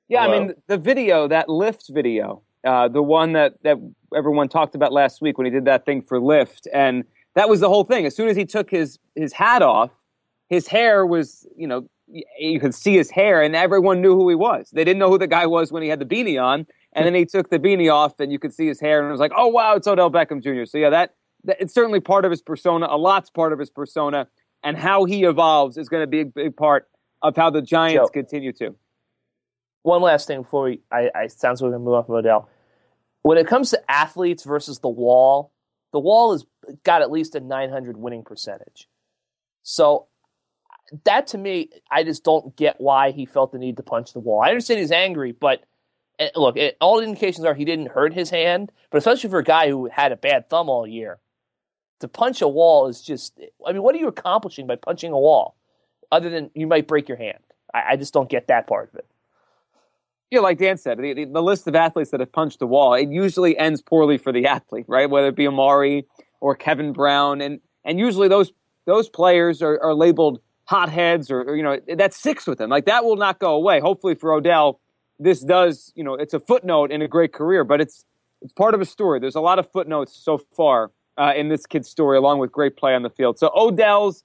Yeah, 0.07 0.23
Hello? 0.23 0.35
I 0.35 0.39
mean 0.39 0.53
the 0.67 0.77
video, 0.77 1.27
that 1.27 1.47
Lyft 1.47 1.91
video, 1.91 2.43
uh, 2.63 2.87
the 2.87 3.01
one 3.01 3.33
that 3.33 3.55
that 3.63 3.77
everyone 4.15 4.47
talked 4.47 4.75
about 4.75 4.93
last 4.93 5.21
week 5.21 5.39
when 5.39 5.45
he 5.45 5.51
did 5.51 5.65
that 5.65 5.85
thing 5.85 6.03
for 6.03 6.19
Lyft, 6.19 6.67
and 6.71 7.03
that 7.33 7.49
was 7.49 7.61
the 7.61 7.67
whole 7.67 7.83
thing. 7.83 8.05
As 8.05 8.15
soon 8.15 8.29
as 8.29 8.37
he 8.37 8.45
took 8.45 8.69
his 8.69 8.99
his 9.15 9.33
hat 9.33 9.63
off, 9.63 9.89
his 10.49 10.67
hair 10.67 11.03
was, 11.03 11.47
you 11.57 11.67
know, 11.67 11.89
you 12.37 12.59
could 12.59 12.75
see 12.75 12.95
his 12.95 13.09
hair, 13.09 13.41
and 13.41 13.55
everyone 13.55 14.01
knew 14.01 14.15
who 14.15 14.29
he 14.29 14.35
was. 14.35 14.69
They 14.71 14.83
didn't 14.83 14.99
know 14.99 15.09
who 15.09 15.17
the 15.17 15.27
guy 15.27 15.47
was 15.47 15.71
when 15.71 15.81
he 15.81 15.89
had 15.89 15.99
the 15.99 16.05
beanie 16.05 16.41
on, 16.41 16.67
and 16.93 17.07
then 17.07 17.15
he 17.15 17.25
took 17.25 17.49
the 17.49 17.57
beanie 17.57 17.91
off, 17.91 18.19
and 18.19 18.31
you 18.31 18.37
could 18.37 18.53
see 18.53 18.67
his 18.67 18.79
hair, 18.79 18.99
and 18.99 19.09
it 19.09 19.11
was 19.11 19.19
like, 19.19 19.33
oh 19.35 19.47
wow, 19.47 19.75
it's 19.75 19.87
Odell 19.87 20.11
Beckham 20.11 20.43
Jr. 20.43 20.65
So 20.65 20.77
yeah, 20.77 20.91
that, 20.91 21.15
that 21.15 21.15
it's 21.47 21.73
certainly 21.73 21.99
part 21.99 22.25
of 22.25 22.31
his 22.31 22.41
persona. 22.41 22.87
A 22.89 22.97
lot's 22.97 23.29
part 23.29 23.53
of 23.53 23.59
his 23.59 23.69
persona, 23.69 24.27
and 24.63 24.77
how 24.77 25.05
he 25.05 25.23
evolves 25.23 25.77
is 25.77 25.89
going 25.89 26.03
to 26.03 26.07
be 26.07 26.21
a 26.21 26.25
big 26.25 26.55
part 26.55 26.87
of 27.21 27.35
how 27.35 27.49
the 27.49 27.61
Giants 27.61 28.09
Joe, 28.09 28.11
continue 28.13 28.53
to. 28.53 28.75
One 29.83 30.01
last 30.01 30.27
thing 30.27 30.41
before 30.41 30.63
we, 30.63 30.81
I, 30.91 31.09
I 31.15 31.27
sounds 31.27 31.61
like 31.61 31.67
we're 31.67 31.77
going 31.77 31.81
to 31.81 31.85
move 31.85 31.93
off 31.95 32.09
of 32.09 32.15
Odell. 32.15 32.49
When 33.21 33.37
it 33.37 33.47
comes 33.47 33.71
to 33.71 33.91
athletes 33.91 34.43
versus 34.43 34.79
the 34.79 34.89
wall, 34.89 35.51
the 35.93 35.99
wall 35.99 36.33
has 36.33 36.45
got 36.83 37.01
at 37.01 37.11
least 37.11 37.35
a 37.35 37.39
900 37.39 37.97
winning 37.97 38.23
percentage. 38.23 38.87
So 39.63 40.07
that 41.05 41.27
to 41.27 41.37
me, 41.37 41.69
I 41.91 42.03
just 42.03 42.23
don't 42.23 42.55
get 42.55 42.79
why 42.79 43.11
he 43.11 43.25
felt 43.25 43.51
the 43.51 43.57
need 43.57 43.77
to 43.77 43.83
punch 43.83 44.13
the 44.13 44.19
wall. 44.19 44.41
I 44.41 44.49
understand 44.49 44.79
he's 44.79 44.91
angry, 44.91 45.31
but 45.31 45.63
eh, 46.19 46.29
look, 46.35 46.57
it, 46.57 46.77
all 46.79 46.99
indications 46.99 47.45
are 47.45 47.53
he 47.53 47.65
didn't 47.65 47.87
hurt 47.87 48.13
his 48.13 48.29
hand. 48.29 48.71
But 48.91 48.99
especially 48.99 49.29
for 49.29 49.39
a 49.39 49.43
guy 49.43 49.69
who 49.69 49.89
had 49.91 50.11
a 50.11 50.17
bad 50.17 50.49
thumb 50.49 50.69
all 50.69 50.87
year, 50.87 51.19
to 51.99 52.07
punch 52.07 52.41
a 52.41 52.47
wall 52.47 52.87
is 52.87 53.01
just. 53.01 53.39
I 53.67 53.73
mean, 53.73 53.83
what 53.83 53.95
are 53.95 53.99
you 53.99 54.07
accomplishing 54.07 54.67
by 54.67 54.75
punching 54.75 55.11
a 55.11 55.19
wall, 55.19 55.55
other 56.11 56.29
than 56.29 56.51
you 56.53 56.67
might 56.67 56.87
break 56.87 57.07
your 57.07 57.17
hand? 57.17 57.39
I, 57.73 57.83
I 57.91 57.95
just 57.95 58.13
don't 58.13 58.29
get 58.29 58.47
that 58.47 58.67
part 58.67 58.89
of 58.89 58.95
it 58.95 59.07
you 60.29 60.37
know, 60.37 60.43
like 60.43 60.57
Dan 60.57 60.77
said, 60.77 60.97
the, 60.97 61.25
the, 61.25 61.41
list 61.41 61.67
of 61.67 61.75
athletes 61.75 62.11
that 62.11 62.19
have 62.19 62.31
punched 62.31 62.59
the 62.59 62.67
wall, 62.67 62.93
it 62.93 63.09
usually 63.09 63.57
ends 63.57 63.81
poorly 63.81 64.17
for 64.17 64.33
the 64.33 64.45
athlete, 64.45 64.85
right? 64.87 65.09
Whether 65.09 65.29
it 65.29 65.35
be 65.35 65.45
Amar'e 65.45 66.03
or 66.41 66.55
Kevin 66.55 66.91
Brown, 66.91 67.41
and 67.41 67.59
and 67.85 67.99
usually 67.99 68.27
those 68.27 68.51
those 68.85 69.09
players 69.09 69.61
are, 69.61 69.79
are 69.81 69.93
labeled 69.93 70.39
hotheads, 70.65 71.31
or, 71.31 71.41
or 71.41 71.55
you 71.55 71.63
know 71.63 71.79
that 71.95 72.13
sticks 72.13 72.45
with 72.45 72.57
them. 72.57 72.69
Like 72.69 72.85
that 72.85 73.05
will 73.05 73.15
not 73.15 73.39
go 73.39 73.55
away. 73.55 73.79
Hopefully 73.79 74.15
for 74.15 74.33
Odell, 74.33 74.81
this 75.17 75.41
does. 75.41 75.93
You 75.95 76.03
know, 76.03 76.15
it's 76.15 76.33
a 76.33 76.39
footnote 76.39 76.91
in 76.91 77.01
a 77.01 77.07
great 77.07 77.31
career, 77.31 77.63
but 77.63 77.79
it's 77.79 78.03
it's 78.41 78.53
part 78.53 78.73
of 78.73 78.81
a 78.81 78.85
story. 78.85 79.19
There's 79.19 79.35
a 79.35 79.41
lot 79.41 79.59
of 79.59 79.71
footnotes 79.71 80.13
so 80.13 80.37
far 80.37 80.91
uh, 81.17 81.33
in 81.35 81.49
this 81.49 81.65
kid's 81.65 81.89
story, 81.89 82.17
along 82.17 82.39
with 82.39 82.51
great 82.51 82.77
play 82.77 82.93
on 82.93 83.03
the 83.03 83.09
field. 83.09 83.39
So 83.39 83.51
Odell's 83.55 84.23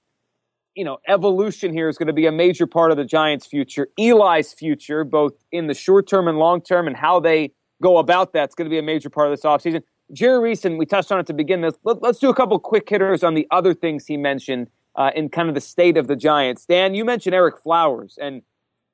you 0.75 0.83
know, 0.83 0.97
evolution 1.07 1.71
here 1.71 1.87
is 1.87 1.97
going 1.97 2.07
to 2.07 2.13
be 2.13 2.25
a 2.25 2.31
major 2.31 2.65
part 2.65 2.91
of 2.91 2.97
the 2.97 3.05
Giants' 3.05 3.45
future. 3.45 3.89
Eli's 3.97 4.53
future, 4.53 5.03
both 5.03 5.33
in 5.51 5.67
the 5.67 5.73
short 5.73 6.07
term 6.07 6.27
and 6.27 6.37
long 6.37 6.61
term, 6.61 6.87
and 6.87 6.95
how 6.95 7.19
they 7.19 7.53
go 7.81 7.97
about 7.97 8.33
that, 8.33 8.49
is 8.49 8.55
going 8.55 8.65
to 8.65 8.69
be 8.69 8.79
a 8.79 8.83
major 8.83 9.09
part 9.09 9.27
of 9.27 9.33
this 9.33 9.45
offseason. 9.45 9.83
Jerry 10.11 10.39
Reese, 10.39 10.65
and 10.65 10.77
we 10.77 10.85
touched 10.85 11.11
on 11.11 11.19
it 11.19 11.27
to 11.27 11.33
begin 11.33 11.61
this. 11.61 11.75
Let, 11.83 12.03
us 12.03 12.19
do 12.19 12.29
a 12.29 12.35
couple 12.35 12.57
quick 12.59 12.89
hitters 12.89 13.23
on 13.23 13.35
the 13.35 13.47
other 13.51 13.73
things 13.73 14.05
he 14.05 14.17
mentioned 14.17 14.69
uh, 14.95 15.11
in 15.15 15.29
kind 15.29 15.49
of 15.49 15.55
the 15.55 15.61
state 15.61 15.97
of 15.97 16.07
the 16.07 16.15
Giants. 16.15 16.65
Dan, 16.65 16.93
you 16.93 17.05
mentioned 17.05 17.33
Ereck 17.33 17.59
Flowers, 17.61 18.17
and 18.21 18.41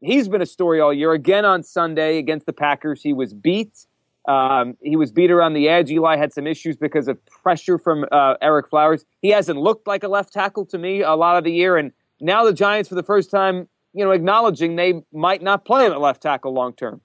he's 0.02 0.28
been 0.28 0.42
a 0.42 0.46
story 0.46 0.80
all 0.80 0.94
year. 0.94 1.14
Again 1.14 1.46
on 1.46 1.64
Sunday 1.64 2.18
against 2.18 2.46
the 2.46 2.54
Packers, 2.54 3.02
he 3.02 3.14
was 3.14 3.34
beat. 3.34 3.86
Um, 4.28 4.78
he 4.82 4.96
was 4.96 5.12
beat 5.12 5.32
around 5.32 5.54
the 5.54 5.70
edge. 5.70 5.90
Eli 5.90 6.18
had 6.18 6.34
some 6.34 6.46
issues 6.46 6.76
because 6.76 7.08
of 7.08 7.24
pressure 7.26 7.78
from 7.78 8.06
uh, 8.12 8.36
Ereck 8.44 8.70
Flowers. 8.70 9.06
He 9.22 9.30
hasn't 9.30 9.60
looked 9.60 9.88
like 9.88 10.04
a 10.04 10.08
left 10.08 10.34
tackle 10.34 10.66
to 10.68 10.78
me 10.78 11.02
a 11.02 11.14
lot 11.14 11.38
of 11.38 11.44
the 11.44 11.52
year, 11.52 11.78
and 11.78 11.92
now 12.20 12.44
the 12.44 12.54
Giants, 12.54 12.90
for 12.90 12.96
the 12.96 13.04
first 13.04 13.32
time, 13.32 13.68
you 13.94 14.04
know, 14.06 14.12
acknowledging 14.12 14.76
they 14.76 15.02
might 15.12 15.42
not 15.42 15.66
play 15.66 15.86
him 15.86 15.94
at 15.94 16.00
left 16.00 16.22
tackle 16.22 16.54
long 16.54 16.74
term. 16.74 17.02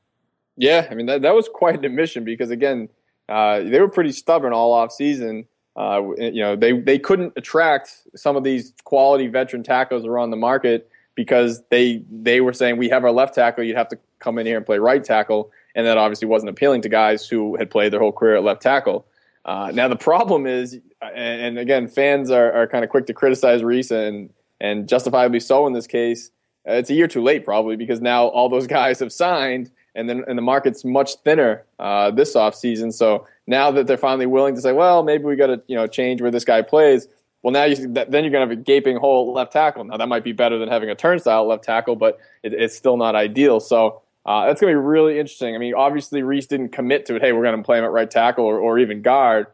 Yeah, 0.57 0.87
I 0.90 0.94
mean 0.94 1.07
that 1.07 1.22
that 1.22 1.35
was 1.35 1.48
quite 1.53 1.79
an 1.79 1.85
admission 1.85 2.24
because 2.24 2.50
again, 2.50 2.88
uh, 3.29 3.61
they 3.61 3.81
were 3.81 3.88
pretty 3.88 4.12
stubborn 4.12 4.53
all 4.53 4.72
off 4.72 4.92
season. 4.92 5.46
Uh, 5.77 6.03
you 6.18 6.42
know, 6.42 6.57
they 6.57 6.72
they 6.72 6.98
couldn't 6.98 7.33
attract 7.37 8.03
some 8.14 8.37
of 8.37 8.44
these 8.44 8.72
quality 8.85 9.27
veteran 9.29 9.62
tackles 9.62 10.05
around 10.05 10.31
the 10.31 10.37
market 10.37 10.90
because 11.14 11.62
they 11.70 12.03
they 12.11 12.40
were 12.40 12.53
saying 12.53 12.77
we 12.77 12.88
have 12.88 13.05
our 13.05 13.12
left 13.12 13.35
tackle, 13.35 13.64
you'd 13.64 13.77
have 13.77 13.88
to 13.88 13.98
come 14.18 14.38
in 14.38 14.46
here 14.46 14.57
and 14.57 14.66
play 14.66 14.79
right 14.79 15.03
tackle 15.03 15.50
and 15.74 15.87
that 15.87 15.98
obviously 15.98 16.28
wasn't 16.28 16.50
appealing 16.50 16.82
to 16.82 16.88
guys 16.88 17.26
who 17.26 17.56
had 17.56 17.70
played 17.70 17.92
their 17.92 18.00
whole 18.00 18.12
career 18.12 18.37
at 18.37 18.44
left 18.44 18.62
tackle. 18.62 19.06
Uh, 19.44 19.70
now 19.74 19.88
the 19.88 19.96
problem 19.96 20.46
is, 20.46 20.80
and, 21.02 21.42
and 21.42 21.58
again, 21.58 21.87
fans 21.87 22.30
are, 22.30 22.52
are 22.52 22.66
kind 22.66 22.84
of 22.84 22.90
quick 22.90 23.06
to 23.06 23.14
criticize 23.14 23.62
Reese 23.62 23.90
and 23.90 24.30
and 24.60 24.88
justifiably 24.88 25.40
so 25.40 25.66
in 25.66 25.72
this 25.72 25.87
case. 25.87 26.30
Uh, 26.66 26.72
it's 26.74 26.88
a 26.88 26.94
year 26.94 27.06
too 27.06 27.22
late 27.22 27.44
probably 27.44 27.76
because 27.76 28.00
now 28.00 28.26
all 28.28 28.48
those 28.48 28.66
guys 28.78 28.98
have 29.00 29.12
signed 29.12 29.70
and 29.94 30.08
then 30.08 30.24
and 30.26 30.38
the 30.38 30.42
market's 30.42 30.84
much 30.84 31.16
thinner 31.24 31.64
uh, 31.78 32.10
this 32.10 32.34
offseason. 32.34 32.92
So 32.92 33.26
now 33.46 33.70
that 33.70 33.87
they're 33.87 33.96
finally 33.96 34.26
willing 34.26 34.54
to 34.54 34.60
say, 34.60 34.72
well, 34.72 35.02
maybe 35.02 35.24
we 35.24 35.37
got 35.37 35.48
to 35.48 35.62
you 35.66 35.76
know 35.76 35.87
change 35.87 36.22
where 36.22 36.30
this 36.30 36.44
guy 36.44 36.62
plays. 36.62 37.06
Well, 37.42 37.52
now 37.52 37.64
you, 37.64 37.76
then 37.76 38.24
you're 38.24 38.32
to 38.32 38.38
have 38.38 38.50
a 38.50 38.56
gaping 38.56 38.96
hole 38.96 39.34
left 39.34 39.52
tackle. 39.52 39.84
Now 39.84 39.98
that 39.98 40.08
might 40.08 40.24
be 40.24 40.32
better 40.32 40.58
than 40.58 40.68
having 40.68 40.88
a 40.88 40.94
turnstile 40.94 41.46
left 41.46 41.62
tackle, 41.62 41.94
but 41.94 42.18
it, 42.42 42.54
it's 42.54 42.74
still 42.74 42.96
not 42.96 43.14
ideal. 43.14 43.60
So 43.60 44.00
uh, 44.26 44.46
that's 44.46 44.60
going 44.60 44.72
to 44.72 44.80
be 44.80 44.84
really 44.84 45.18
interesting. 45.18 45.54
I 45.54 45.58
mean, 45.58 45.74
obviously 45.74 46.22
Reese 46.22 46.46
didn't 46.46 46.70
commit 46.70 47.06
to 47.06 47.16
it. 47.16 47.22
Hey, 47.22 47.32
we're 47.32 47.42
going 47.42 47.56
to 47.56 47.62
play 47.62 47.78
him 47.78 47.84
at 47.84 47.92
right 47.92 48.10
tackle 48.10 48.44
or, 48.44 48.58
or 48.58 48.78
even 48.78 49.02
guard, 49.02 49.46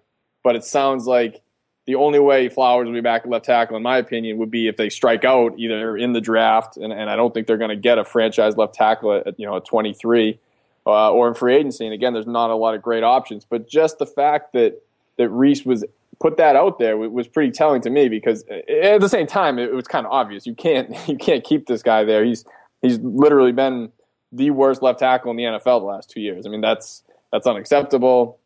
but 0.44 0.56
it 0.56 0.64
sounds 0.64 1.06
like 1.06 1.42
the 1.86 1.96
only 1.96 2.20
way 2.20 2.48
Flowers 2.48 2.86
will 2.86 2.92
be 2.92 3.00
back 3.00 3.22
at 3.22 3.28
left 3.28 3.46
tackle, 3.46 3.76
in 3.76 3.82
my 3.82 3.98
opinion, 3.98 4.38
would 4.38 4.50
be 4.50 4.68
if 4.68 4.76
they 4.76 4.88
strike 4.88 5.24
out 5.24 5.58
either 5.58 5.96
in 5.96 6.12
the 6.12 6.20
draft, 6.20 6.76
and, 6.76 6.92
and 6.92 7.10
I 7.10 7.16
don't 7.16 7.34
think 7.34 7.46
they're 7.46 7.58
going 7.58 7.70
to 7.70 7.76
get 7.76 7.98
a 7.98 8.04
franchise 8.04 8.56
left 8.56 8.74
tackle 8.74 9.22
at, 9.26 9.40
you 9.40 9.46
know 9.46 9.56
at 9.56 9.64
23, 9.64 10.38
uh, 10.86 11.10
or 11.10 11.26
in 11.26 11.34
free 11.34 11.56
agency. 11.56 11.84
And 11.84 11.94
again, 11.94 12.12
there's 12.12 12.28
not 12.28 12.50
a 12.50 12.54
lot 12.54 12.74
of 12.74 12.82
great 12.82 13.02
options, 13.02 13.44
but 13.44 13.68
just 13.68 13.98
the 13.98 14.06
fact 14.06 14.52
that 14.52 14.80
that 15.16 15.28
Reese 15.30 15.64
was 15.64 15.84
put 16.20 16.36
that 16.36 16.54
out 16.54 16.78
there 16.78 16.96
was 16.96 17.26
pretty 17.26 17.50
telling 17.50 17.80
to 17.80 17.90
me 17.90 18.08
because 18.08 18.44
at 18.48 19.00
the 19.00 19.08
same 19.08 19.26
time 19.26 19.58
it 19.58 19.72
was 19.72 19.88
kind 19.88 20.04
of 20.04 20.12
obvious 20.12 20.46
you 20.46 20.54
can't 20.54 20.94
you 21.08 21.16
can't 21.16 21.42
keep 21.42 21.66
this 21.66 21.82
guy 21.82 22.04
there. 22.04 22.24
He's 22.24 22.44
he's 22.82 22.98
literally 23.00 23.52
been 23.52 23.90
the 24.32 24.50
worst 24.50 24.82
left 24.82 24.98
tackle 25.00 25.30
in 25.30 25.36
the 25.36 25.44
NFL 25.44 25.80
the 25.80 25.86
last 25.86 26.10
two 26.10 26.20
years. 26.20 26.46
I 26.46 26.50
mean, 26.50 26.60
that's 26.60 27.02
that's 27.32 27.46
unacceptable, 27.46 28.38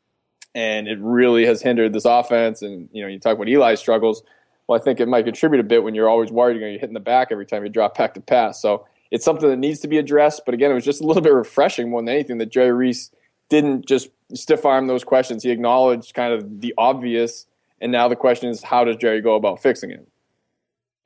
and 0.55 0.89
it 0.89 0.99
really 1.01 1.47
has 1.47 1.63
hindered 1.63 1.93
this 1.93 2.05
offense. 2.05 2.63
And 2.63 2.89
you 2.93 3.03
know, 3.03 3.09
you 3.09 3.19
talk 3.19 3.37
about 3.37 3.49
Eli's 3.49 3.81
struggles. 3.81 4.23
Well, 4.67 4.81
I 4.81 4.83
think 4.83 5.01
it 5.01 5.09
might 5.09 5.25
contribute 5.25 5.61
a 5.61 5.65
bit 5.65 5.83
when 5.83 5.95
you're 5.95 6.09
always 6.09 6.31
worried 6.31 6.55
you're 6.55 6.63
going 6.63 6.73
to 6.73 6.79
hit 6.79 6.89
in 6.89 6.95
the 6.95 7.01
back 7.01 7.29
every 7.31 7.45
time 7.45 7.65
you 7.65 7.69
drop 7.69 7.99
back 7.99 8.15
to 8.15 8.21
pass. 8.21 8.63
So 8.63 8.87
it's 9.11 9.25
something 9.25 9.49
that 9.49 9.59
needs 9.59 9.81
to 9.81 9.89
be 9.89 9.99
addressed. 9.99 10.43
But 10.47 10.55
again, 10.55 10.71
it 10.71 10.75
was 10.75 10.85
just 10.85 11.03
a 11.03 11.07
little 11.07 11.23
bit 11.23 11.35
refreshing 11.35 11.91
more 11.91 12.01
than 12.01 12.09
anything 12.09 12.39
that 12.39 12.51
Jerry 12.51 12.73
Reese 12.73 13.11
didn't 13.51 13.87
just 13.87 14.09
stiff 14.33 14.65
arm 14.65 14.87
those 14.87 15.05
questions. 15.05 15.43
He 15.43 15.51
acknowledged 15.51 16.15
kind 16.15 16.33
of 16.33 16.61
the 16.61 16.73
obvious, 16.79 17.47
and 17.81 17.93
now 17.93 18.09
the 18.09 18.17
question 18.17 18.49
is, 18.49 18.63
how 18.63 18.85
does 18.85 18.97
Jerry 18.97 19.21
go 19.21 19.35
about 19.35 19.61
fixing 19.61 19.91
it? 19.91 20.09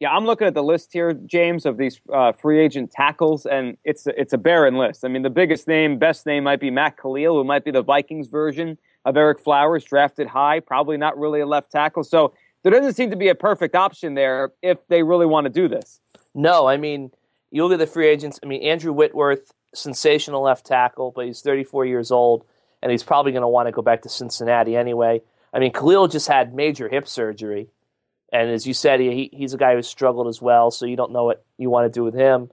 Yeah, 0.00 0.10
I'm 0.10 0.26
looking 0.26 0.46
at 0.46 0.54
the 0.54 0.62
list 0.62 0.92
here, 0.92 1.12
James, 1.12 1.66
of 1.66 1.76
these 1.76 2.00
uh, 2.12 2.30
free 2.30 2.60
agent 2.60 2.92
tackles, 2.92 3.46
and 3.46 3.76
it's 3.84 4.06
a, 4.06 4.20
it's 4.20 4.32
a 4.32 4.38
barren 4.38 4.76
list. 4.76 5.04
I 5.04 5.08
mean, 5.08 5.22
the 5.22 5.30
biggest 5.30 5.66
name, 5.66 5.98
best 5.98 6.24
name 6.24 6.44
might 6.44 6.60
be 6.60 6.70
Matt 6.70 6.96
Kalil, 6.96 7.34
who 7.34 7.42
might 7.42 7.64
be 7.64 7.72
the 7.72 7.82
Vikings 7.82 8.28
version 8.28 8.78
of 9.04 9.16
Ereck 9.16 9.40
Flowers, 9.40 9.82
drafted 9.82 10.28
high, 10.28 10.60
probably 10.60 10.96
not 10.98 11.18
really 11.18 11.40
a 11.40 11.46
left 11.46 11.72
tackle. 11.72 12.04
So 12.04 12.32
there 12.62 12.70
doesn't 12.70 12.94
seem 12.94 13.10
to 13.10 13.16
be 13.16 13.28
a 13.28 13.34
perfect 13.34 13.74
option 13.74 14.14
there 14.14 14.52
if 14.62 14.86
they 14.86 15.02
really 15.02 15.26
want 15.26 15.46
to 15.46 15.50
do 15.50 15.66
this. 15.66 16.00
No, 16.32 16.68
I 16.68 16.76
mean, 16.76 17.10
you 17.50 17.64
look 17.64 17.72
at 17.72 17.80
the 17.80 17.86
free 17.86 18.06
agents. 18.06 18.38
I 18.40 18.46
mean, 18.46 18.62
Andrew 18.62 18.92
Whitworth, 18.92 19.52
sensational 19.74 20.42
left 20.42 20.64
tackle, 20.64 21.10
but 21.10 21.26
he's 21.26 21.40
34 21.40 21.86
years 21.86 22.12
old, 22.12 22.44
and 22.82 22.92
he's 22.92 23.02
probably 23.02 23.32
going 23.32 23.42
to 23.42 23.48
want 23.48 23.66
to 23.66 23.72
go 23.72 23.82
back 23.82 24.02
to 24.02 24.08
Cincinnati 24.08 24.76
anyway. 24.76 25.22
I 25.52 25.58
mean, 25.58 25.72
Khalil 25.72 26.06
just 26.06 26.28
had 26.28 26.54
major 26.54 26.88
hip 26.88 27.08
surgery. 27.08 27.68
And 28.32 28.50
as 28.50 28.66
you 28.66 28.74
said, 28.74 29.00
he, 29.00 29.30
he's 29.32 29.54
a 29.54 29.58
guy 29.58 29.74
who 29.74 29.82
struggled 29.82 30.28
as 30.28 30.42
well, 30.42 30.70
so 30.70 30.86
you 30.86 30.96
don't 30.96 31.12
know 31.12 31.24
what 31.24 31.44
you 31.56 31.70
want 31.70 31.92
to 31.92 31.96
do 31.96 32.04
with 32.04 32.14
him. 32.14 32.50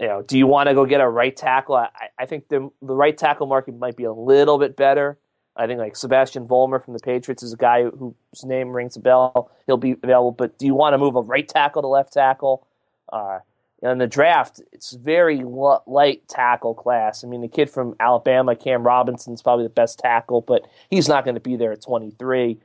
You 0.00 0.08
know, 0.08 0.22
do 0.22 0.38
you 0.38 0.46
want 0.46 0.68
to 0.68 0.74
go 0.74 0.86
get 0.86 1.00
a 1.00 1.08
right 1.08 1.36
tackle? 1.36 1.76
I, 1.76 1.88
I 2.18 2.26
think 2.26 2.48
the 2.48 2.70
the 2.80 2.94
right 2.94 3.16
tackle 3.16 3.46
market 3.46 3.78
might 3.78 3.96
be 3.96 4.04
a 4.04 4.12
little 4.12 4.58
bit 4.58 4.76
better. 4.76 5.18
I 5.54 5.66
think 5.66 5.78
like 5.78 5.96
Sebastian 5.96 6.48
Vollmer 6.48 6.82
from 6.82 6.94
the 6.94 7.00
Patriots 7.00 7.42
is 7.42 7.52
a 7.52 7.56
guy 7.58 7.84
whose 7.84 8.14
name 8.42 8.70
rings 8.70 8.96
a 8.96 9.00
bell. 9.00 9.50
He'll 9.66 9.76
be 9.76 9.96
available, 10.02 10.32
but 10.32 10.58
do 10.58 10.64
you 10.64 10.74
want 10.74 10.94
to 10.94 10.98
move 10.98 11.14
a 11.14 11.20
right 11.20 11.46
tackle 11.46 11.82
to 11.82 11.88
left 11.88 12.12
tackle? 12.12 12.66
Uh, 13.12 13.40
in 13.82 13.98
the 13.98 14.06
draft, 14.06 14.62
it's 14.72 14.92
very 14.92 15.42
light 15.44 16.26
tackle 16.28 16.74
class. 16.74 17.24
I 17.24 17.26
mean, 17.26 17.40
the 17.40 17.48
kid 17.48 17.68
from 17.68 17.96
Alabama, 17.98 18.54
Cam 18.54 18.84
Robinson, 18.84 19.34
is 19.34 19.42
probably 19.42 19.64
the 19.64 19.70
best 19.70 19.98
tackle, 19.98 20.40
but 20.40 20.66
he's 20.88 21.08
not 21.08 21.24
going 21.24 21.34
to 21.34 21.40
be 21.40 21.56
there 21.56 21.72
at 21.72 21.82
23 21.82 22.58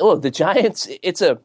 look, 0.00 0.22
the 0.22 0.30
Giants, 0.30 0.88
it's 1.02 1.22
a, 1.22 1.38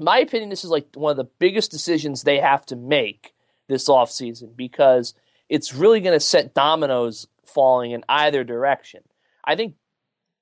my 0.00 0.18
opinion, 0.18 0.50
this 0.50 0.64
is 0.64 0.70
like 0.70 0.88
one 0.94 1.10
of 1.10 1.16
the 1.16 1.30
biggest 1.38 1.70
decisions 1.70 2.22
they 2.22 2.38
have 2.38 2.66
to 2.66 2.76
make 2.76 3.34
this 3.68 3.88
offseason 3.88 4.56
because 4.56 5.14
it's 5.48 5.74
really 5.74 6.00
going 6.00 6.16
to 6.16 6.24
set 6.24 6.54
dominoes 6.54 7.26
falling 7.46 7.92
in 7.92 8.04
either 8.08 8.44
direction. 8.44 9.02
I 9.44 9.56
think 9.56 9.74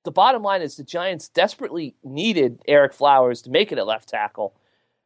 the 0.03 0.11
bottom 0.11 0.43
line 0.43 0.61
is 0.61 0.75
the 0.75 0.83
Giants 0.83 1.29
desperately 1.29 1.95
needed 2.03 2.61
Ereck 2.67 2.93
Flowers 2.93 3.41
to 3.43 3.49
make 3.49 3.71
it 3.71 3.77
at 3.77 3.87
left 3.87 4.09
tackle, 4.09 4.55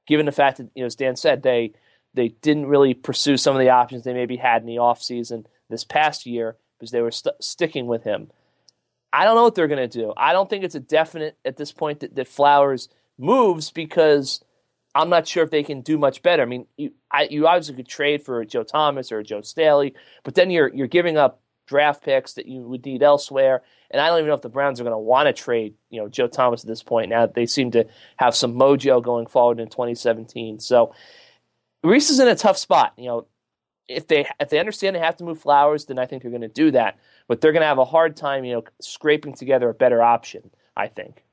given 0.07 0.25
the 0.25 0.31
fact 0.31 0.57
that, 0.57 0.69
you 0.75 0.83
know, 0.83 0.87
as 0.87 0.95
Dan 0.95 1.15
said, 1.15 1.43
they 1.43 1.73
they 2.13 2.29
didn't 2.29 2.65
really 2.65 2.95
pursue 2.95 3.37
some 3.37 3.55
of 3.55 3.59
the 3.59 3.69
options 3.69 4.03
they 4.03 4.13
maybe 4.13 4.37
had 4.37 4.61
in 4.61 4.67
the 4.67 4.77
offseason 4.77 5.45
this 5.69 5.83
past 5.83 6.25
year 6.25 6.57
because 6.77 6.89
they 6.89 7.01
were 7.01 7.11
st- 7.11 7.35
sticking 7.41 7.85
with 7.85 8.03
him. 8.03 8.31
I 9.17 9.23
don't 9.23 9.35
know 9.35 9.41
what 9.41 9.55
they're 9.55 9.67
going 9.67 9.89
to 9.89 9.99
do. 9.99 10.13
I 10.15 10.31
don't 10.31 10.47
think 10.47 10.63
it's 10.63 10.75
a 10.75 10.79
definite 10.79 11.39
at 11.43 11.57
this 11.57 11.71
point 11.71 12.01
that, 12.01 12.13
that 12.13 12.27
Flowers 12.27 12.87
moves 13.17 13.71
because 13.71 14.45
I'm 14.93 15.09
not 15.09 15.27
sure 15.27 15.43
if 15.43 15.49
they 15.49 15.63
can 15.63 15.81
do 15.81 15.97
much 15.97 16.21
better. 16.21 16.43
I 16.43 16.45
mean, 16.45 16.67
you, 16.77 16.91
I, 17.09 17.23
you 17.23 17.47
obviously 17.47 17.73
could 17.73 17.87
trade 17.87 18.21
for 18.21 18.45
Joe 18.45 18.61
Thomas 18.61 19.11
or 19.11 19.23
Joe 19.23 19.41
Staley, 19.41 19.95
but 20.23 20.35
then 20.35 20.51
you're 20.51 20.71
you're 20.71 20.85
giving 20.85 21.17
up 21.17 21.41
draft 21.65 22.03
picks 22.03 22.33
that 22.33 22.45
you 22.45 22.61
would 22.61 22.85
need 22.85 23.01
elsewhere. 23.01 23.63
And 23.89 23.99
I 23.99 24.05
don't 24.07 24.19
even 24.19 24.27
know 24.27 24.35
if 24.35 24.43
the 24.43 24.49
Browns 24.49 24.79
are 24.79 24.83
going 24.83 24.93
to 24.93 24.99
want 24.99 25.25
to 25.25 25.33
trade, 25.33 25.73
you 25.89 25.99
know, 25.99 26.07
Joe 26.07 26.27
Thomas 26.27 26.63
at 26.63 26.67
this 26.67 26.83
point. 26.83 27.09
Now 27.09 27.25
they 27.25 27.47
seem 27.47 27.71
to 27.71 27.87
have 28.17 28.35
some 28.35 28.53
mojo 28.53 29.01
going 29.01 29.25
forward 29.25 29.59
in 29.59 29.67
2017. 29.67 30.59
So 30.59 30.93
Reese 31.83 32.11
is 32.11 32.19
in 32.19 32.27
a 32.27 32.35
tough 32.35 32.59
spot. 32.59 32.93
You 32.97 33.05
know, 33.05 33.27
if 33.87 34.05
they 34.05 34.27
if 34.39 34.51
they 34.51 34.59
understand 34.59 34.95
they 34.95 34.99
have 34.99 35.17
to 35.17 35.23
move 35.23 35.39
Flowers, 35.39 35.85
then 35.85 35.97
I 35.97 36.05
think 36.05 36.21
they're 36.21 36.29
going 36.29 36.41
to 36.41 36.47
do 36.47 36.69
that 36.69 36.99
but 37.27 37.41
they're 37.41 37.51
going 37.51 37.61
to 37.61 37.67
have 37.67 37.77
a 37.77 37.85
hard 37.85 38.15
time, 38.15 38.45
you 38.45 38.53
know, 38.53 38.63
scraping 38.81 39.33
together 39.33 39.69
a 39.69 39.73
better 39.73 40.01
option. 40.01 40.49
I 40.77 40.87
think. 40.87 41.23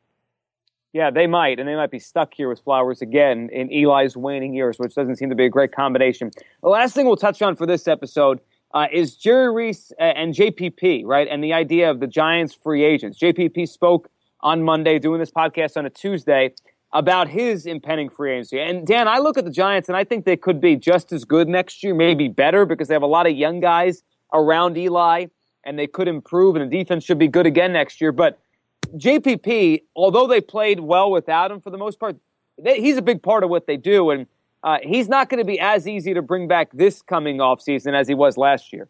Yeah, 0.93 1.11
they 1.11 1.27
might, 1.27 1.59
and 1.59 1.69
they 1.69 1.75
might 1.75 1.91
be 1.91 1.99
stuck 1.99 2.35
here 2.35 2.49
with 2.49 2.61
Flowers 2.61 3.03
again 3.03 3.51
in 3.53 3.71
Eli's 3.73 4.17
waning 4.17 4.55
years, 4.55 4.79
which 4.79 4.95
doesn't 4.95 5.17
seem 5.17 5.29
to 5.29 5.35
be 5.35 5.45
a 5.45 5.51
great 5.51 5.73
combination. 5.73 6.31
The 6.63 6.69
last 6.69 6.95
thing 6.95 7.07
we'll 7.07 7.17
touch 7.17 7.43
on 7.43 7.57
for 7.57 7.67
this 7.67 7.89
episode 7.89 8.41
uh, 8.73 8.87
is 8.93 9.17
Jerry 9.17 9.53
Reese 9.53 9.93
and 9.99 10.35
JPP, 10.35 11.05
right? 11.05 11.27
And 11.29 11.43
the 11.43 11.53
idea 11.53 11.91
of 11.91 11.99
the 11.99 12.07
Giants 12.07 12.55
free 12.55 12.85
agents. 12.85 13.19
JPP 13.19 13.69
spoke 13.69 14.09
on 14.41 14.63
Monday, 14.63 15.01
doing 15.01 15.19
this 15.19 15.33
podcast 15.33 15.77
on 15.77 15.85
a 15.85 15.91
Tuesday, 15.91 16.55
about 16.93 17.29
his 17.29 17.67
impending 17.67 18.09
free 18.09 18.33
agency. 18.33 18.61
And 18.61 18.87
Dan, 18.87 19.09
I 19.09 19.19
look 19.19 19.37
at 19.37 19.45
the 19.45 19.51
Giants 19.51 19.89
and 19.89 19.97
I 19.97 20.05
think 20.05 20.25
they 20.25 20.37
could 20.37 20.61
be 20.61 20.77
just 20.77 21.13
as 21.13 21.25
good 21.25 21.49
next 21.49 21.83
year, 21.83 21.93
maybe 21.93 22.29
better, 22.29 22.65
because 22.65 22.87
they 22.87 22.95
have 22.95 23.03
a 23.03 23.07
lot 23.07 23.27
of 23.27 23.33
young 23.33 23.59
guys 23.59 24.05
around 24.33 24.79
Eli 24.79 25.27
and 25.65 25.79
they 25.79 25.87
could 25.87 26.09
improve, 26.09 26.57
and 26.57 26.71
the 26.71 26.77
defense 26.77 27.05
should 27.05 27.19
be 27.19 27.29
good 27.29 27.47
again 27.47 27.73
next 27.73 28.01
year. 28.01 28.13
But 28.13 28.39
JPP, 28.97 29.83
although 29.97 30.27
they 30.27 30.41
played 30.41 30.81
well 30.81 31.11
without 31.11 31.51
him 31.51 31.61
for 31.61 31.71
the 31.71 31.79
most 31.79 31.99
part, 31.99 32.17
they, 32.63 32.81
he's 32.81 32.97
a 32.97 33.03
big 33.03 33.23
part 33.23 33.45
of 33.45 33.51
what 33.51 33.67
they 33.67 33.77
do, 33.77 34.11
and 34.11 34.27
uh, 34.63 34.79
he's 34.83 35.09
not 35.09 35.29
going 35.29 35.39
to 35.39 35.45
be 35.45 35.59
as 35.61 35.87
easy 35.87 36.15
to 36.15 36.23
bring 36.23 36.49
back 36.49 36.71
this 36.73 37.03
coming 37.03 37.41
off 37.41 37.61
season 37.61 37.95
as 37.95 38.09
he 38.09 38.15
was 38.15 38.37
last 38.37 38.73
year. 38.73 38.89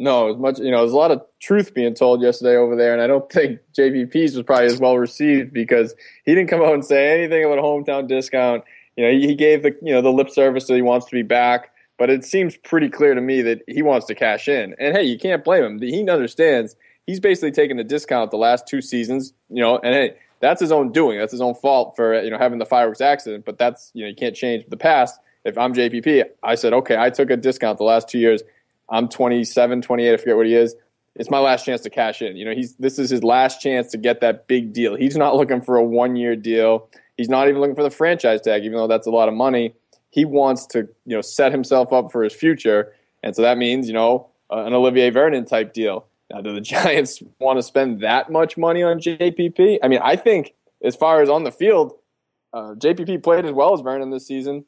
No, 0.00 0.30
as 0.30 0.36
much 0.36 0.60
you 0.60 0.70
know, 0.70 0.78
there's 0.78 0.92
a 0.92 0.96
lot 0.96 1.10
of 1.10 1.22
truth 1.40 1.74
being 1.74 1.92
told 1.92 2.22
yesterday 2.22 2.56
over 2.56 2.76
there, 2.76 2.92
and 2.92 3.02
I 3.02 3.08
don't 3.08 3.30
think 3.30 3.58
JPP's 3.76 4.36
was 4.36 4.44
probably 4.44 4.66
as 4.66 4.78
well 4.78 4.96
received 4.96 5.52
because 5.52 5.94
he 6.24 6.34
didn't 6.34 6.48
come 6.48 6.62
out 6.62 6.74
and 6.74 6.84
say 6.84 7.18
anything 7.18 7.44
about 7.44 7.58
a 7.58 7.62
hometown 7.62 8.06
discount. 8.06 8.62
You 8.96 9.04
know, 9.04 9.10
he, 9.10 9.26
he 9.26 9.34
gave 9.34 9.64
the 9.64 9.76
you 9.82 9.92
know 9.92 10.00
the 10.00 10.12
lip 10.12 10.30
service 10.30 10.66
that 10.68 10.74
he 10.74 10.82
wants 10.82 11.06
to 11.06 11.12
be 11.12 11.22
back. 11.22 11.72
But 11.98 12.10
it 12.10 12.24
seems 12.24 12.56
pretty 12.56 12.88
clear 12.88 13.14
to 13.14 13.20
me 13.20 13.42
that 13.42 13.62
he 13.66 13.82
wants 13.82 14.06
to 14.06 14.14
cash 14.14 14.48
in. 14.48 14.74
And 14.78 14.96
hey, 14.96 15.02
you 15.02 15.18
can't 15.18 15.44
blame 15.44 15.64
him. 15.64 15.82
He 15.82 16.08
understands 16.08 16.76
he's 17.08 17.18
basically 17.18 17.50
taken 17.50 17.76
the 17.78 17.84
discount 17.84 18.30
the 18.30 18.36
last 18.36 18.68
two 18.68 18.80
seasons, 18.80 19.32
you 19.48 19.60
know, 19.60 19.78
and 19.78 19.94
hey, 19.94 20.14
that's 20.40 20.60
his 20.60 20.70
own 20.70 20.92
doing. 20.92 21.18
That's 21.18 21.32
his 21.32 21.40
own 21.40 21.54
fault 21.54 21.96
for, 21.96 22.22
you 22.22 22.30
know, 22.30 22.38
having 22.38 22.58
the 22.58 22.66
fireworks 22.66 23.00
accident, 23.00 23.44
but 23.44 23.58
that's, 23.58 23.90
you 23.94 24.04
know, 24.04 24.08
you 24.10 24.14
can't 24.14 24.36
change 24.36 24.64
the 24.68 24.76
past. 24.76 25.18
If 25.44 25.56
I'm 25.56 25.72
JPP, 25.72 26.24
I 26.42 26.54
said, 26.54 26.74
okay, 26.74 26.96
I 26.98 27.08
took 27.10 27.30
a 27.30 27.36
discount 27.36 27.78
the 27.78 27.84
last 27.84 28.08
two 28.08 28.18
years. 28.18 28.42
I'm 28.90 29.08
27, 29.08 29.80
28, 29.80 30.12
I 30.12 30.16
forget 30.18 30.36
what 30.36 30.46
he 30.46 30.54
is. 30.54 30.76
It's 31.16 31.30
my 31.30 31.38
last 31.38 31.64
chance 31.64 31.80
to 31.80 31.90
cash 31.90 32.20
in. 32.20 32.36
You 32.36 32.44
know, 32.44 32.54
he's 32.54 32.76
this 32.76 32.98
is 32.98 33.10
his 33.10 33.24
last 33.24 33.60
chance 33.60 33.90
to 33.90 33.98
get 33.98 34.20
that 34.20 34.46
big 34.46 34.72
deal. 34.72 34.94
He's 34.94 35.16
not 35.16 35.34
looking 35.34 35.60
for 35.60 35.76
a 35.76 35.82
one 35.82 36.14
year 36.14 36.36
deal. 36.36 36.88
He's 37.16 37.28
not 37.28 37.48
even 37.48 37.60
looking 37.60 37.74
for 37.74 37.82
the 37.82 37.90
franchise 37.90 38.40
tag, 38.40 38.64
even 38.64 38.76
though 38.76 38.86
that's 38.86 39.08
a 39.08 39.10
lot 39.10 39.28
of 39.28 39.34
money 39.34 39.74
he 40.18 40.24
wants 40.24 40.66
to 40.66 40.80
you 41.06 41.14
know 41.16 41.20
set 41.20 41.52
himself 41.52 41.92
up 41.92 42.10
for 42.10 42.24
his 42.24 42.32
future, 42.32 42.92
and 43.22 43.36
so 43.36 43.42
that 43.42 43.56
means 43.56 43.86
you 43.86 43.94
know 43.94 44.28
an 44.50 44.74
Olivier 44.74 45.10
Vernon 45.10 45.44
type 45.44 45.72
deal. 45.72 46.06
Now, 46.30 46.40
do 46.40 46.52
the 46.52 46.60
Giants 46.74 47.22
want 47.38 47.58
to 47.58 47.62
spend 47.62 48.00
that 48.00 48.30
much 48.30 48.56
money 48.56 48.82
on 48.82 48.98
JPP? 48.98 49.78
I 49.82 49.88
mean, 49.88 50.00
I 50.02 50.16
think 50.16 50.54
as 50.82 50.96
far 50.96 51.22
as 51.22 51.28
on 51.28 51.44
the 51.44 51.52
field, 51.52 51.92
uh, 52.52 52.74
JPP 52.74 53.22
played 53.22 53.44
as 53.44 53.52
well 53.52 53.74
as 53.74 53.80
Vernon 53.80 54.10
this 54.10 54.26
season. 54.26 54.64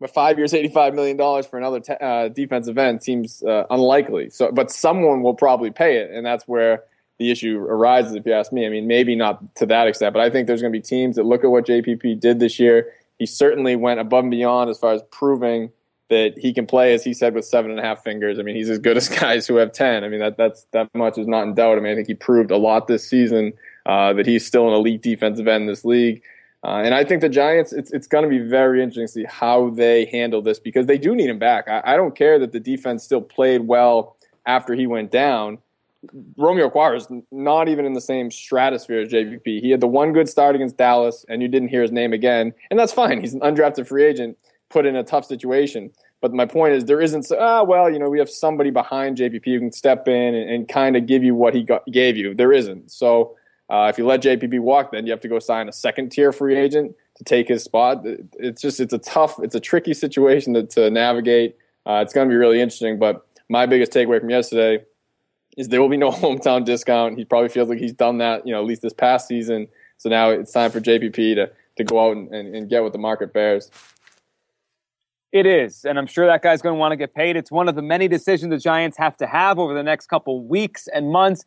But 0.00 0.12
five 0.12 0.36
years, 0.36 0.52
eighty-five 0.52 0.94
million 0.94 1.16
dollars 1.16 1.46
for 1.46 1.58
another 1.58 1.78
te- 1.78 2.00
uh, 2.00 2.26
defensive 2.26 2.76
end 2.76 3.04
seems 3.04 3.40
uh, 3.44 3.66
unlikely. 3.70 4.30
So, 4.30 4.50
but 4.50 4.72
someone 4.72 5.22
will 5.22 5.34
probably 5.34 5.70
pay 5.70 5.98
it, 5.98 6.10
and 6.10 6.26
that's 6.26 6.48
where 6.48 6.82
the 7.20 7.30
issue 7.30 7.56
arises. 7.56 8.16
If 8.16 8.26
you 8.26 8.32
ask 8.32 8.52
me, 8.52 8.66
I 8.66 8.68
mean, 8.68 8.88
maybe 8.88 9.14
not 9.14 9.54
to 9.56 9.66
that 9.66 9.86
extent, 9.86 10.12
but 10.12 10.22
I 10.22 10.28
think 10.28 10.48
there's 10.48 10.60
going 10.60 10.72
to 10.72 10.76
be 10.76 10.82
teams 10.82 11.14
that 11.14 11.22
look 11.22 11.44
at 11.44 11.50
what 11.50 11.66
JPP 11.66 12.18
did 12.18 12.40
this 12.40 12.58
year 12.58 12.92
he 13.22 13.26
certainly 13.26 13.76
went 13.76 14.00
above 14.00 14.24
and 14.24 14.32
beyond 14.32 14.68
as 14.68 14.80
far 14.80 14.92
as 14.92 15.00
proving 15.12 15.70
that 16.10 16.36
he 16.36 16.52
can 16.52 16.66
play, 16.66 16.92
as 16.92 17.04
he 17.04 17.14
said, 17.14 17.34
with 17.34 17.44
seven 17.44 17.70
and 17.70 17.78
a 17.78 17.82
half 17.84 18.02
fingers. 18.02 18.40
I 18.40 18.42
mean, 18.42 18.56
he's 18.56 18.68
as 18.68 18.80
good 18.80 18.96
as 18.96 19.08
guys 19.20 19.46
who 19.46 19.54
have 19.56 19.70
ten. 19.70 20.02
I 20.02 20.08
mean, 20.08 20.18
that 20.18 20.36
that's 20.36 20.66
that 20.72 20.88
much 20.92 21.18
is 21.18 21.28
not 21.28 21.44
in 21.44 21.54
doubt. 21.54 21.78
I 21.78 21.80
mean, 21.80 21.92
I 21.92 21.94
think 21.94 22.08
he 22.08 22.14
proved 22.14 22.50
a 22.50 22.56
lot 22.56 22.88
this 22.88 23.08
season 23.08 23.52
uh, 23.86 24.12
that 24.14 24.26
he's 24.26 24.44
still 24.44 24.66
an 24.66 24.74
elite 24.74 25.02
defensive 25.02 25.46
end 25.46 25.62
in 25.62 25.66
this 25.68 25.84
league. 25.84 26.20
Uh, 26.64 26.82
and 26.84 26.96
I 26.96 27.04
think 27.04 27.20
the 27.20 27.28
Giants, 27.28 27.72
it's 27.72 27.92
it's 27.92 28.08
going 28.08 28.24
to 28.24 28.28
be 28.28 28.40
very 28.40 28.82
interesting 28.82 29.06
to 29.06 29.12
see 29.12 29.24
how 29.24 29.70
they 29.70 30.06
handle 30.06 30.42
this 30.42 30.58
because 30.58 30.86
they 30.86 30.98
do 30.98 31.14
need 31.14 31.30
him 31.30 31.38
back. 31.38 31.68
I, 31.68 31.80
I 31.84 31.96
don't 31.96 32.16
care 32.16 32.40
that 32.40 32.50
the 32.50 32.60
defense 32.60 33.04
still 33.04 33.22
played 33.22 33.68
well 33.68 34.16
after 34.46 34.74
he 34.74 34.88
went 34.88 35.12
down. 35.12 35.58
Romeo 36.36 36.68
Okwara 36.68 36.96
is 36.96 37.06
not 37.30 37.68
even 37.68 37.84
in 37.84 37.92
the 37.92 38.00
same 38.00 38.30
stratosphere 38.30 39.00
as 39.00 39.12
JPP. 39.12 39.60
He 39.60 39.70
had 39.70 39.80
the 39.80 39.86
one 39.86 40.12
good 40.12 40.28
start 40.28 40.54
against 40.54 40.76
Dallas, 40.76 41.24
and 41.28 41.42
you 41.42 41.48
didn't 41.48 41.68
hear 41.68 41.82
his 41.82 41.92
name 41.92 42.12
again, 42.12 42.52
and 42.70 42.78
that's 42.78 42.92
fine. 42.92 43.20
He's 43.20 43.34
an 43.34 43.40
undrafted 43.40 43.86
free 43.86 44.04
agent, 44.04 44.36
put 44.68 44.84
in 44.86 44.96
a 44.96 45.04
tough 45.04 45.24
situation. 45.24 45.90
But 46.20 46.32
my 46.32 46.46
point 46.46 46.74
is, 46.74 46.84
there 46.84 47.00
isn't. 47.00 47.26
Ah, 47.38 47.62
well, 47.62 47.90
you 47.90 47.98
know, 47.98 48.08
we 48.08 48.18
have 48.18 48.30
somebody 48.30 48.70
behind 48.70 49.18
JPP 49.18 49.44
who 49.44 49.58
can 49.58 49.72
step 49.72 50.06
in 50.08 50.34
and, 50.34 50.50
and 50.50 50.68
kind 50.68 50.96
of 50.96 51.06
give 51.06 51.22
you 51.22 51.34
what 51.34 51.54
he 51.54 51.62
got, 51.62 51.84
gave 51.86 52.16
you. 52.16 52.34
There 52.34 52.52
isn't. 52.52 52.90
So 52.90 53.36
uh, 53.68 53.88
if 53.90 53.98
you 53.98 54.06
let 54.06 54.22
JPP 54.22 54.60
walk, 54.60 54.92
then 54.92 55.04
you 55.04 55.12
have 55.12 55.20
to 55.20 55.28
go 55.28 55.38
sign 55.38 55.68
a 55.68 55.72
second 55.72 56.10
tier 56.10 56.32
free 56.32 56.56
agent 56.56 56.94
to 57.16 57.24
take 57.24 57.48
his 57.48 57.64
spot. 57.64 58.02
It's 58.04 58.62
just 58.62 58.78
it's 58.78 58.92
a 58.92 58.98
tough, 58.98 59.40
it's 59.42 59.56
a 59.56 59.60
tricky 59.60 59.94
situation 59.94 60.54
to, 60.54 60.62
to 60.64 60.90
navigate. 60.90 61.56
Uh, 61.86 62.00
it's 62.04 62.12
going 62.12 62.28
to 62.28 62.32
be 62.32 62.36
really 62.36 62.60
interesting. 62.60 63.00
But 63.00 63.26
my 63.48 63.66
biggest 63.66 63.92
takeaway 63.92 64.20
from 64.20 64.30
yesterday 64.30 64.84
is 65.56 65.68
there 65.68 65.80
will 65.80 65.88
be 65.88 65.96
no 65.96 66.10
hometown 66.10 66.64
discount. 66.64 67.18
He 67.18 67.24
probably 67.24 67.48
feels 67.48 67.68
like 67.68 67.78
he's 67.78 67.92
done 67.92 68.18
that, 68.18 68.46
you 68.46 68.52
know, 68.52 68.60
at 68.60 68.66
least 68.66 68.82
this 68.82 68.92
past 68.92 69.28
season. 69.28 69.68
So 69.98 70.08
now 70.08 70.30
it's 70.30 70.52
time 70.52 70.70
for 70.70 70.80
JPP 70.80 71.34
to 71.36 71.50
to 71.76 71.84
go 71.84 72.06
out 72.06 72.16
and, 72.16 72.32
and, 72.34 72.54
and 72.54 72.68
get 72.68 72.82
what 72.82 72.92
the 72.92 72.98
market 72.98 73.32
bears. 73.32 73.70
It 75.32 75.46
is, 75.46 75.86
and 75.86 75.98
I'm 75.98 76.06
sure 76.06 76.26
that 76.26 76.42
guy's 76.42 76.60
going 76.60 76.74
to 76.74 76.78
want 76.78 76.92
to 76.92 76.96
get 76.96 77.14
paid. 77.14 77.36
It's 77.36 77.50
one 77.50 77.66
of 77.66 77.74
the 77.74 77.80
many 77.80 78.06
decisions 78.06 78.50
the 78.50 78.58
Giants 78.58 78.98
have 78.98 79.16
to 79.16 79.26
have 79.26 79.58
over 79.58 79.72
the 79.72 79.82
next 79.82 80.08
couple 80.08 80.44
weeks 80.44 80.88
and 80.88 81.10
months. 81.10 81.46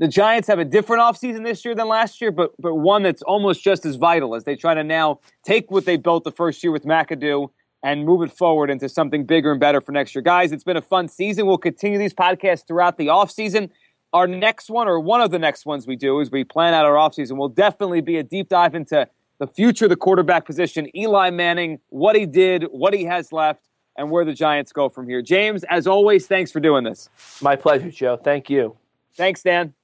the 0.00 0.08
Giants 0.08 0.48
have 0.48 0.58
a 0.58 0.64
different 0.64 1.02
offseason 1.02 1.44
this 1.44 1.64
year 1.64 1.76
than 1.76 1.86
last 1.86 2.20
year, 2.20 2.32
but 2.32 2.50
but 2.58 2.74
one 2.74 3.04
that's 3.04 3.22
almost 3.22 3.62
just 3.62 3.86
as 3.86 3.94
vital 3.96 4.34
as 4.34 4.42
they 4.42 4.56
try 4.56 4.74
to 4.74 4.82
now 4.82 5.20
take 5.44 5.70
what 5.70 5.84
they 5.84 5.96
built 5.96 6.24
the 6.24 6.32
first 6.32 6.64
year 6.64 6.72
with 6.72 6.84
McAdoo 6.84 7.50
and 7.82 8.04
move 8.04 8.22
it 8.22 8.32
forward 8.32 8.70
into 8.70 8.88
something 8.88 9.24
bigger 9.24 9.50
and 9.50 9.60
better 9.60 9.80
for 9.80 9.92
next 9.92 10.14
year. 10.14 10.22
Guys, 10.22 10.52
it's 10.52 10.64
been 10.64 10.76
a 10.76 10.82
fun 10.82 11.08
season. 11.08 11.46
We'll 11.46 11.58
continue 11.58 11.98
these 11.98 12.14
podcasts 12.14 12.66
throughout 12.66 12.98
the 12.98 13.06
offseason. 13.06 13.70
Our 14.12 14.26
next 14.26 14.70
one, 14.70 14.88
or 14.88 14.98
one 15.00 15.20
of 15.20 15.30
the 15.30 15.38
next 15.38 15.64
ones 15.64 15.86
we 15.86 15.96
do, 15.96 16.20
as 16.20 16.30
we 16.30 16.44
plan 16.44 16.74
out 16.74 16.84
our 16.84 16.94
offseason, 16.94 17.36
will 17.36 17.48
definitely 17.48 18.00
be 18.00 18.18
a 18.18 18.22
deep 18.22 18.48
dive 18.48 18.74
into 18.74 19.08
the 19.38 19.46
future 19.46 19.86
of 19.86 19.88
the 19.88 19.96
quarterback 19.96 20.44
position, 20.44 20.94
Eli 20.94 21.30
Manning, 21.30 21.78
what 21.88 22.16
he 22.16 22.26
did, 22.26 22.64
what 22.64 22.92
he 22.92 23.04
has 23.04 23.32
left, 23.32 23.62
and 23.96 24.10
where 24.10 24.24
the 24.24 24.34
Giants 24.34 24.72
go 24.72 24.88
from 24.88 25.08
here. 25.08 25.22
James, 25.22 25.64
as 25.64 25.86
always, 25.86 26.26
thanks 26.26 26.52
for 26.52 26.60
doing 26.60 26.84
this. 26.84 27.08
My 27.40 27.56
pleasure, 27.56 27.90
Joe. 27.90 28.16
Thank 28.16 28.50
you. 28.50 28.76
Thanks, 29.14 29.42
Dan. 29.42 29.74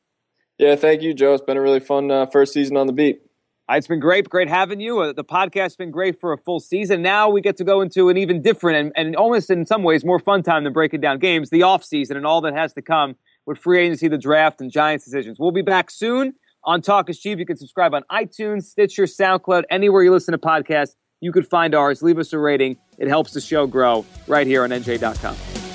Yeah, 0.58 0.76
thank 0.76 1.02
you, 1.02 1.14
Joe. 1.14 1.34
It's 1.34 1.42
been 1.42 1.56
a 1.56 1.60
really 1.60 1.80
fun 1.80 2.10
uh, 2.10 2.26
first 2.26 2.52
season 2.52 2.76
on 2.76 2.86
the 2.86 2.92
beat. 2.92 3.22
It's 3.68 3.88
been 3.88 3.98
great. 3.98 4.28
Great 4.28 4.48
having 4.48 4.80
you. 4.80 5.00
Uh, 5.00 5.12
the 5.12 5.24
podcast's 5.24 5.76
been 5.76 5.90
great 5.90 6.20
for 6.20 6.32
a 6.32 6.38
full 6.38 6.60
season. 6.60 7.02
Now 7.02 7.28
we 7.28 7.40
get 7.40 7.56
to 7.56 7.64
go 7.64 7.80
into 7.80 8.08
an 8.08 8.16
even 8.16 8.40
different 8.40 8.78
and, 8.78 8.92
and 8.94 9.16
almost 9.16 9.50
in 9.50 9.66
some 9.66 9.82
ways 9.82 10.04
more 10.04 10.20
fun 10.20 10.44
time 10.44 10.62
than 10.62 10.72
breaking 10.72 11.00
down 11.00 11.18
games, 11.18 11.50
the 11.50 11.64
off 11.64 11.84
season 11.84 12.16
and 12.16 12.24
all 12.24 12.40
that 12.42 12.54
has 12.54 12.72
to 12.74 12.82
come 12.82 13.16
with 13.44 13.58
free 13.58 13.80
agency, 13.80 14.06
the 14.06 14.18
draft, 14.18 14.60
and 14.60 14.70
Giants 14.70 15.04
decisions. 15.04 15.38
We'll 15.40 15.50
be 15.50 15.62
back 15.62 15.90
soon 15.90 16.34
on 16.62 16.80
Talk 16.80 17.10
is 17.10 17.18
Cheap. 17.18 17.38
You 17.40 17.46
can 17.46 17.56
subscribe 17.56 17.92
on 17.92 18.02
iTunes, 18.10 18.64
Stitcher, 18.64 19.04
SoundCloud, 19.04 19.64
anywhere 19.68 20.02
you 20.04 20.12
listen 20.12 20.32
to 20.32 20.38
podcasts. 20.38 20.94
You 21.20 21.32
could 21.32 21.46
find 21.48 21.74
ours. 21.74 22.02
Leave 22.02 22.18
us 22.18 22.32
a 22.32 22.38
rating. 22.38 22.76
It 22.98 23.08
helps 23.08 23.32
the 23.32 23.40
show 23.40 23.66
grow 23.66 24.04
right 24.28 24.46
here 24.46 24.62
on 24.62 24.70
NJ.com. 24.70 25.65